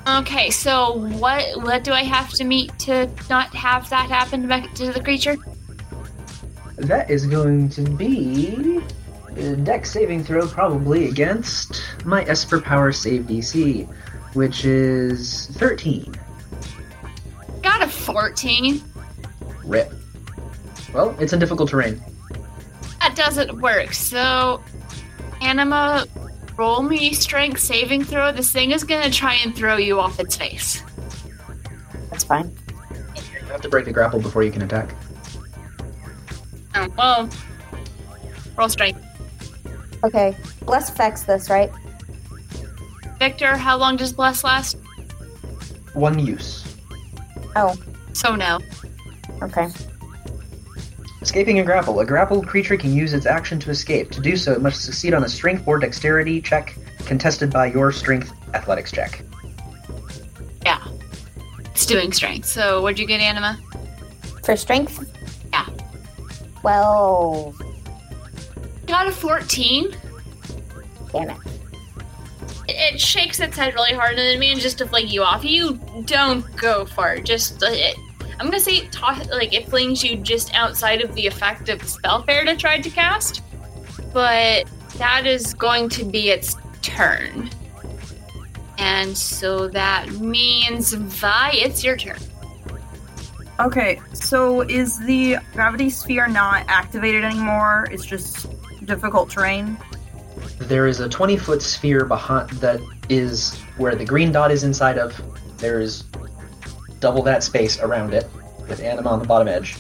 Okay, 0.08 0.50
so 0.50 0.94
what 1.18 1.62
what 1.62 1.84
do 1.84 1.92
I 1.92 2.04
have 2.04 2.30
to 2.32 2.44
meet 2.44 2.78
to 2.80 3.10
not 3.30 3.54
have 3.56 3.90
that 3.90 4.10
happen 4.10 4.48
back 4.48 4.74
to 4.76 4.92
the 4.92 5.02
creature? 5.02 5.36
That 6.78 7.10
is 7.10 7.26
going 7.26 7.70
to 7.70 7.82
be 7.82 8.82
a 9.36 9.56
deck 9.56 9.86
saving 9.86 10.24
throw 10.24 10.48
probably 10.48 11.08
against 11.10 11.84
my 12.06 12.24
Esper 12.26 12.62
Power 12.62 12.92
save 12.92 13.24
DC, 13.24 13.88
which 14.34 14.66
is 14.66 15.48
13. 15.58 16.14
Got 17.62 17.84
a 17.84 17.88
14. 17.88 18.82
Rip. 19.66 19.94
Well, 20.94 21.16
it's 21.20 21.34
a 21.34 21.38
difficult 21.38 21.70
terrain. 21.70 22.02
That 23.00 23.16
doesn't 23.16 23.62
work. 23.62 23.94
So, 23.94 24.64
Anima, 25.42 26.06
roll 26.58 26.82
me 26.84 27.14
strength 27.14 27.60
saving 27.60 28.04
throw. 28.04 28.32
This 28.32 28.52
thing 28.52 28.72
is 28.72 28.84
gonna 28.84 29.10
try 29.10 29.36
and 29.36 29.56
throw 29.56 29.78
you 29.78 30.00
off 30.00 30.20
its 30.20 30.36
face. 30.36 30.84
That's 32.10 32.24
fine. 32.24 32.56
You 33.16 33.48
have 33.48 33.62
to 33.62 33.70
break 33.70 33.86
the 33.86 33.92
grapple 33.92 34.22
before 34.22 34.44
you 34.44 34.52
can 34.52 34.62
attack. 34.62 34.94
Oh, 36.76 36.88
well, 36.98 37.30
roll 38.58 38.70
strength. 38.70 39.04
Okay. 40.04 40.36
let's 40.66 40.90
fix 40.90 41.24
this, 41.24 41.50
right? 41.50 41.72
Victor, 43.22 43.56
how 43.56 43.78
long 43.78 43.98
does 43.98 44.12
bless 44.12 44.44
last? 44.44 44.78
One 45.94 46.18
use. 46.18 46.66
Oh, 47.56 47.76
So 48.14 48.36
no. 48.36 48.58
okay. 49.44 49.68
Escaping 51.22 51.60
a 51.60 51.64
grapple. 51.64 52.00
A 52.00 52.06
grappled 52.06 52.48
creature 52.48 52.76
can 52.78 52.96
use 52.96 53.14
its 53.14 53.28
action 53.28 53.60
to 53.60 53.70
escape. 53.70 54.10
To 54.10 54.22
do 54.22 54.36
so, 54.36 54.54
it 54.54 54.62
must 54.64 54.84
succeed 54.84 55.14
on 55.14 55.24
a 55.24 55.30
strength 55.30 55.68
or 55.68 55.78
dexterity 55.78 56.42
check 56.42 56.76
contested 57.06 57.52
by 57.54 57.68
your 57.68 57.92
strength 57.92 58.34
athletics 58.56 58.92
check. 58.92 59.22
Yeah. 60.66 60.84
It's 61.60 61.86
doing 61.86 62.12
strength. 62.14 62.48
So 62.48 62.82
what'd 62.82 62.98
you 62.98 63.06
get, 63.06 63.22
Anima? 63.22 63.60
For 64.44 64.56
strength? 64.58 65.08
Yeah. 65.54 65.68
Well, 66.64 67.54
Got 68.88 69.06
a 69.06 69.12
14. 69.12 69.96
damn 71.14 71.30
it. 71.30 71.38
It, 72.82 73.00
shakes 73.00 73.40
its 73.40 73.56
head 73.56 73.74
really 73.76 73.94
hard 73.94 74.18
and 74.18 74.28
it 74.28 74.40
manages 74.40 74.74
to 74.76 74.88
fling 74.88 75.08
you 75.08 75.24
off. 75.24 75.46
You 75.46 75.76
don't 76.06 76.44
go 76.58 76.86
far. 76.86 77.20
Just, 77.20 77.62
uh, 77.64 77.68
it, 77.70 77.96
I'm 78.40 78.48
gonna 78.48 78.60
say 78.60 78.78
it 78.78 78.92
to- 78.94 79.28
like 79.32 79.54
it 79.54 79.70
flings 79.70 80.04
you 80.04 80.18
just 80.18 80.54
outside 80.56 81.02
of 81.02 81.14
the 81.14 81.28
effect 81.28 81.70
of 81.70 81.84
spell 81.88 82.24
Farida 82.24 82.58
tried 82.58 82.84
to 82.84 82.90
cast. 82.90 83.44
But 84.14 84.68
that 84.98 85.26
is 85.26 85.54
going 85.54 85.90
to 85.90 86.04
be 86.04 86.30
its 86.32 86.58
turn. 86.82 87.50
And 88.78 89.16
so 89.16 89.68
that 89.70 90.10
means 90.14 90.94
Vi, 90.94 91.52
it's 91.54 91.84
your 91.84 91.96
turn. 91.96 92.18
Okay, 93.60 94.02
so 94.14 94.62
is 94.62 94.98
the 95.06 95.38
gravity 95.54 95.92
sphere 95.92 96.28
not 96.28 96.66
activated 96.68 97.24
anymore? 97.24 97.88
It's 97.92 98.06
just 98.06 98.48
difficult 98.86 99.30
terrain. 99.30 99.78
There 100.68 100.88
is 100.88 101.00
a 101.00 101.10
20 101.10 101.38
foot 101.38 101.62
sphere 101.62 102.06
behind 102.06 102.50
that 102.52 102.80
is 103.10 103.60
where 103.78 103.96
the 103.96 104.06
green 104.06 104.32
dot 104.32 104.52
is 104.52 104.64
inside 104.64 104.98
of. 104.98 105.20
There's 105.58 106.04
double 107.00 107.24
that 107.24 107.44
space 107.44 107.80
around 107.80 108.14
it 108.14 108.28
with 108.70 108.80
anima 108.80 109.10
on 109.10 109.20
the 109.20 109.26
bottom 109.26 109.48
edge. 109.48 109.76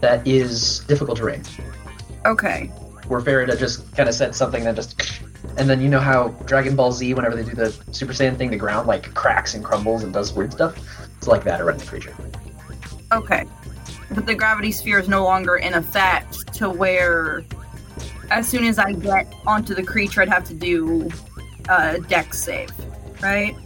That 0.00 0.26
is 0.26 0.80
difficult 0.80 1.16
to 1.18 1.22
terrain. 1.22 1.42
Okay. 2.26 2.66
Where 3.06 3.20
Farida 3.20 3.58
just 3.58 3.94
kind 3.96 4.08
of 4.08 4.14
said 4.14 4.34
something 4.34 4.64
that 4.64 4.74
just. 4.74 5.22
And 5.58 5.70
then 5.70 5.80
you 5.80 5.88
know 5.88 6.00
how 6.00 6.28
Dragon 6.44 6.74
Ball 6.74 6.92
Z, 6.92 7.14
whenever 7.14 7.36
they 7.36 7.48
do 7.48 7.54
the 7.54 7.70
Super 7.92 8.12
Saiyan 8.12 8.36
thing, 8.36 8.50
the 8.50 8.56
ground 8.56 8.88
like 8.88 9.14
cracks 9.14 9.54
and 9.54 9.64
crumbles 9.64 10.02
and 10.02 10.12
does 10.12 10.32
weird 10.32 10.52
stuff? 10.52 10.76
It's 11.16 11.28
like 11.28 11.44
that 11.44 11.60
around 11.60 11.80
the 11.80 11.86
creature. 11.86 12.14
Okay. 13.12 13.46
But 14.10 14.26
the 14.26 14.34
gravity 14.34 14.72
sphere 14.72 14.98
is 14.98 15.08
no 15.08 15.24
longer 15.24 15.56
in 15.56 15.74
effect 15.74 16.52
to 16.54 16.68
where 16.68 17.44
as 18.30 18.48
soon 18.48 18.64
as 18.64 18.78
I 18.78 18.92
get 18.92 19.32
onto 19.46 19.74
the 19.74 19.82
creature 19.82 20.22
I'd 20.22 20.28
have 20.28 20.44
to 20.44 20.54
do 20.54 21.08
a 21.68 22.00
dex 22.00 22.42
save. 22.42 22.70
Right? 23.22 23.56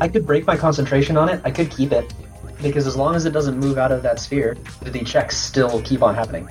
I 0.00 0.08
could 0.08 0.26
break 0.26 0.46
my 0.46 0.56
concentration 0.56 1.16
on 1.16 1.28
it. 1.28 1.40
I 1.44 1.50
could 1.50 1.70
keep 1.70 1.92
it. 1.92 2.12
Because 2.62 2.86
as 2.86 2.96
long 2.96 3.14
as 3.14 3.26
it 3.26 3.32
doesn't 3.32 3.58
move 3.58 3.78
out 3.78 3.92
of 3.92 4.02
that 4.02 4.18
sphere, 4.18 4.56
the 4.82 5.04
checks 5.04 5.36
still 5.36 5.82
keep 5.82 6.02
on 6.02 6.14
happening. 6.14 6.48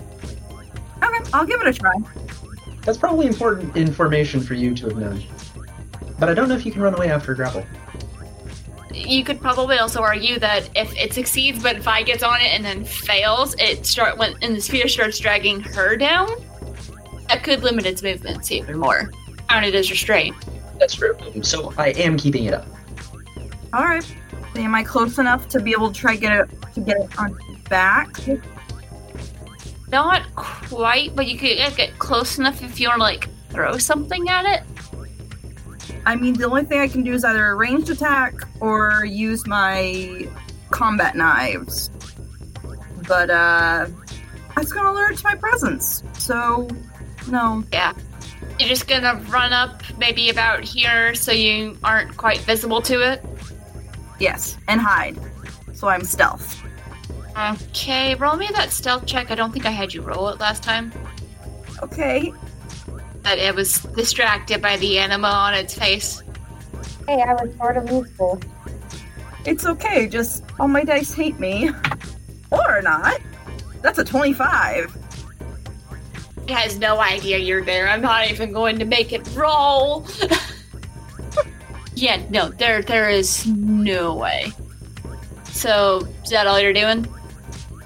Okay, 1.01 1.29
I'll 1.33 1.45
give 1.45 1.61
it 1.61 1.67
a 1.67 1.73
try. 1.73 1.93
That's 2.81 2.97
probably 2.97 3.27
important 3.27 3.75
information 3.75 4.41
for 4.41 4.53
you 4.53 4.75
to 4.75 4.89
have 4.89 4.97
known. 4.97 5.23
But 6.19 6.29
I 6.29 6.33
don't 6.33 6.49
know 6.49 6.55
if 6.55 6.65
you 6.65 6.71
can 6.71 6.81
run 6.81 6.93
away 6.93 7.09
after 7.09 7.31
a 7.31 7.35
grapple. 7.35 7.65
You 8.93 9.23
could 9.23 9.41
probably 9.41 9.77
also 9.77 10.01
argue 10.01 10.37
that 10.39 10.69
if 10.75 10.95
it 10.95 11.13
succeeds, 11.13 11.63
but 11.63 11.77
Vi 11.77 12.03
gets 12.03 12.21
on 12.21 12.39
it 12.41 12.53
and 12.53 12.63
then 12.63 12.85
fails, 12.85 13.55
it 13.57 13.85
start 13.85 14.17
when 14.17 14.35
and 14.41 14.55
the 14.55 14.61
sphere 14.61 14.87
starts 14.87 15.17
dragging 15.19 15.61
her 15.61 15.95
down. 15.97 16.29
That 17.29 17.43
could 17.43 17.63
limit 17.63 17.85
its 17.85 18.03
movements 18.03 18.51
even 18.51 18.77
more. 18.77 19.11
Counted 19.49 19.75
as 19.75 19.89
restraint. 19.89 20.35
That's 20.79 20.95
true. 20.95 21.15
So 21.41 21.73
I 21.77 21.89
am 21.89 22.17
keeping 22.17 22.45
it 22.45 22.53
up. 22.53 22.67
Alright. 23.73 24.15
Am 24.55 24.75
I 24.75 24.83
close 24.83 25.17
enough 25.17 25.47
to 25.49 25.59
be 25.59 25.71
able 25.71 25.91
to 25.91 25.99
try 25.99 26.15
get 26.15 26.37
it 26.37 26.73
to 26.73 26.81
get 26.81 26.97
it 26.97 27.19
on 27.19 27.37
back? 27.69 28.15
Not 29.89 30.23
quite, 30.35 31.15
but 31.15 31.27
you 31.27 31.37
could 31.37 31.57
get 31.75 31.97
close 31.99 32.37
enough 32.37 32.63
if 32.63 32.79
you 32.79 32.87
want 32.87 32.99
to 32.99 33.03
like 33.03 33.29
throw 33.49 33.77
something 33.77 34.29
at 34.29 34.45
it. 34.45 34.63
I 36.05 36.15
mean 36.15 36.33
the 36.33 36.45
only 36.45 36.65
thing 36.65 36.81
I 36.81 36.87
can 36.87 37.03
do 37.03 37.13
is 37.13 37.23
either 37.23 37.47
a 37.47 37.55
ranged 37.55 37.89
attack 37.89 38.33
or 38.59 39.05
use 39.05 39.47
my 39.47 40.27
combat 40.71 41.15
knives. 41.15 41.89
But 43.07 43.29
uh 43.29 43.87
it's 44.57 44.71
gonna 44.71 44.91
alert 44.91 45.17
to 45.17 45.23
my 45.23 45.35
presence. 45.35 46.03
So 46.13 46.67
no. 47.27 47.63
Yeah. 47.71 47.93
You're 48.59 48.69
just 48.69 48.87
gonna 48.87 49.21
run 49.29 49.53
up 49.53 49.81
maybe 49.97 50.29
about 50.29 50.63
here 50.63 51.15
so 51.15 51.31
you 51.31 51.77
aren't 51.83 52.15
quite 52.17 52.39
visible 52.39 52.81
to 52.83 53.01
it. 53.01 53.23
Yes. 54.19 54.57
And 54.67 54.79
hide. 54.79 55.17
So 55.73 55.87
I'm 55.87 56.03
stealth. 56.03 56.61
Okay, 57.37 58.13
roll 58.15 58.35
me 58.35 58.47
that 58.53 58.71
stealth 58.71 59.05
check. 59.05 59.31
I 59.31 59.35
don't 59.35 59.51
think 59.51 59.65
I 59.65 59.71
had 59.71 59.93
you 59.93 60.01
roll 60.01 60.29
it 60.29 60.39
last 60.39 60.61
time. 60.61 60.91
Okay. 61.81 62.31
But 63.23 63.39
it 63.39 63.55
was 63.55 63.79
distracted 63.79 64.61
by 64.61 64.77
the 64.77 64.99
anima 64.99 65.27
on 65.27 65.53
its 65.53 65.73
face. 65.73 66.21
Hey, 67.07 67.21
I 67.21 67.33
was 67.33 67.55
sort 67.55 67.77
of 67.77 67.89
useful. 67.89 68.39
It's 69.45 69.65
okay, 69.65 70.07
just 70.07 70.43
all 70.59 70.67
my 70.67 70.83
dice 70.83 71.13
hate 71.13 71.39
me. 71.39 71.71
Or 72.51 72.81
not. 72.81 73.19
That's 73.81 73.99
a 73.99 74.03
25. 74.03 74.95
It 76.43 76.49
has 76.49 76.77
no 76.77 76.99
idea 76.99 77.37
you're 77.37 77.63
there. 77.63 77.87
I'm 77.87 78.01
not 78.01 78.29
even 78.29 78.51
going 78.51 78.77
to 78.79 78.85
make 78.85 79.13
it 79.13 79.27
roll. 79.33 80.05
yeah, 81.95 82.21
no, 82.29 82.49
there 82.49 82.81
there 82.81 83.09
is 83.09 83.47
no 83.47 84.15
way. 84.15 84.51
So, 85.45 86.07
is 86.23 86.31
that 86.31 86.45
all 86.47 86.59
you're 86.59 86.73
doing? 86.73 87.07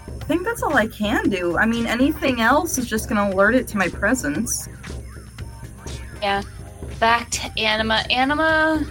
I 0.10 0.26
think 0.26 0.44
that's 0.44 0.64
all 0.64 0.76
I 0.76 0.88
can 0.88 1.30
do. 1.30 1.58
I 1.58 1.66
mean, 1.66 1.86
anything 1.86 2.42
else 2.42 2.78
is 2.78 2.90
just 2.90 3.08
gonna 3.08 3.30
alert 3.30 3.54
it 3.54 3.68
to 3.70 3.78
my 3.78 3.90
presence. 3.90 4.68
Yeah. 6.22 6.42
Back 7.00 7.30
to 7.30 7.60
Anima. 7.60 8.04
Anima, 8.10 8.84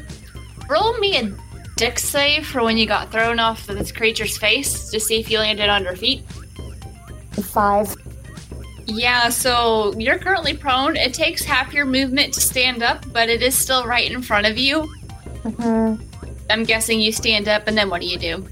roll 0.69 0.97
me 0.99 1.19
a 1.19 1.37
dex 1.77 2.05
save 2.05 2.47
for 2.47 2.63
when 2.63 2.79
you 2.79 2.87
got 2.87 3.11
thrown 3.11 3.41
off 3.41 3.69
of 3.69 3.77
this 3.77 3.91
creature's 3.91 4.39
face 4.39 4.91
to 4.91 5.01
see 5.01 5.19
if 5.19 5.31
you 5.31 5.41
landed 5.41 5.69
on 5.69 5.83
your 5.83 5.97
feet. 5.97 6.25
Five. 7.33 7.95
Yeah, 8.87 9.29
so 9.31 9.93
you're 9.99 10.19
currently 10.19 10.57
prone. 10.57 10.97
It 10.97 11.13
takes 11.13 11.45
half 11.45 11.73
your 11.73 11.85
movement 11.85 12.35
to 12.35 12.41
stand 12.41 12.83
up, 12.83 13.05
but 13.13 13.29
it 13.29 13.43
is 13.43 13.55
still 13.55 13.85
right 13.85 14.11
in 14.11 14.23
front 14.23 14.47
of 14.47 14.57
you. 14.57 14.83
hmm 15.43 15.97
I'm 16.49 16.63
guessing 16.63 17.01
you 17.01 17.11
stand 17.11 17.49
up, 17.49 17.67
and 17.67 17.77
then 17.77 17.91
what 17.91 18.01
do 18.01 18.07
you 18.07 18.19
do? 18.19 18.47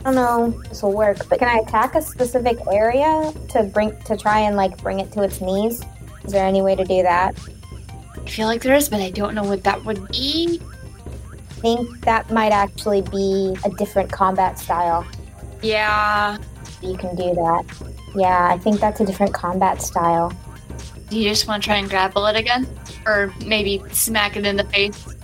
I 0.00 0.12
don't 0.12 0.16
know 0.16 0.50
this 0.68 0.82
will 0.82 0.92
work, 0.92 1.26
but 1.30 1.38
can 1.38 1.48
I 1.48 1.62
attack 1.66 1.94
a 1.94 2.02
specific 2.02 2.58
area 2.70 3.32
to 3.48 3.62
bring 3.62 3.98
to 4.02 4.18
try 4.18 4.40
and 4.40 4.54
like 4.54 4.76
bring 4.82 5.00
it 5.00 5.10
to 5.12 5.22
its 5.22 5.40
knees? 5.40 5.82
Is 6.24 6.32
there 6.32 6.44
any 6.46 6.60
way 6.60 6.76
to 6.76 6.84
do 6.84 7.02
that? 7.02 7.34
I 8.14 8.28
feel 8.28 8.46
like 8.46 8.62
there 8.62 8.74
is, 8.74 8.90
but 8.90 9.00
I 9.00 9.10
don't 9.10 9.34
know 9.34 9.44
what 9.44 9.64
that 9.64 9.82
would 9.86 10.06
be. 10.08 10.60
I 11.32 11.54
think 11.60 12.04
that 12.04 12.30
might 12.30 12.52
actually 12.52 13.00
be 13.00 13.56
a 13.64 13.70
different 13.70 14.12
combat 14.12 14.58
style. 14.58 15.06
Yeah. 15.62 16.36
You 16.82 16.98
can 16.98 17.16
do 17.16 17.34
that. 17.34 17.64
Yeah, 18.14 18.48
I 18.52 18.58
think 18.58 18.80
that's 18.80 19.00
a 19.00 19.04
different 19.04 19.34
combat 19.34 19.82
style. 19.82 20.32
Do 21.10 21.18
you 21.18 21.28
just 21.28 21.46
want 21.48 21.62
to 21.62 21.68
try 21.68 21.76
and 21.76 21.88
grapple 21.88 22.26
it 22.26 22.36
again? 22.36 22.66
Or 23.06 23.32
maybe 23.44 23.82
smack 23.92 24.36
it 24.36 24.46
in 24.46 24.56
the 24.56 24.64
face? 24.64 25.16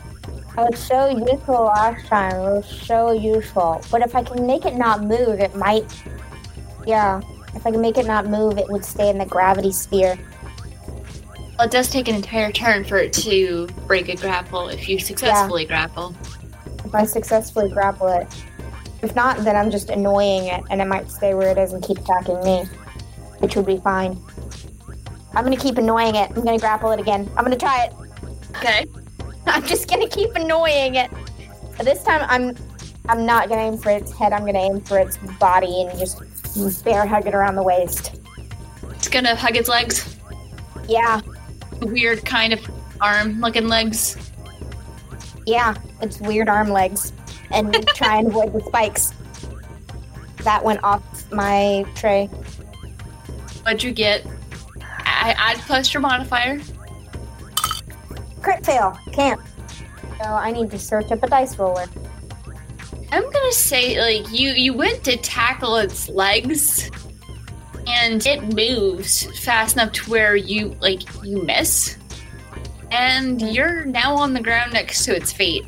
Oh, 0.58 0.66
it's 0.66 0.80
so 0.80 1.08
useful 1.08 1.64
last 1.64 2.06
time. 2.06 2.34
It 2.34 2.40
was 2.40 2.82
so 2.82 3.12
useful. 3.12 3.82
But 3.90 4.02
if 4.02 4.14
I 4.14 4.22
can 4.22 4.46
make 4.46 4.66
it 4.66 4.74
not 4.74 5.02
move, 5.02 5.40
it 5.40 5.54
might. 5.54 5.90
Yeah, 6.86 7.20
if 7.54 7.66
I 7.66 7.70
can 7.70 7.80
make 7.80 7.96
it 7.96 8.06
not 8.06 8.26
move, 8.26 8.58
it 8.58 8.68
would 8.68 8.84
stay 8.84 9.08
in 9.08 9.18
the 9.18 9.26
gravity 9.26 9.72
sphere. 9.72 10.18
Well, 11.56 11.66
it 11.66 11.70
does 11.70 11.90
take 11.90 12.08
an 12.08 12.14
entire 12.14 12.50
turn 12.50 12.84
for 12.84 12.98
it 12.98 13.12
to 13.14 13.68
break 13.86 14.08
a 14.08 14.16
grapple 14.16 14.68
if 14.68 14.88
you 14.88 14.98
successfully 14.98 15.66
grapple. 15.66 16.14
If 16.84 16.94
I 16.94 17.04
successfully 17.04 17.70
grapple 17.70 18.08
it. 18.08 18.26
If 19.02 19.14
not, 19.14 19.38
then 19.38 19.56
I'm 19.56 19.70
just 19.70 19.90
annoying 19.90 20.46
it 20.46 20.62
and 20.70 20.80
it 20.80 20.86
might 20.86 21.10
stay 21.10 21.34
where 21.34 21.50
it 21.50 21.58
is 21.58 21.72
and 21.72 21.82
keep 21.82 21.98
attacking 21.98 22.42
me, 22.42 22.64
which 23.40 23.56
would 23.56 23.66
be 23.66 23.78
fine. 23.78 24.20
I'm 25.34 25.44
gonna 25.44 25.56
keep 25.56 25.76
annoying 25.78 26.14
it. 26.14 26.30
I'm 26.30 26.44
gonna 26.44 26.58
grapple 26.58 26.90
it 26.92 27.00
again. 27.00 27.28
I'm 27.36 27.44
gonna 27.44 27.56
try 27.56 27.84
it. 27.84 27.94
Okay. 28.56 28.86
I'm 29.46 29.64
just 29.64 29.88
gonna 29.88 30.08
keep 30.08 30.34
annoying 30.34 30.94
it. 30.96 31.10
But 31.76 31.86
this 31.86 32.02
time, 32.02 32.24
I'm 32.28 32.56
I'm 33.08 33.24
not 33.26 33.48
gonna 33.48 33.62
aim 33.62 33.78
for 33.78 33.90
its 33.90 34.12
head. 34.12 34.32
I'm 34.32 34.44
gonna 34.44 34.58
aim 34.58 34.80
for 34.80 34.98
its 34.98 35.16
body 35.38 35.82
and 35.82 35.98
just 35.98 36.84
bear 36.84 37.06
hug 37.06 37.26
it 37.26 37.34
around 37.34 37.54
the 37.56 37.62
waist. 37.62 38.20
It's 38.90 39.08
gonna 39.08 39.34
hug 39.34 39.56
its 39.56 39.68
legs. 39.68 40.16
Yeah, 40.88 41.20
Weird 41.82 42.24
kind 42.24 42.52
of 42.52 42.60
arm 43.00 43.40
looking 43.40 43.68
legs. 43.68 44.16
yeah. 45.46 45.74
It's 46.02 46.20
weird 46.20 46.48
arm 46.48 46.70
legs, 46.70 47.12
and 47.50 47.72
try 47.94 48.16
and 48.18 48.26
avoid 48.28 48.52
the 48.52 48.60
spikes. 48.62 49.12
That 50.44 50.64
went 50.64 50.82
off 50.82 51.30
my 51.32 51.84
tray. 51.94 52.28
What'd 53.62 53.82
you 53.82 53.92
get? 53.92 54.26
I 54.80 55.34
add 55.36 55.58
plus 55.58 55.92
your 55.92 56.00
modifier. 56.00 56.60
Crit 58.42 58.64
fail. 58.64 58.98
Can't. 59.12 59.40
So 60.18 60.28
I 60.28 60.50
need 60.50 60.70
to 60.70 60.78
search 60.78 61.12
up 61.12 61.22
a 61.22 61.28
dice 61.28 61.58
roller. 61.58 61.86
I'm 63.12 63.30
gonna 63.30 63.52
say 63.52 64.00
like 64.00 64.30
you 64.32 64.50
you 64.52 64.72
went 64.72 65.04
to 65.04 65.16
tackle 65.16 65.76
its 65.76 66.08
legs 66.08 66.90
and 67.86 68.24
it 68.26 68.54
moves 68.54 69.26
fast 69.44 69.76
enough 69.76 69.92
to 69.92 70.10
where 70.10 70.36
you 70.36 70.76
like 70.80 71.02
you 71.24 71.42
miss. 71.42 71.96
And 72.92 73.40
you're 73.40 73.84
now 73.84 74.14
on 74.14 74.32
the 74.32 74.40
ground 74.40 74.72
next 74.72 75.04
to 75.04 75.14
its 75.14 75.32
feet. 75.32 75.64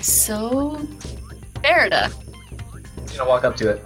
So 0.00 0.76
Farida. 1.54 2.12
He's 3.02 3.16
gonna 3.16 3.28
walk 3.28 3.44
up 3.44 3.56
to 3.56 3.70
it, 3.70 3.84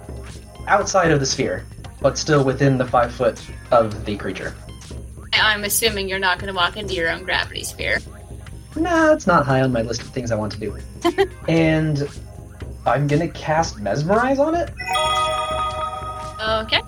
outside 0.67 1.11
of 1.11 1.19
the 1.19 1.25
sphere, 1.25 1.65
but 2.05 2.19
still 2.19 2.43
within 2.43 2.77
the 2.77 2.85
five 2.85 3.11
foot 3.11 3.43
of 3.71 4.05
the 4.05 4.15
creature. 4.15 4.53
I'm 5.33 5.63
assuming 5.63 6.07
you're 6.07 6.19
not 6.19 6.37
gonna 6.37 6.53
walk 6.53 6.77
into 6.77 6.93
your 6.93 7.09
own 7.09 7.23
gravity 7.23 7.63
sphere. 7.63 7.97
Nah, 8.75 9.11
it's 9.11 9.25
not 9.25 9.43
high 9.43 9.61
on 9.61 9.73
my 9.73 9.81
list 9.81 10.03
of 10.03 10.09
things 10.09 10.31
I 10.31 10.35
want 10.35 10.51
to 10.51 10.59
do. 10.59 10.77
and 11.47 12.07
I'm 12.85 13.07
gonna 13.07 13.27
cast 13.29 13.79
mesmerize 13.79 14.37
on 14.37 14.53
it 14.53 14.69
Okay. 16.39 16.79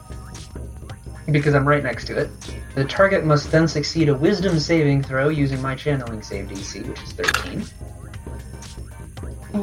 because 1.32 1.56
I'm 1.56 1.68
right 1.68 1.82
next 1.82 2.06
to 2.06 2.20
it. 2.20 2.30
The 2.76 2.86
target 2.86 3.26
must 3.26 3.50
then 3.50 3.68
succeed 3.68 4.10
a 4.10 4.14
Wisdom 4.14 4.60
saving 4.60 5.02
throw 5.02 5.30
using 5.30 5.60
my 5.64 5.74
channeling 5.74 6.22
save 6.22 6.48
DC, 6.48 6.88
which 6.88 7.02
is 7.02 7.14
13. 7.14 7.66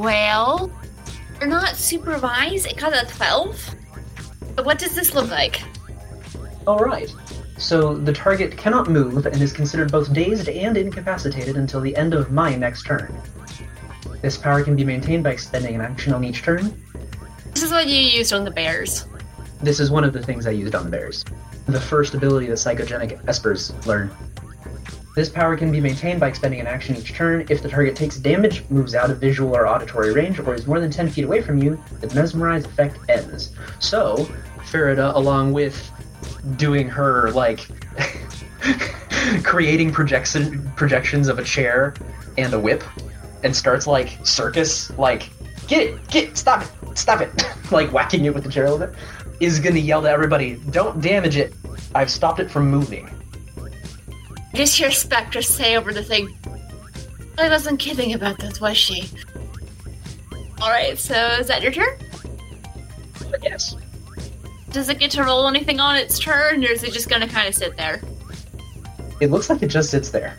Well, 0.01 0.69
you're 1.39 1.49
not 1.49 1.77
supervised. 1.77 2.67
It 2.67 2.77
got 2.77 2.93
a 2.93 3.07
12. 3.07 3.77
But 4.55 4.65
what 4.65 4.79
does 4.79 4.95
this 4.95 5.15
look 5.15 5.31
like? 5.31 5.63
All 6.67 6.79
right. 6.79 7.13
So 7.57 7.95
the 7.95 8.13
target 8.13 8.57
cannot 8.57 8.89
move 8.89 9.27
and 9.27 9.41
is 9.41 9.53
considered 9.53 9.93
both 9.93 10.13
dazed 10.13 10.49
and 10.49 10.77
incapacitated 10.77 11.57
until 11.57 11.81
the 11.81 11.97
end 11.97 12.15
of 12.15 12.33
my 12.33 12.55
next 12.55 12.85
turn. 12.85 13.15
This 14.23 14.37
power 14.37 14.63
can 14.65 14.75
be 14.75 14.85
maintained 14.85 15.23
by 15.23 15.31
expending 15.31 15.75
an 15.75 15.81
action 15.81 16.13
on 16.13 16.25
each 16.25 16.43
turn. 16.43 16.83
This 17.53 17.63
is 17.63 17.71
what 17.71 17.87
you 17.87 17.97
used 17.97 18.33
on 18.33 18.45
the 18.45 18.51
bears. 18.51 19.07
This 19.61 19.81
is 19.81 19.91
one 19.91 20.05
of 20.05 20.13
the 20.13 20.23
things 20.23 20.47
I 20.47 20.51
used 20.51 20.75
on 20.75 20.85
the 20.85 20.91
bears. 20.91 21.25
The 21.67 21.81
first 21.81 22.15
ability 22.15 22.47
that 22.47 22.55
psychogenic 22.55 23.23
espers 23.25 23.87
learn. 23.87 24.11
This 25.15 25.29
power 25.29 25.57
can 25.57 25.71
be 25.71 25.81
maintained 25.81 26.19
by 26.19 26.27
expending 26.27 26.59
an 26.59 26.67
action 26.67 26.97
each 26.97 27.15
turn. 27.15 27.47
If 27.49 27.63
the 27.63 27.69
target 27.69 27.95
takes 27.95 28.17
damage, 28.17 28.65
moves 28.69 28.97
out 28.97 29.11
of 29.11 29.19
visual 29.19 29.55
or 29.55 29.69
auditory 29.69 30.13
range, 30.13 30.41
or 30.41 30.55
is 30.55 30.67
more 30.67 30.81
than 30.81 30.91
10 30.91 31.09
feet 31.09 31.25
away 31.25 31.41
from 31.41 31.63
you, 31.63 31.81
the 32.01 32.13
mesmerize 32.17 32.65
effect 32.65 32.99
ends. 33.09 33.53
So, 33.79 34.29
Farida, 34.59 35.15
along 35.15 35.53
with 35.53 35.89
doing 36.57 36.89
her, 36.89 37.31
like, 37.31 37.61
creating 39.45 39.93
projection 39.93 40.73
projections 40.75 41.29
of 41.29 41.39
a 41.39 41.45
chair 41.45 41.95
and 42.37 42.53
a 42.53 42.59
whip, 42.59 42.83
and 43.45 43.55
starts, 43.55 43.87
like, 43.87 44.19
circus, 44.25 44.91
like, 44.99 45.31
get 45.69 45.83
it, 45.83 46.09
get 46.09 46.25
it, 46.31 46.37
stop 46.37 46.65
it, 46.65 46.99
stop 46.99 47.21
it, 47.21 47.31
like, 47.71 47.93
whacking 47.93 48.25
it 48.25 48.35
with 48.35 48.43
the 48.43 48.51
chair 48.51 48.67
a 48.67 48.73
little 48.73 48.89
bit, 48.89 48.97
is 49.39 49.61
gonna 49.61 49.79
yell 49.79 50.03
to 50.03 50.11
everybody, 50.11 50.57
don't 50.71 51.01
damage 51.01 51.37
it, 51.37 51.55
I've 51.95 52.11
stopped 52.11 52.41
it 52.41 52.51
from 52.51 52.69
moving. 52.69 53.09
Just 54.55 54.77
hear 54.77 54.91
Spectre 54.93 55.43
say 55.43 55.77
over 55.77 55.93
the 55.93 56.03
thing. 56.03 56.37
I 57.39 57.49
wasn't 57.49 57.81
kidding 57.81 58.15
about 58.15 58.39
that, 58.39 58.61
was 58.61 58.77
she? 58.77 59.11
Alright, 60.61 60.99
so 60.99 61.15
is 61.41 61.49
that 61.49 61.61
your 61.61 61.73
turn? 61.73 61.99
Yes. 63.43 63.75
Does 64.71 64.89
it 64.89 65.01
get 65.01 65.11
to 65.13 65.25
roll 65.25 65.49
anything 65.49 65.81
on 65.81 65.97
its 65.97 66.19
turn, 66.21 66.65
or 66.65 66.69
is 66.69 66.85
it 66.85 66.93
just 66.93 67.09
gonna 67.09 67.29
kind 67.29 67.49
of 67.49 67.55
sit 67.55 67.77
there? 67.77 68.01
It 69.21 69.31
looks 69.31 69.51
like 69.51 69.63
it 69.63 69.69
just 69.69 69.91
sits 69.91 70.11
there. 70.11 70.37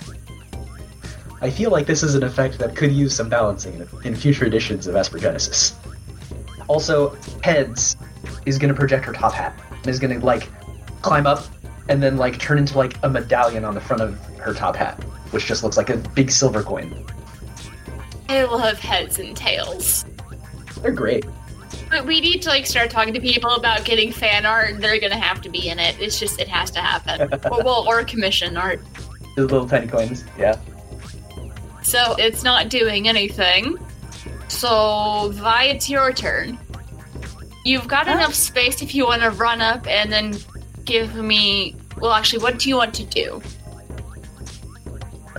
I 1.42 1.50
feel 1.50 1.70
like 1.70 1.86
this 1.86 2.02
is 2.02 2.16
an 2.16 2.24
effect 2.24 2.58
that 2.60 2.76
could 2.76 2.94
use 2.94 3.14
some 3.14 3.28
balancing 3.28 3.74
in, 3.76 3.88
in 4.06 4.16
future 4.16 4.46
editions 4.46 4.88
of 4.88 4.96
Esper 4.96 5.20
Genesis. 5.20 5.76
Also, 6.68 7.16
Heads 7.44 7.98
is 8.46 8.58
going 8.58 8.74
to 8.74 8.80
project 8.80 9.06
her 9.06 9.14
top 9.14 9.34
hat 9.34 9.54
and 9.70 9.88
is 9.88 10.00
going 10.00 10.18
to 10.18 10.26
like 10.26 10.50
climb 11.02 11.28
up 11.28 11.46
and 11.88 12.02
then 12.02 12.18
like 12.18 12.40
turn 12.40 12.58
into 12.58 12.78
like 12.78 12.98
a 13.04 13.10
medallion 13.10 13.64
on 13.66 13.74
the 13.74 13.82
front 13.82 14.02
of 14.02 14.20
her 14.38 14.54
top 14.54 14.76
hat, 14.76 15.02
which 15.32 15.46
just 15.46 15.64
looks 15.64 15.78
like 15.78 15.90
a 15.90 15.98
big 15.98 16.32
silver 16.32 16.64
coin. 16.64 17.06
I 18.30 18.44
love 18.44 18.80
heads 18.80 19.20
and 19.20 19.36
tails. 19.36 20.06
They're 20.82 20.92
great. 20.92 21.26
But 21.90 22.06
we 22.06 22.20
need 22.20 22.42
to 22.44 22.50
like 22.50 22.66
start 22.66 22.90
talking 22.90 23.14
to 23.14 23.20
people 23.20 23.52
about 23.52 23.86
getting 23.86 24.12
fan 24.12 24.46
art. 24.46 24.80
They're 24.80 25.00
gonna 25.00 25.18
have 25.18 25.42
to 25.42 25.50
be 25.50 25.70
in 25.70 25.80
it. 25.80 26.00
It's 26.00 26.20
just 26.20 26.40
it 26.40 26.48
has 26.48 26.72
to 26.72 26.80
happen. 26.80 27.22
or 27.52 27.64
well, 27.64 27.86
or 27.88 28.04
commission 28.04 28.58
art. 28.58 28.82
The 29.36 29.44
little 29.44 29.68
tiny 29.68 29.88
coins. 29.88 30.26
Yeah. 30.38 30.58
So 31.84 32.16
it's 32.18 32.44
not 32.44 32.70
doing 32.70 33.08
anything. 33.08 33.78
So 34.48 35.30
Vi, 35.34 35.64
it's 35.66 35.90
your 35.90 36.12
turn. 36.12 36.58
You've 37.64 37.88
got 37.88 38.08
enough 38.08 38.34
space 38.34 38.82
if 38.82 38.94
you 38.94 39.06
want 39.06 39.22
to 39.22 39.32
run 39.32 39.62
up 39.62 39.88
and 39.88 40.12
then 40.12 40.36
give 40.86 41.16
me. 41.16 41.76
Well, 41.98 42.12
actually, 42.12 42.44
what 42.44 42.60
do 42.60 42.70
you 42.70 42.78
want 42.78 42.94
to 42.96 43.06
do? 43.06 43.42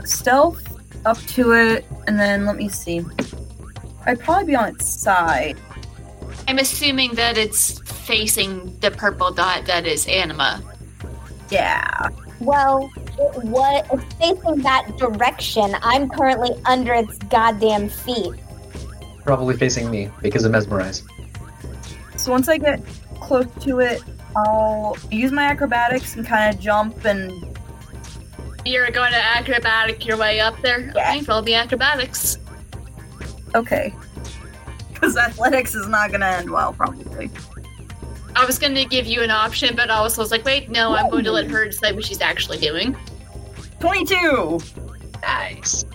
Stealth 0.04 0.62
up 1.06 1.18
to 1.18 1.52
it, 1.52 1.84
and 2.06 2.18
then 2.18 2.46
let 2.46 2.56
me 2.56 2.68
see. 2.68 3.04
I'd 4.04 4.20
probably 4.20 4.46
be 4.46 4.56
on 4.56 4.68
its 4.68 4.86
side. 4.86 5.56
I'm 6.48 6.58
assuming 6.58 7.14
that 7.14 7.36
it's 7.36 7.80
facing 7.80 8.78
the 8.80 8.90
purple 8.90 9.32
dot 9.32 9.66
that 9.66 9.86
is 9.86 10.06
anima. 10.06 10.62
Yeah. 11.50 12.08
Well, 12.40 12.90
it 12.96 13.44
was 13.44 13.84
it's 13.92 14.14
facing 14.14 14.62
that 14.62 14.96
direction. 14.96 15.74
I'm 15.82 16.08
currently 16.08 16.50
under 16.66 16.94
its 16.94 17.18
goddamn 17.18 17.88
feet. 17.88 18.34
Probably 19.24 19.56
facing 19.56 19.90
me 19.90 20.10
because 20.22 20.44
of 20.44 20.52
mesmerize. 20.52 21.02
So 22.16 22.30
once 22.30 22.48
I 22.48 22.58
get 22.58 22.80
close 23.20 23.46
to 23.60 23.80
it, 23.80 24.02
I'll 24.36 24.96
use 25.10 25.32
my 25.32 25.44
acrobatics 25.44 26.14
and 26.16 26.26
kind 26.26 26.54
of 26.54 26.60
jump 26.60 27.04
and 27.04 27.32
You're 28.64 28.90
going 28.90 29.12
to 29.12 29.24
acrobatic 29.24 30.06
your 30.06 30.16
way 30.18 30.40
up 30.40 30.60
there. 30.60 30.80
Yeah. 30.94 31.14
Okay, 31.16 31.22
roll 31.22 31.42
the 31.42 31.54
acrobatics. 31.54 32.38
okay. 33.54 33.94
Because 34.92 35.16
athletics 35.16 35.74
is 35.74 35.86
not 35.88 36.10
gonna 36.10 36.26
end 36.26 36.50
well, 36.50 36.72
probably. 36.72 37.30
I 38.34 38.44
was 38.44 38.58
going 38.58 38.74
to 38.74 38.84
give 38.84 39.06
you 39.06 39.22
an 39.22 39.30
option, 39.30 39.74
but 39.74 39.88
I 39.90 40.00
was 40.02 40.18
like, 40.30 40.44
wait, 40.44 40.68
no, 40.68 40.94
I'm 40.94 41.08
going 41.10 41.24
to 41.24 41.32
let 41.32 41.50
her 41.50 41.64
decide 41.64 41.94
what 41.94 42.04
she's 42.04 42.20
actually 42.20 42.58
doing. 42.58 42.94
Twenty-two. 43.80 44.60
Nice. 45.22 45.86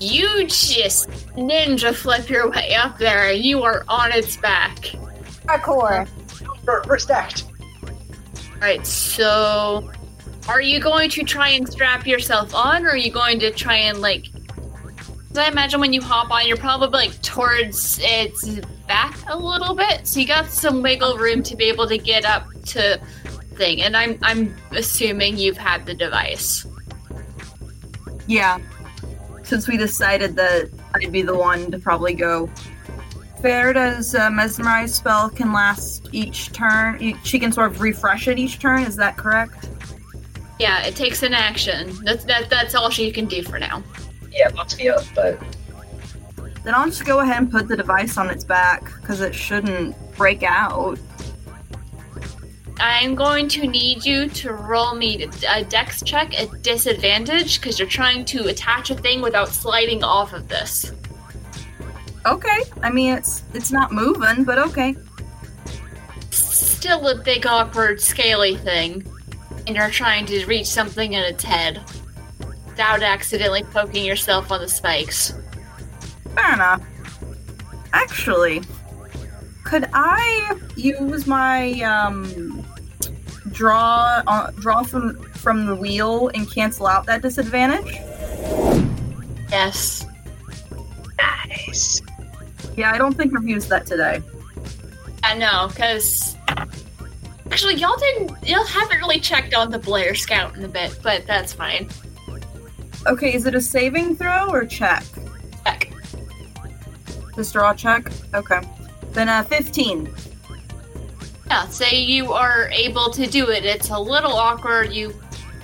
You 0.00 0.44
just 0.46 1.08
ninja 1.36 1.94
flip 1.94 2.28
your 2.28 2.50
way 2.50 2.74
up 2.74 2.98
there, 2.98 3.30
and 3.30 3.44
you 3.44 3.62
are 3.62 3.84
on 3.88 4.10
its 4.12 4.36
back. 4.36 4.76
Parkour. 5.46 6.08
First 6.84 7.10
act. 7.12 7.44
Alright, 8.60 8.84
so 8.84 9.90
are 10.48 10.60
you 10.60 10.80
going 10.80 11.10
to 11.10 11.22
try 11.22 11.50
and 11.50 11.68
strap 11.68 12.06
yourself 12.06 12.54
on, 12.54 12.84
or 12.84 12.90
are 12.90 12.96
you 12.96 13.12
going 13.12 13.38
to 13.38 13.52
try 13.52 13.76
and 13.76 14.00
like? 14.00 14.26
I 15.36 15.48
imagine 15.48 15.78
when 15.78 15.92
you 15.92 16.02
hop 16.02 16.32
on, 16.32 16.48
you're 16.48 16.56
probably 16.56 17.06
like 17.06 17.22
towards 17.22 18.00
its 18.02 18.58
back 18.88 19.16
a 19.28 19.38
little 19.38 19.76
bit, 19.76 20.06
so 20.08 20.18
you 20.18 20.26
got 20.26 20.46
some 20.46 20.82
wiggle 20.82 21.16
room 21.18 21.44
to 21.44 21.54
be 21.54 21.66
able 21.66 21.86
to 21.86 21.98
get 21.98 22.24
up 22.24 22.46
to 22.66 23.00
thing. 23.54 23.82
And 23.82 23.96
I'm 23.96 24.18
I'm 24.22 24.56
assuming 24.72 25.36
you've 25.36 25.58
had 25.58 25.86
the 25.86 25.94
device. 25.94 26.66
Yeah. 28.26 28.58
Since 29.44 29.68
we 29.68 29.76
decided 29.76 30.34
that 30.36 30.70
I'd 30.94 31.12
be 31.12 31.22
the 31.22 31.36
one 31.36 31.70
to 31.70 31.78
probably 31.78 32.14
go. 32.14 32.50
Farida's 33.40 34.14
uh, 34.14 34.30
mesmerize 34.30 34.94
spell 34.94 35.30
can 35.30 35.52
last 35.52 36.08
each 36.12 36.52
turn. 36.52 37.18
She 37.24 37.38
can 37.38 37.52
sort 37.52 37.70
of 37.70 37.80
refresh 37.80 38.28
it 38.28 38.38
each 38.38 38.58
turn. 38.58 38.82
Is 38.82 38.96
that 38.96 39.16
correct? 39.16 39.68
Yeah, 40.58 40.84
it 40.84 40.96
takes 40.96 41.22
an 41.22 41.34
action. 41.34 41.92
That's 42.02 42.24
that 42.24 42.50
that's 42.50 42.74
all 42.74 42.90
she 42.90 43.10
can 43.12 43.26
do 43.26 43.42
for 43.42 43.58
now. 43.58 43.82
Yeah, 44.32 44.50
bucks 44.50 44.76
me 44.76 44.88
up, 44.88 45.04
but 45.14 45.40
Then 46.64 46.74
I'll 46.74 46.86
just 46.86 47.04
go 47.04 47.20
ahead 47.20 47.38
and 47.38 47.50
put 47.50 47.68
the 47.68 47.76
device 47.76 48.16
on 48.18 48.28
its 48.28 48.44
back 48.44 48.84
because 49.00 49.20
it 49.20 49.34
shouldn't 49.34 49.96
break 50.16 50.42
out. 50.42 50.98
I'm 52.80 53.14
going 53.14 53.48
to 53.48 53.66
need 53.66 54.04
you 54.04 54.28
to 54.28 54.52
roll 54.52 54.94
me 54.94 55.28
a 55.48 55.64
dex 55.64 56.02
check 56.02 56.38
at 56.40 56.62
disadvantage 56.62 57.60
because 57.60 57.78
you're 57.78 57.88
trying 57.88 58.24
to 58.26 58.46
attach 58.46 58.90
a 58.90 58.94
thing 58.94 59.20
without 59.20 59.48
sliding 59.48 60.04
off 60.04 60.32
of 60.32 60.48
this. 60.48 60.92
Okay. 62.26 62.62
I 62.82 62.90
mean, 62.90 63.14
it's 63.14 63.42
it's 63.54 63.72
not 63.72 63.92
moving, 63.92 64.44
but 64.44 64.58
okay. 64.58 64.96
Still 66.30 67.08
a 67.08 67.16
big, 67.16 67.46
awkward, 67.46 68.00
scaly 68.00 68.56
thing, 68.56 69.06
and 69.66 69.76
you're 69.76 69.90
trying 69.90 70.26
to 70.26 70.46
reach 70.46 70.66
something 70.66 71.12
in 71.12 71.22
its 71.22 71.44
head 71.44 71.82
without 72.38 73.02
accidentally 73.02 73.64
poking 73.64 74.04
yourself 74.04 74.52
on 74.52 74.60
the 74.60 74.68
spikes. 74.68 75.34
Fair 76.34 76.54
enough. 76.54 76.82
Actually, 77.92 78.62
could 79.64 79.88
I 79.92 80.56
use 80.76 81.26
my 81.26 81.80
um 81.82 82.64
draw 83.50 84.22
uh, 84.26 84.50
draw 84.52 84.82
from 84.82 85.22
from 85.32 85.66
the 85.66 85.74
wheel 85.74 86.30
and 86.34 86.50
cancel 86.50 86.86
out 86.86 87.06
that 87.06 87.22
disadvantage? 87.22 87.96
Yes. 89.50 90.06
nice. 91.18 92.02
Yeah, 92.78 92.92
I 92.92 92.98
don't 92.98 93.16
think 93.16 93.36
I've 93.36 93.48
used 93.48 93.68
that 93.70 93.86
today. 93.86 94.22
I 95.24 95.36
know, 95.36 95.66
because 95.68 96.36
actually, 97.50 97.74
y'all 97.74 97.96
didn't, 97.96 98.46
y'all 98.46 98.64
haven't 98.64 98.98
really 98.98 99.18
checked 99.18 99.52
on 99.52 99.72
the 99.72 99.80
Blair 99.80 100.14
Scout 100.14 100.56
in 100.56 100.62
a 100.62 100.68
bit, 100.68 100.96
but 101.02 101.26
that's 101.26 101.52
fine. 101.52 101.88
Okay, 103.04 103.34
is 103.34 103.46
it 103.46 103.56
a 103.56 103.60
saving 103.60 104.14
throw 104.14 104.48
or 104.48 104.64
check? 104.64 105.02
Check. 105.64 105.92
Just 107.34 107.52
draw 107.52 107.74
check. 107.74 108.12
Okay. 108.32 108.60
Then 109.10 109.28
uh, 109.28 109.42
fifteen. 109.42 110.08
Yeah, 111.48 111.66
say 111.66 111.98
you 112.00 112.32
are 112.32 112.68
able 112.68 113.10
to 113.10 113.26
do 113.26 113.50
it. 113.50 113.64
It's 113.64 113.90
a 113.90 113.98
little 113.98 114.34
awkward. 114.34 114.92
You 114.92 115.20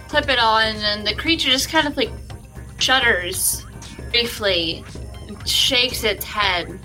clip 0.08 0.28
it 0.28 0.40
on, 0.40 0.74
and 0.78 1.06
the 1.06 1.14
creature 1.14 1.50
just 1.50 1.68
kind 1.68 1.86
of 1.86 1.96
like 1.96 2.10
shudders 2.78 3.64
briefly, 4.10 4.84
and 5.28 5.48
shakes 5.48 6.02
its 6.02 6.24
head, 6.24 6.80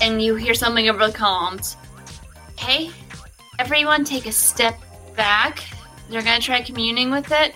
and 0.00 0.22
you 0.22 0.34
hear 0.34 0.54
something 0.54 0.88
over 0.88 1.06
the 1.06 1.12
comms. 1.12 1.76
Okay, 2.52 2.90
everyone 3.58 4.04
take 4.04 4.26
a 4.26 4.32
step 4.32 4.78
back. 5.16 5.64
They're 6.08 6.22
gonna 6.22 6.40
try 6.40 6.60
communing 6.62 7.10
with 7.10 7.30
it. 7.30 7.54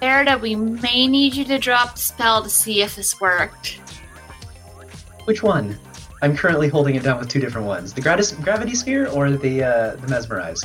Farida, 0.00 0.40
we 0.40 0.54
may 0.54 1.06
need 1.06 1.34
you 1.34 1.44
to 1.44 1.58
drop 1.58 1.94
the 1.94 2.00
spell 2.00 2.42
to 2.42 2.50
see 2.50 2.82
if 2.82 2.96
this 2.96 3.20
worked. 3.20 3.80
Which 5.24 5.42
one? 5.42 5.78
I'm 6.20 6.36
currently 6.36 6.68
holding 6.68 6.94
it 6.94 7.02
down 7.02 7.18
with 7.18 7.28
two 7.28 7.40
different 7.40 7.66
ones: 7.66 7.92
the 7.92 8.00
gratis, 8.00 8.32
gravity 8.32 8.74
sphere 8.74 9.08
or 9.08 9.30
the 9.30 9.62
uh, 9.62 9.96
the 9.96 10.08
mesmerize. 10.08 10.62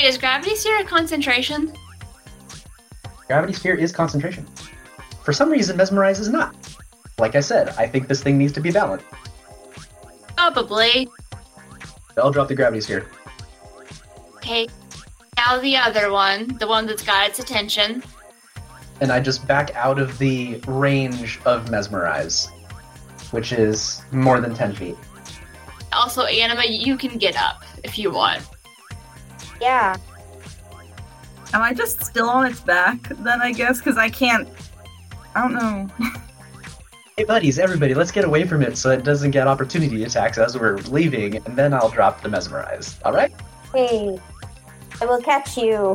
Is 0.00 0.18
gravity 0.18 0.56
sphere 0.56 0.80
a 0.80 0.84
concentration? 0.84 1.72
Gravity 3.26 3.52
sphere 3.52 3.74
is 3.74 3.92
concentration. 3.92 4.46
For 5.22 5.32
some 5.32 5.50
reason, 5.50 5.76
mesmerize 5.76 6.18
is 6.18 6.28
not. 6.28 6.54
Like 7.18 7.36
I 7.36 7.40
said, 7.40 7.68
I 7.78 7.86
think 7.86 8.08
this 8.08 8.22
thing 8.22 8.36
needs 8.36 8.52
to 8.54 8.60
be 8.60 8.70
balanced. 8.70 9.06
Probably. 10.42 11.08
I'll 12.16 12.32
drop 12.32 12.48
the 12.48 12.56
gravity 12.56 12.80
sphere. 12.80 13.06
Okay. 14.38 14.66
Now 15.36 15.60
the 15.60 15.76
other 15.76 16.10
one, 16.10 16.48
the 16.58 16.66
one 16.66 16.84
that's 16.84 17.04
got 17.04 17.28
its 17.28 17.38
attention. 17.38 18.02
and 19.00 19.12
I 19.12 19.20
just 19.20 19.46
back 19.46 19.72
out 19.76 20.00
of 20.00 20.18
the 20.18 20.56
range 20.66 21.40
of 21.44 21.70
mesmerize, 21.70 22.48
which 23.30 23.52
is 23.52 24.02
more 24.10 24.40
than 24.40 24.52
ten 24.52 24.74
feet. 24.74 24.96
Also, 25.92 26.24
Anima, 26.24 26.64
you 26.64 26.96
can 26.96 27.18
get 27.18 27.40
up 27.40 27.62
if 27.84 27.96
you 27.96 28.10
want. 28.10 28.42
Yeah. 29.60 29.96
Am 31.54 31.62
I 31.62 31.72
just 31.72 32.02
still 32.02 32.28
on 32.28 32.46
its 32.46 32.60
back 32.60 33.00
then? 33.20 33.40
I 33.40 33.52
guess 33.52 33.78
because 33.78 33.96
I 33.96 34.08
can't. 34.08 34.48
I 35.36 35.42
don't 35.42 35.54
know. 35.54 35.88
Hey 37.22 37.26
buddies, 37.26 37.60
everybody, 37.60 37.94
let's 37.94 38.10
get 38.10 38.24
away 38.24 38.44
from 38.44 38.62
it 38.62 38.76
so 38.76 38.90
it 38.90 39.04
doesn't 39.04 39.30
get 39.30 39.46
opportunity 39.46 40.02
attacks 40.02 40.38
as 40.38 40.58
we're 40.58 40.78
leaving, 40.78 41.36
and 41.36 41.56
then 41.56 41.72
I'll 41.72 41.88
drop 41.88 42.20
the 42.20 42.28
mesmerize. 42.28 42.98
All 43.04 43.12
right? 43.12 43.32
Hey, 43.72 44.18
I 45.00 45.06
will 45.06 45.20
catch 45.20 45.56
you. 45.56 45.94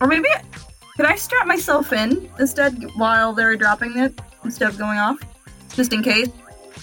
Or 0.00 0.06
maybe 0.06 0.28
could 0.96 1.04
I 1.04 1.16
strap 1.16 1.48
myself 1.48 1.92
in 1.92 2.30
instead 2.38 2.80
while 2.94 3.32
they're 3.32 3.56
dropping 3.56 3.98
it 3.98 4.20
instead 4.44 4.68
of 4.68 4.78
going 4.78 5.00
off, 5.00 5.18
just 5.74 5.92
in 5.92 6.04
case. 6.04 6.28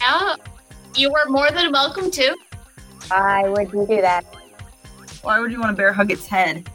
Yeah, 0.02 0.36
you 0.94 1.10
were 1.10 1.30
more 1.30 1.50
than 1.52 1.72
welcome 1.72 2.12
to. 2.12 2.36
Why 3.08 3.48
would 3.48 3.72
you 3.72 3.88
do 3.88 4.02
that? 4.02 4.26
Why 5.22 5.40
would 5.40 5.54
you 5.54 5.62
want 5.62 5.72
to 5.72 5.78
bear 5.78 5.94
hug 5.94 6.12
its 6.12 6.28
head? 6.28 6.70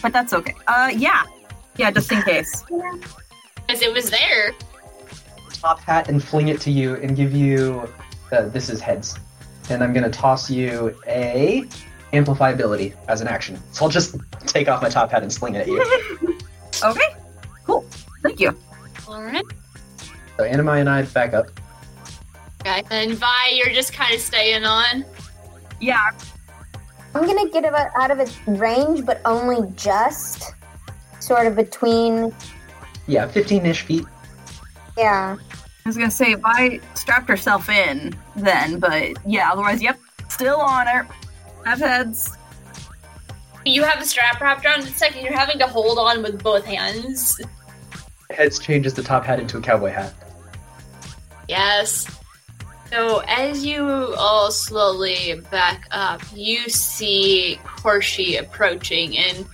But 0.00 0.14
that's 0.14 0.32
okay. 0.32 0.54
Uh, 0.66 0.90
yeah, 0.96 1.24
yeah, 1.76 1.90
just 1.90 2.10
in 2.10 2.22
case. 2.22 2.64
Because 3.66 3.82
it 3.82 3.92
was 3.92 4.10
there. 4.10 4.52
Top 5.52 5.80
hat 5.80 6.08
and 6.08 6.22
fling 6.22 6.48
it 6.48 6.60
to 6.62 6.70
you 6.70 6.96
and 6.96 7.16
give 7.16 7.32
you. 7.32 7.88
Uh, 8.32 8.48
this 8.48 8.68
is 8.68 8.80
heads, 8.80 9.18
and 9.70 9.82
I'm 9.82 9.92
gonna 9.92 10.10
toss 10.10 10.50
you 10.50 10.94
a 11.06 11.66
amplify 12.12 12.50
ability 12.50 12.94
as 13.08 13.20
an 13.20 13.28
action. 13.28 13.58
So 13.72 13.84
I'll 13.84 13.90
just 13.90 14.16
take 14.46 14.68
off 14.68 14.82
my 14.82 14.88
top 14.88 15.10
hat 15.10 15.22
and 15.22 15.32
sling 15.32 15.54
it 15.54 15.60
at 15.60 15.66
you. 15.68 16.38
Okay, 16.82 17.14
cool. 17.64 17.86
Thank 18.24 18.40
you. 18.40 18.50
Alright. 19.06 19.44
so 20.36 20.42
Anima 20.42 20.72
and 20.72 20.90
I 20.90 21.02
back 21.02 21.32
up. 21.32 21.46
Okay. 22.60 22.82
And 22.90 23.12
Vi, 23.12 23.48
you're 23.54 23.72
just 23.72 23.92
kind 23.92 24.12
of 24.12 24.20
staying 24.20 24.64
on. 24.64 25.04
Yeah, 25.80 26.10
I'm 27.14 27.26
gonna 27.26 27.48
get 27.48 27.64
it 27.64 27.72
out 27.72 28.10
of 28.10 28.18
its 28.18 28.36
range, 28.48 29.06
but 29.06 29.20
only 29.24 29.70
just 29.76 30.52
sort 31.20 31.46
of 31.46 31.54
between. 31.54 32.34
Yeah, 33.06 33.28
15-ish 33.28 33.82
feet. 33.82 34.04
Yeah. 34.96 35.36
I 35.84 35.88
was 35.88 35.96
gonna 35.96 36.10
say 36.10 36.32
if 36.32 36.40
I 36.44 36.80
strapped 36.94 37.28
herself 37.28 37.68
in, 37.68 38.16
then, 38.36 38.78
but 38.80 39.12
yeah, 39.26 39.52
otherwise, 39.52 39.82
yep, 39.82 39.98
still 40.28 40.60
on 40.60 40.86
her. 40.86 41.06
Have 41.66 41.78
heads. 41.78 42.36
You 43.66 43.82
have 43.82 44.00
a 44.00 44.04
strap 44.04 44.40
wrapped 44.40 44.64
around 44.64 44.86
its 44.86 45.00
neck 45.00 45.14
and 45.16 45.24
you're 45.24 45.36
having 45.36 45.58
to 45.58 45.66
hold 45.66 45.98
on 45.98 46.22
with 46.22 46.42
both 46.42 46.64
hands. 46.64 47.40
Heads 48.30 48.58
changes 48.58 48.94
the 48.94 49.02
top 49.02 49.24
hat 49.24 49.40
into 49.40 49.58
a 49.58 49.60
cowboy 49.60 49.90
hat. 49.90 50.14
Yes. 51.48 52.06
So 52.90 53.22
as 53.26 53.64
you 53.64 53.84
all 54.16 54.50
slowly 54.50 55.40
back 55.50 55.86
up, 55.90 56.22
you 56.34 56.68
see 56.68 57.58
Corshi 57.64 58.38
approaching, 58.38 59.18
and 59.18 59.46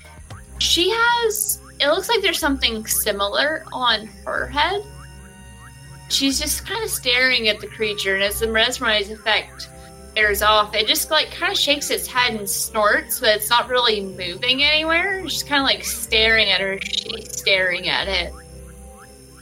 she 0.59 0.90
has. 0.90 1.59
It 1.81 1.89
looks 1.89 2.09
like 2.09 2.20
there's 2.20 2.39
something 2.39 2.87
similar 2.87 3.64
on 3.72 4.07
her 4.26 4.47
head. 4.47 4.85
She's 6.11 6.39
just 6.39 6.66
kind 6.66 6.85
of 6.85 6.91
staring 6.91 7.49
at 7.49 7.61
the 7.61 7.66
creature, 7.66 8.14
and 8.14 8.22
as 8.22 8.41
the 8.41 8.49
mesmerize 8.49 9.11
effect 9.11 9.70
wears 10.14 10.43
off, 10.43 10.74
it 10.74 10.87
just 10.87 11.11
like 11.11 11.31
kind 11.31 11.53
of 11.53 11.59
shakes 11.59 11.91
its 11.91 12.07
head 12.07 12.35
and 12.35 12.49
snorts, 12.49 13.20
but 13.20 13.37
it's 13.37 13.49
not 13.49 13.68
really 13.68 14.03
moving 14.03 14.62
anywhere. 14.62 15.20
It's 15.20 15.35
just 15.35 15.47
kind 15.47 15.62
of 15.62 15.66
like 15.66 15.85
staring 15.85 16.51
at 16.51 16.61
her. 16.61 16.78
She's 16.83 17.39
staring 17.39 17.89
at 17.89 18.09
it, 18.09 18.33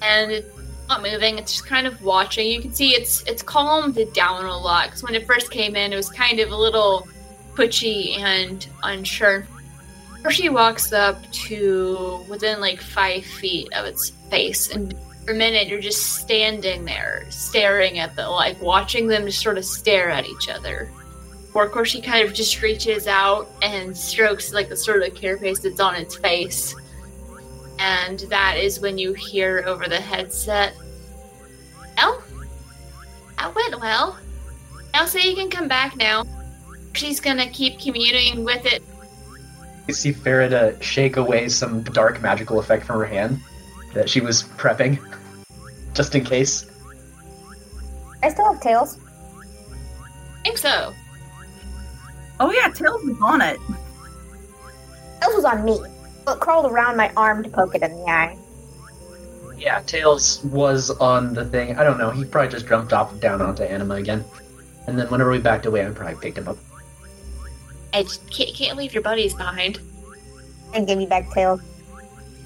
and 0.03 0.31
it's 0.31 0.49
not 0.89 1.03
moving. 1.03 1.39
It's 1.39 1.55
just 1.55 1.67
kind 1.67 1.87
of 1.87 2.03
watching. 2.03 2.51
You 2.51 2.61
can 2.61 2.73
see 2.73 2.91
it's 2.91 3.23
it's 3.23 3.43
calmed 3.43 3.99
down 4.13 4.45
a 4.45 4.57
lot 4.57 4.87
because 4.87 5.03
when 5.03 5.15
it 5.15 5.27
first 5.27 5.51
came 5.51 5.75
in, 5.75 5.93
it 5.93 5.97
was 5.97 6.11
kind 6.11 6.39
of 6.39 6.51
a 6.51 6.57
little 6.57 7.09
twitchy 7.55 8.15
and 8.15 8.67
unsure. 8.85 9.47
Or 10.25 10.31
she 10.31 10.49
walks 10.49 10.93
up 10.93 11.31
to 11.33 12.25
within 12.29 12.61
like 12.61 12.81
five 12.81 13.25
feet 13.25 13.73
of 13.73 13.85
its 13.87 14.11
face, 14.31 14.71
and 14.71 14.95
for 15.25 15.33
a 15.33 15.37
minute 15.37 15.69
you're 15.69 15.81
just 15.81 16.17
standing 16.17 16.85
there, 16.85 17.27
staring 17.31 17.99
at 17.99 18.17
the 18.17 18.29
like 18.29 18.61
watching 18.61 19.07
them 19.07 19.27
just 19.27 19.41
sort 19.41 19.59
of 19.59 19.65
stare 19.65 20.11
at 20.11 20.27
each 20.27 20.49
other. 20.49 20.91
Or 21.55 21.65
of 21.65 21.73
course 21.73 21.89
she 21.91 22.01
kind 22.01 22.27
of 22.27 22.35
just 22.35 22.61
reaches 22.63 23.07
out 23.07 23.49
and 23.63 23.97
strokes 23.97 24.53
like 24.53 24.69
the 24.69 24.77
sort 24.77 25.03
of 25.03 25.15
carapace 25.15 25.61
that's 25.61 25.81
on 25.81 25.95
its 25.95 26.17
face. 26.17 26.75
And 27.79 28.19
that 28.29 28.57
is 28.59 28.81
when 28.81 28.99
you 28.99 29.13
hear 29.15 29.63
over 29.67 29.87
the 29.89 30.01
headset, 30.01 30.75
"Well, 31.97 32.23
That 33.39 33.55
went 33.55 33.81
well. 33.81 34.19
I'll 34.95 35.09
you 35.09 35.37
can 35.37 35.49
come 35.49 35.69
back 35.69 35.97
now. 35.97 36.25
She's 36.95 37.21
gonna 37.21 37.49
keep 37.49 37.79
communing 37.79 38.45
with 38.45 38.67
it. 38.67 38.83
You 39.89 39.95
see 39.95 40.13
Farida 40.13 40.81
shake 40.83 41.17
away 41.17 41.49
some 41.49 41.83
dark 41.83 42.21
magical 42.21 42.59
effect 42.61 42.85
from 42.85 42.99
her 42.99 43.07
hand 43.07 43.41
that 43.95 44.09
she 44.09 44.21
was 44.21 44.43
prepping, 44.43 44.99
just 45.95 46.15
in 46.15 46.25
case. 46.25 46.71
I 48.23 48.29
still 48.29 48.53
have 48.53 48.63
tails. 48.63 48.99
I 50.41 50.43
think 50.45 50.59
so. 50.59 50.93
Oh 52.41 52.53
yeah, 52.53 52.69
Tails 52.69 53.03
was 53.03 53.17
on 53.23 53.41
it. 53.41 53.59
Tails 55.21 55.35
was 55.35 55.45
on 55.45 55.65
me, 55.65 55.81
but 56.25 56.39
crawled 56.39 56.71
around 56.71 56.97
my 56.97 57.11
arm 57.17 57.43
to 57.43 57.49
poke 57.49 57.75
it 57.75 57.83
in 57.83 57.91
the 57.93 58.05
eye. 58.05 58.37
Yeah, 59.57 59.81
Tails 59.87 60.45
was 60.45 60.91
on 60.91 61.35
the 61.35 61.47
thing. 61.47 61.77
I 61.77 61.83
don't 61.83 61.99
know. 61.99 62.11
He 62.11 62.25
probably 62.25 62.51
just 62.51 62.69
jumped 62.69 62.93
off 62.93 63.19
down 63.21 63.41
onto 63.41 63.63
Anima 63.63 63.95
again. 63.95 64.25
And 64.87 64.99
then 64.99 65.09
whenever 65.09 65.31
we 65.31 65.39
backed 65.39 65.67
away, 65.67 65.85
I 65.85 65.91
probably 65.91 66.15
picked 66.21 66.39
him 66.39 66.47
up. 66.47 66.59
I 67.93 68.03
just 68.03 68.29
can't, 68.31 68.55
can't 68.55 68.77
leave 68.77 68.93
your 68.93 69.03
buddies 69.03 69.35
behind. 69.35 69.81
And 70.75 70.87
give 70.87 70.99
me 70.99 71.07
back 71.07 71.31
tails. 71.31 71.61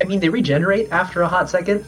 I 0.01 0.05
mean, 0.05 0.20
they 0.20 0.28
regenerate 0.28 0.90
after 0.90 1.22
a 1.22 1.28
hot 1.28 1.51
second. 1.51 1.84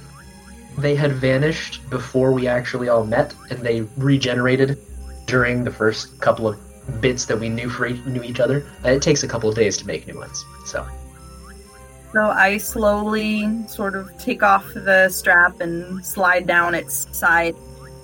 They 0.79 0.95
had 0.97 1.13
vanished 1.13 1.89
before 1.91 2.33
we 2.33 2.49
actually 2.49 2.89
all 2.89 3.05
met, 3.05 3.35
and 3.51 3.61
they 3.61 3.83
regenerated 3.97 4.79
during 5.27 5.65
the 5.65 5.71
first 5.71 6.21
couple 6.21 6.49
of 6.49 6.59
bits 7.01 7.25
that 7.27 7.39
we 7.39 7.49
knew 7.49 7.69
for 7.69 7.87
each, 7.87 8.05
knew 8.05 8.23
each 8.23 8.41
other. 8.41 8.67
Uh, 8.85 8.91
it 8.91 9.03
takes 9.03 9.23
a 9.23 9.29
couple 9.29 9.49
of 9.49 9.55
days 9.55 9.77
to 9.79 9.87
make 9.87 10.07
new 10.07 10.19
ones. 10.19 10.45
So 10.67 10.87
So 12.13 12.23
I 12.23 12.59
slowly 12.59 13.67
sort 13.69 13.95
of 13.95 14.17
take 14.19 14.43
off 14.43 14.67
the 14.75 15.09
strap 15.09 15.61
and 15.61 16.05
slide 16.05 16.47
down 16.47 16.75
its 16.75 17.07
side 17.17 17.57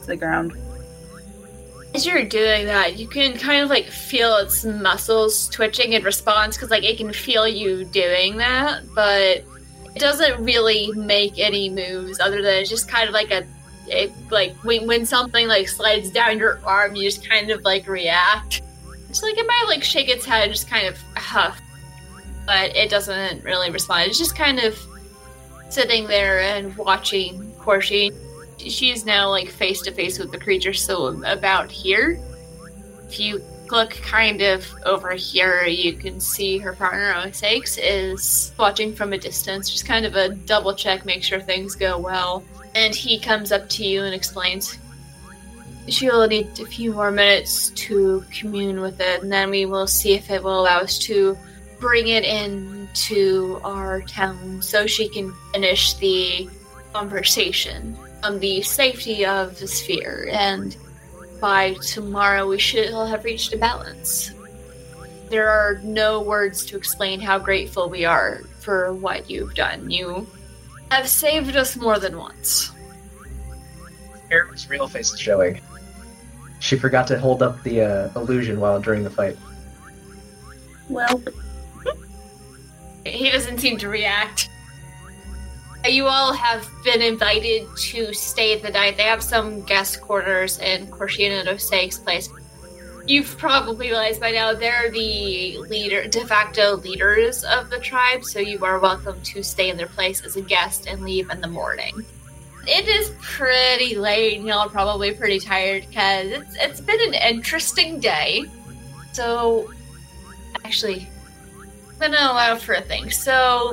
to 0.02 0.06
the 0.06 0.16
ground. 0.16 0.56
As 1.94 2.06
you're 2.06 2.24
doing 2.24 2.66
that, 2.66 2.98
you 2.98 3.08
can 3.08 3.36
kind 3.36 3.62
of 3.62 3.68
like 3.68 3.86
feel 3.86 4.36
its 4.36 4.64
muscles 4.64 5.48
twitching 5.48 5.94
in 5.94 6.04
response 6.04 6.56
because 6.56 6.70
like 6.70 6.84
it 6.84 6.96
can 6.96 7.12
feel 7.12 7.48
you 7.48 7.84
doing 7.84 8.36
that, 8.36 8.82
but 8.94 9.44
it 9.94 9.98
doesn't 9.98 10.42
really 10.42 10.92
make 10.92 11.38
any 11.38 11.68
moves 11.68 12.20
other 12.20 12.42
than 12.42 12.60
it's 12.60 12.70
just 12.70 12.88
kind 12.88 13.08
of 13.08 13.12
like 13.12 13.32
a 13.32 13.44
it, 13.88 14.12
like 14.30 14.54
when, 14.58 14.86
when 14.86 15.04
something 15.04 15.48
like 15.48 15.68
slides 15.68 16.10
down 16.10 16.38
your 16.38 16.60
arm, 16.64 16.94
you 16.94 17.02
just 17.02 17.28
kind 17.28 17.50
of 17.50 17.62
like 17.62 17.88
react. 17.88 18.62
It's 19.08 19.22
like 19.22 19.36
it 19.36 19.46
might 19.46 19.64
like 19.66 19.82
shake 19.82 20.08
its 20.08 20.24
head, 20.24 20.44
and 20.44 20.52
just 20.52 20.68
kind 20.68 20.86
of 20.86 20.96
huff, 21.16 21.60
but 22.46 22.76
it 22.76 22.88
doesn't 22.88 23.42
really 23.42 23.70
respond. 23.70 24.08
It's 24.08 24.18
just 24.18 24.36
kind 24.36 24.60
of 24.60 24.78
sitting 25.70 26.06
there 26.06 26.40
and 26.40 26.76
watching 26.76 27.52
Corshi 27.58 28.14
she's 28.68 29.04
now 29.04 29.28
like 29.28 29.48
face 29.48 29.80
to 29.82 29.92
face 29.92 30.18
with 30.18 30.30
the 30.30 30.38
creature 30.38 30.72
so 30.72 31.22
about 31.24 31.70
here. 31.70 32.20
If 33.08 33.18
you 33.18 33.42
look 33.70 33.90
kind 33.90 34.40
of 34.42 34.66
over 34.84 35.12
here 35.12 35.64
you 35.64 35.92
can 35.92 36.18
see 36.18 36.58
her 36.58 36.72
partner 36.72 37.12
Osakes 37.12 37.78
is 37.80 38.52
watching 38.58 38.92
from 38.92 39.12
a 39.12 39.18
distance 39.18 39.70
just 39.70 39.86
kind 39.86 40.04
of 40.04 40.16
a 40.16 40.34
double 40.34 40.74
check 40.74 41.04
make 41.04 41.22
sure 41.22 41.40
things 41.40 41.74
go 41.74 41.98
well. 41.98 42.42
And 42.74 42.94
he 42.94 43.18
comes 43.18 43.52
up 43.52 43.68
to 43.70 43.84
you 43.84 44.02
and 44.02 44.14
explains 44.14 44.78
she'll 45.88 46.26
need 46.26 46.46
a 46.60 46.66
few 46.66 46.92
more 46.92 47.10
minutes 47.10 47.70
to 47.70 48.24
commune 48.30 48.80
with 48.80 49.00
it 49.00 49.22
and 49.22 49.32
then 49.32 49.50
we 49.50 49.66
will 49.66 49.86
see 49.86 50.14
if 50.14 50.30
it 50.30 50.42
will 50.42 50.60
allow 50.60 50.80
us 50.80 50.98
to 50.98 51.36
bring 51.78 52.08
it 52.08 52.24
into 52.24 53.58
our 53.64 54.02
town 54.02 54.60
so 54.60 54.86
she 54.86 55.08
can 55.08 55.32
finish 55.52 55.94
the 55.94 56.48
conversation 56.92 57.96
on 58.22 58.38
the 58.38 58.62
safety 58.62 59.24
of 59.24 59.58
the 59.58 59.66
sphere, 59.66 60.28
and 60.32 60.76
by 61.40 61.74
tomorrow 61.74 62.46
we 62.48 62.58
should 62.58 62.92
have 62.92 63.24
reached 63.24 63.52
a 63.52 63.56
balance. 63.58 64.32
There 65.28 65.48
are 65.48 65.80
no 65.84 66.20
words 66.20 66.66
to 66.66 66.76
explain 66.76 67.20
how 67.20 67.38
grateful 67.38 67.88
we 67.88 68.04
are 68.04 68.42
for 68.58 68.92
what 68.92 69.30
you've 69.30 69.54
done. 69.54 69.90
You 69.90 70.26
have 70.90 71.08
saved 71.08 71.56
us 71.56 71.76
more 71.76 71.98
than 71.98 72.18
once. 72.18 72.72
Erica's 74.30 74.68
real 74.68 74.88
face 74.88 75.12
is 75.12 75.20
showing. 75.20 75.60
She 76.58 76.76
forgot 76.76 77.06
to 77.08 77.18
hold 77.18 77.42
up 77.42 77.62
the 77.62 77.80
uh, 77.82 78.10
illusion 78.16 78.60
while 78.60 78.80
during 78.80 79.02
the 79.02 79.10
fight. 79.10 79.36
Well, 80.88 81.22
He 83.06 83.30
doesn't 83.30 83.58
seem 83.58 83.78
to 83.78 83.88
react. 83.88 84.49
You 85.88 86.06
all 86.08 86.34
have 86.34 86.68
been 86.84 87.00
invited 87.00 87.66
to 87.74 88.12
stay 88.12 88.58
the 88.58 88.70
night. 88.70 88.98
They 88.98 89.04
have 89.04 89.22
some 89.22 89.62
guest 89.62 90.02
quarters 90.02 90.58
in 90.58 90.86
Corshina 90.88 91.46
Osake's 91.46 91.98
place. 91.98 92.28
You've 93.06 93.36
probably 93.38 93.88
realized 93.88 94.20
by 94.20 94.30
now 94.30 94.52
they're 94.52 94.90
the 94.90 95.56
leader, 95.58 96.06
de 96.06 96.24
facto 96.26 96.76
leaders 96.76 97.44
of 97.44 97.70
the 97.70 97.78
tribe, 97.78 98.24
so 98.24 98.38
you 98.40 98.62
are 98.62 98.78
welcome 98.78 99.20
to 99.22 99.42
stay 99.42 99.70
in 99.70 99.78
their 99.78 99.88
place 99.88 100.22
as 100.22 100.36
a 100.36 100.42
guest 100.42 100.86
and 100.86 101.00
leave 101.00 101.30
in 101.30 101.40
the 101.40 101.48
morning. 101.48 102.04
It 102.66 102.86
is 102.86 103.12
pretty 103.20 103.96
late, 103.96 104.38
and 104.38 104.46
y'all 104.46 104.58
are 104.58 104.68
probably 104.68 105.14
pretty 105.14 105.40
tired 105.40 105.86
because 105.88 106.26
it's 106.26 106.56
it's 106.60 106.80
been 106.82 107.00
an 107.00 107.14
interesting 107.14 108.00
day. 108.00 108.44
So, 109.12 109.72
actually, 110.62 111.08
I'm 111.58 111.98
gonna 111.98 112.18
allow 112.18 112.56
for 112.56 112.74
a 112.74 112.82
thing. 112.82 113.10
So, 113.10 113.72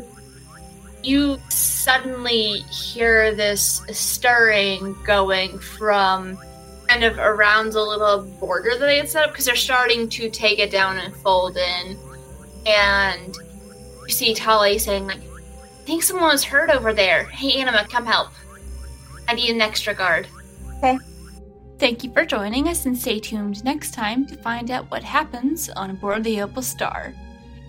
you 1.04 1.40
suddenly 1.50 2.60
hear 2.72 3.34
this 3.36 3.82
stirring 3.92 4.96
going 5.06 5.58
from 5.60 6.38
kind 6.88 7.04
of 7.04 7.18
around 7.18 7.72
the 7.72 7.82
little 7.82 8.24
border 8.40 8.72
that 8.72 8.86
they 8.86 8.98
had 8.98 9.10
set 9.10 9.26
up 9.26 9.32
because 9.32 9.46
they're 9.46 9.56
starting 9.56 10.08
to 10.10 10.30
take 10.30 10.60
it 10.60 10.72
down 10.72 10.98
and 10.98 11.16
fold 11.18 11.58
in. 11.58 11.98
And 12.66 13.36
you 14.06 14.10
see 14.10 14.34
Tali 14.34 14.80
saying, 14.80 15.08
like, 15.08 15.20
I 15.20 15.84
think 15.86 16.04
someone 16.04 16.30
was 16.30 16.44
hurt 16.44 16.70
over 16.70 16.94
there. 16.94 17.26
Hey, 17.26 17.62
Anima, 17.62 17.86
come 17.90 18.06
help. 18.06 18.30
I 19.28 19.34
need 19.34 19.50
an 19.50 19.62
extra 19.62 19.94
guard. 19.94 20.28
Okay. 20.78 20.98
Thank 21.78 22.04
you 22.04 22.12
for 22.12 22.26
joining 22.26 22.68
us 22.68 22.86
and 22.86 22.98
stay 22.98 23.20
tuned 23.20 23.64
next 23.64 23.94
time 23.94 24.26
to 24.28 24.36
find 24.38 24.72
out 24.72 24.90
what 24.90 25.04
happens 25.04 25.70
on 25.70 25.96
board 25.98 26.24
the 26.24 26.42
Opal 26.42 26.62
Star. 26.62 27.14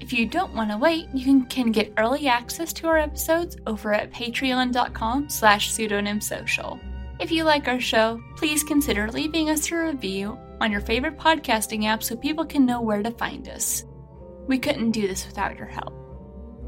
If 0.09 0.15
you 0.15 0.25
don't 0.25 0.55
want 0.55 0.71
to 0.71 0.79
wait, 0.79 1.07
you 1.13 1.45
can, 1.45 1.71
get 1.71 1.93
early 1.99 2.29
access 2.29 2.73
to 2.73 2.87
our 2.87 2.97
episodes 2.97 3.59
over 3.67 3.93
at 3.93 4.11
patreon.com 4.11 5.29
slash 5.29 5.71
pseudonymsocial. 5.71 6.81
If 7.21 7.31
you 7.31 7.45
like 7.45 7.69
our 7.69 7.79
show, 7.79 8.19
please 8.35 8.65
consider 8.65 9.11
leaving 9.11 9.51
us 9.51 9.71
a 9.71 9.77
review 9.77 10.39
on 10.63 10.73
your 10.73 10.81
favorite 10.81 11.19
podcasting 11.19 11.85
app 11.85 12.03
so 12.03 12.17
people 12.17 12.47
can 12.47 12.65
know 12.65 12.81
where 12.81 13.03
to 13.03 13.11
find 13.11 13.51
us. 13.51 13.85
We 14.47 14.59
couldn't 14.59 14.93
do 14.93 15.07
this 15.07 15.27
without 15.27 15.59
your 15.59 15.67
help. 15.67 15.93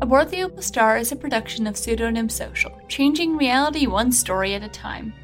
Aboard 0.02 0.28
the 0.28 0.42
Opal 0.42 0.60
Star 0.60 0.98
is 0.98 1.10
a 1.10 1.16
production 1.16 1.66
of 1.66 1.78
Pseudonym 1.78 2.28
Social, 2.28 2.78
changing 2.88 3.38
reality 3.38 3.86
one 3.86 4.12
story 4.12 4.52
at 4.52 4.62
a 4.62 4.68
time. 4.68 5.14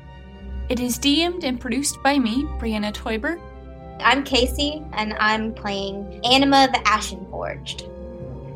It 0.71 0.81
is 0.81 0.99
DM'd 0.99 1.45
and 1.45 1.61
produced 1.61 2.03
by 2.03 2.19
me, 2.19 2.45
Brianna 2.59 2.95
Toiber. 2.95 3.39
I'm 4.01 4.25
Casey, 4.25 4.83
and 4.95 5.12
I'm 5.21 5.53
playing 5.53 6.23
Anima 6.25 6.71
the 6.73 6.81
Ashen 6.89 7.27
Forged. 7.31 7.91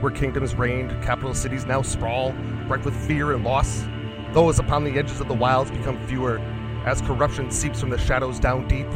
Where 0.00 0.10
kingdoms 0.10 0.54
reigned, 0.54 0.90
capital 1.02 1.34
cities 1.34 1.66
now 1.66 1.82
sprawl, 1.82 2.32
ripe 2.66 2.86
with 2.86 2.96
fear 3.06 3.34
and 3.34 3.44
loss. 3.44 3.84
Those 4.32 4.58
upon 4.58 4.82
the 4.82 4.98
edges 4.98 5.20
of 5.20 5.28
the 5.28 5.34
wilds 5.34 5.70
become 5.70 6.04
fewer, 6.06 6.38
as 6.86 7.02
corruption 7.02 7.50
seeps 7.50 7.78
from 7.78 7.90
the 7.90 7.98
shadows 7.98 8.40
down 8.40 8.66
deep. 8.66 8.86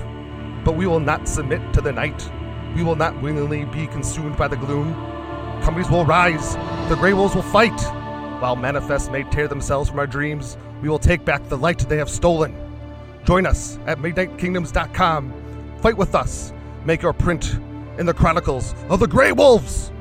But 0.64 0.74
we 0.74 0.86
will 0.86 1.00
not 1.00 1.28
submit 1.28 1.60
to 1.74 1.82
the 1.82 1.92
night. 1.92 2.32
We 2.74 2.82
will 2.82 2.96
not 2.96 3.20
willingly 3.20 3.66
be 3.66 3.88
consumed 3.88 4.38
by 4.38 4.48
the 4.48 4.56
gloom. 4.56 4.94
Companies 5.62 5.90
will 5.90 6.06
rise, 6.06 6.54
the 6.88 6.96
Grey 6.98 7.12
Wolves 7.12 7.34
will 7.34 7.42
fight. 7.42 7.78
While 8.40 8.56
manifests 8.56 9.10
may 9.10 9.22
tear 9.24 9.48
themselves 9.48 9.90
from 9.90 9.98
our 9.98 10.06
dreams, 10.06 10.56
we 10.80 10.88
will 10.88 10.98
take 10.98 11.26
back 11.26 11.46
the 11.50 11.58
light 11.58 11.80
they 11.90 11.98
have 11.98 12.08
stolen. 12.08 12.56
Join 13.24 13.44
us 13.44 13.78
at 13.86 13.98
MidnightKingdoms.com. 13.98 15.37
Fight 15.80 15.96
with 15.96 16.14
us. 16.14 16.52
Make 16.84 17.02
your 17.02 17.12
print 17.12 17.54
in 17.98 18.06
the 18.06 18.14
chronicles 18.14 18.74
of 18.88 18.98
the 19.00 19.06
Grey 19.06 19.32
Wolves. 19.32 19.92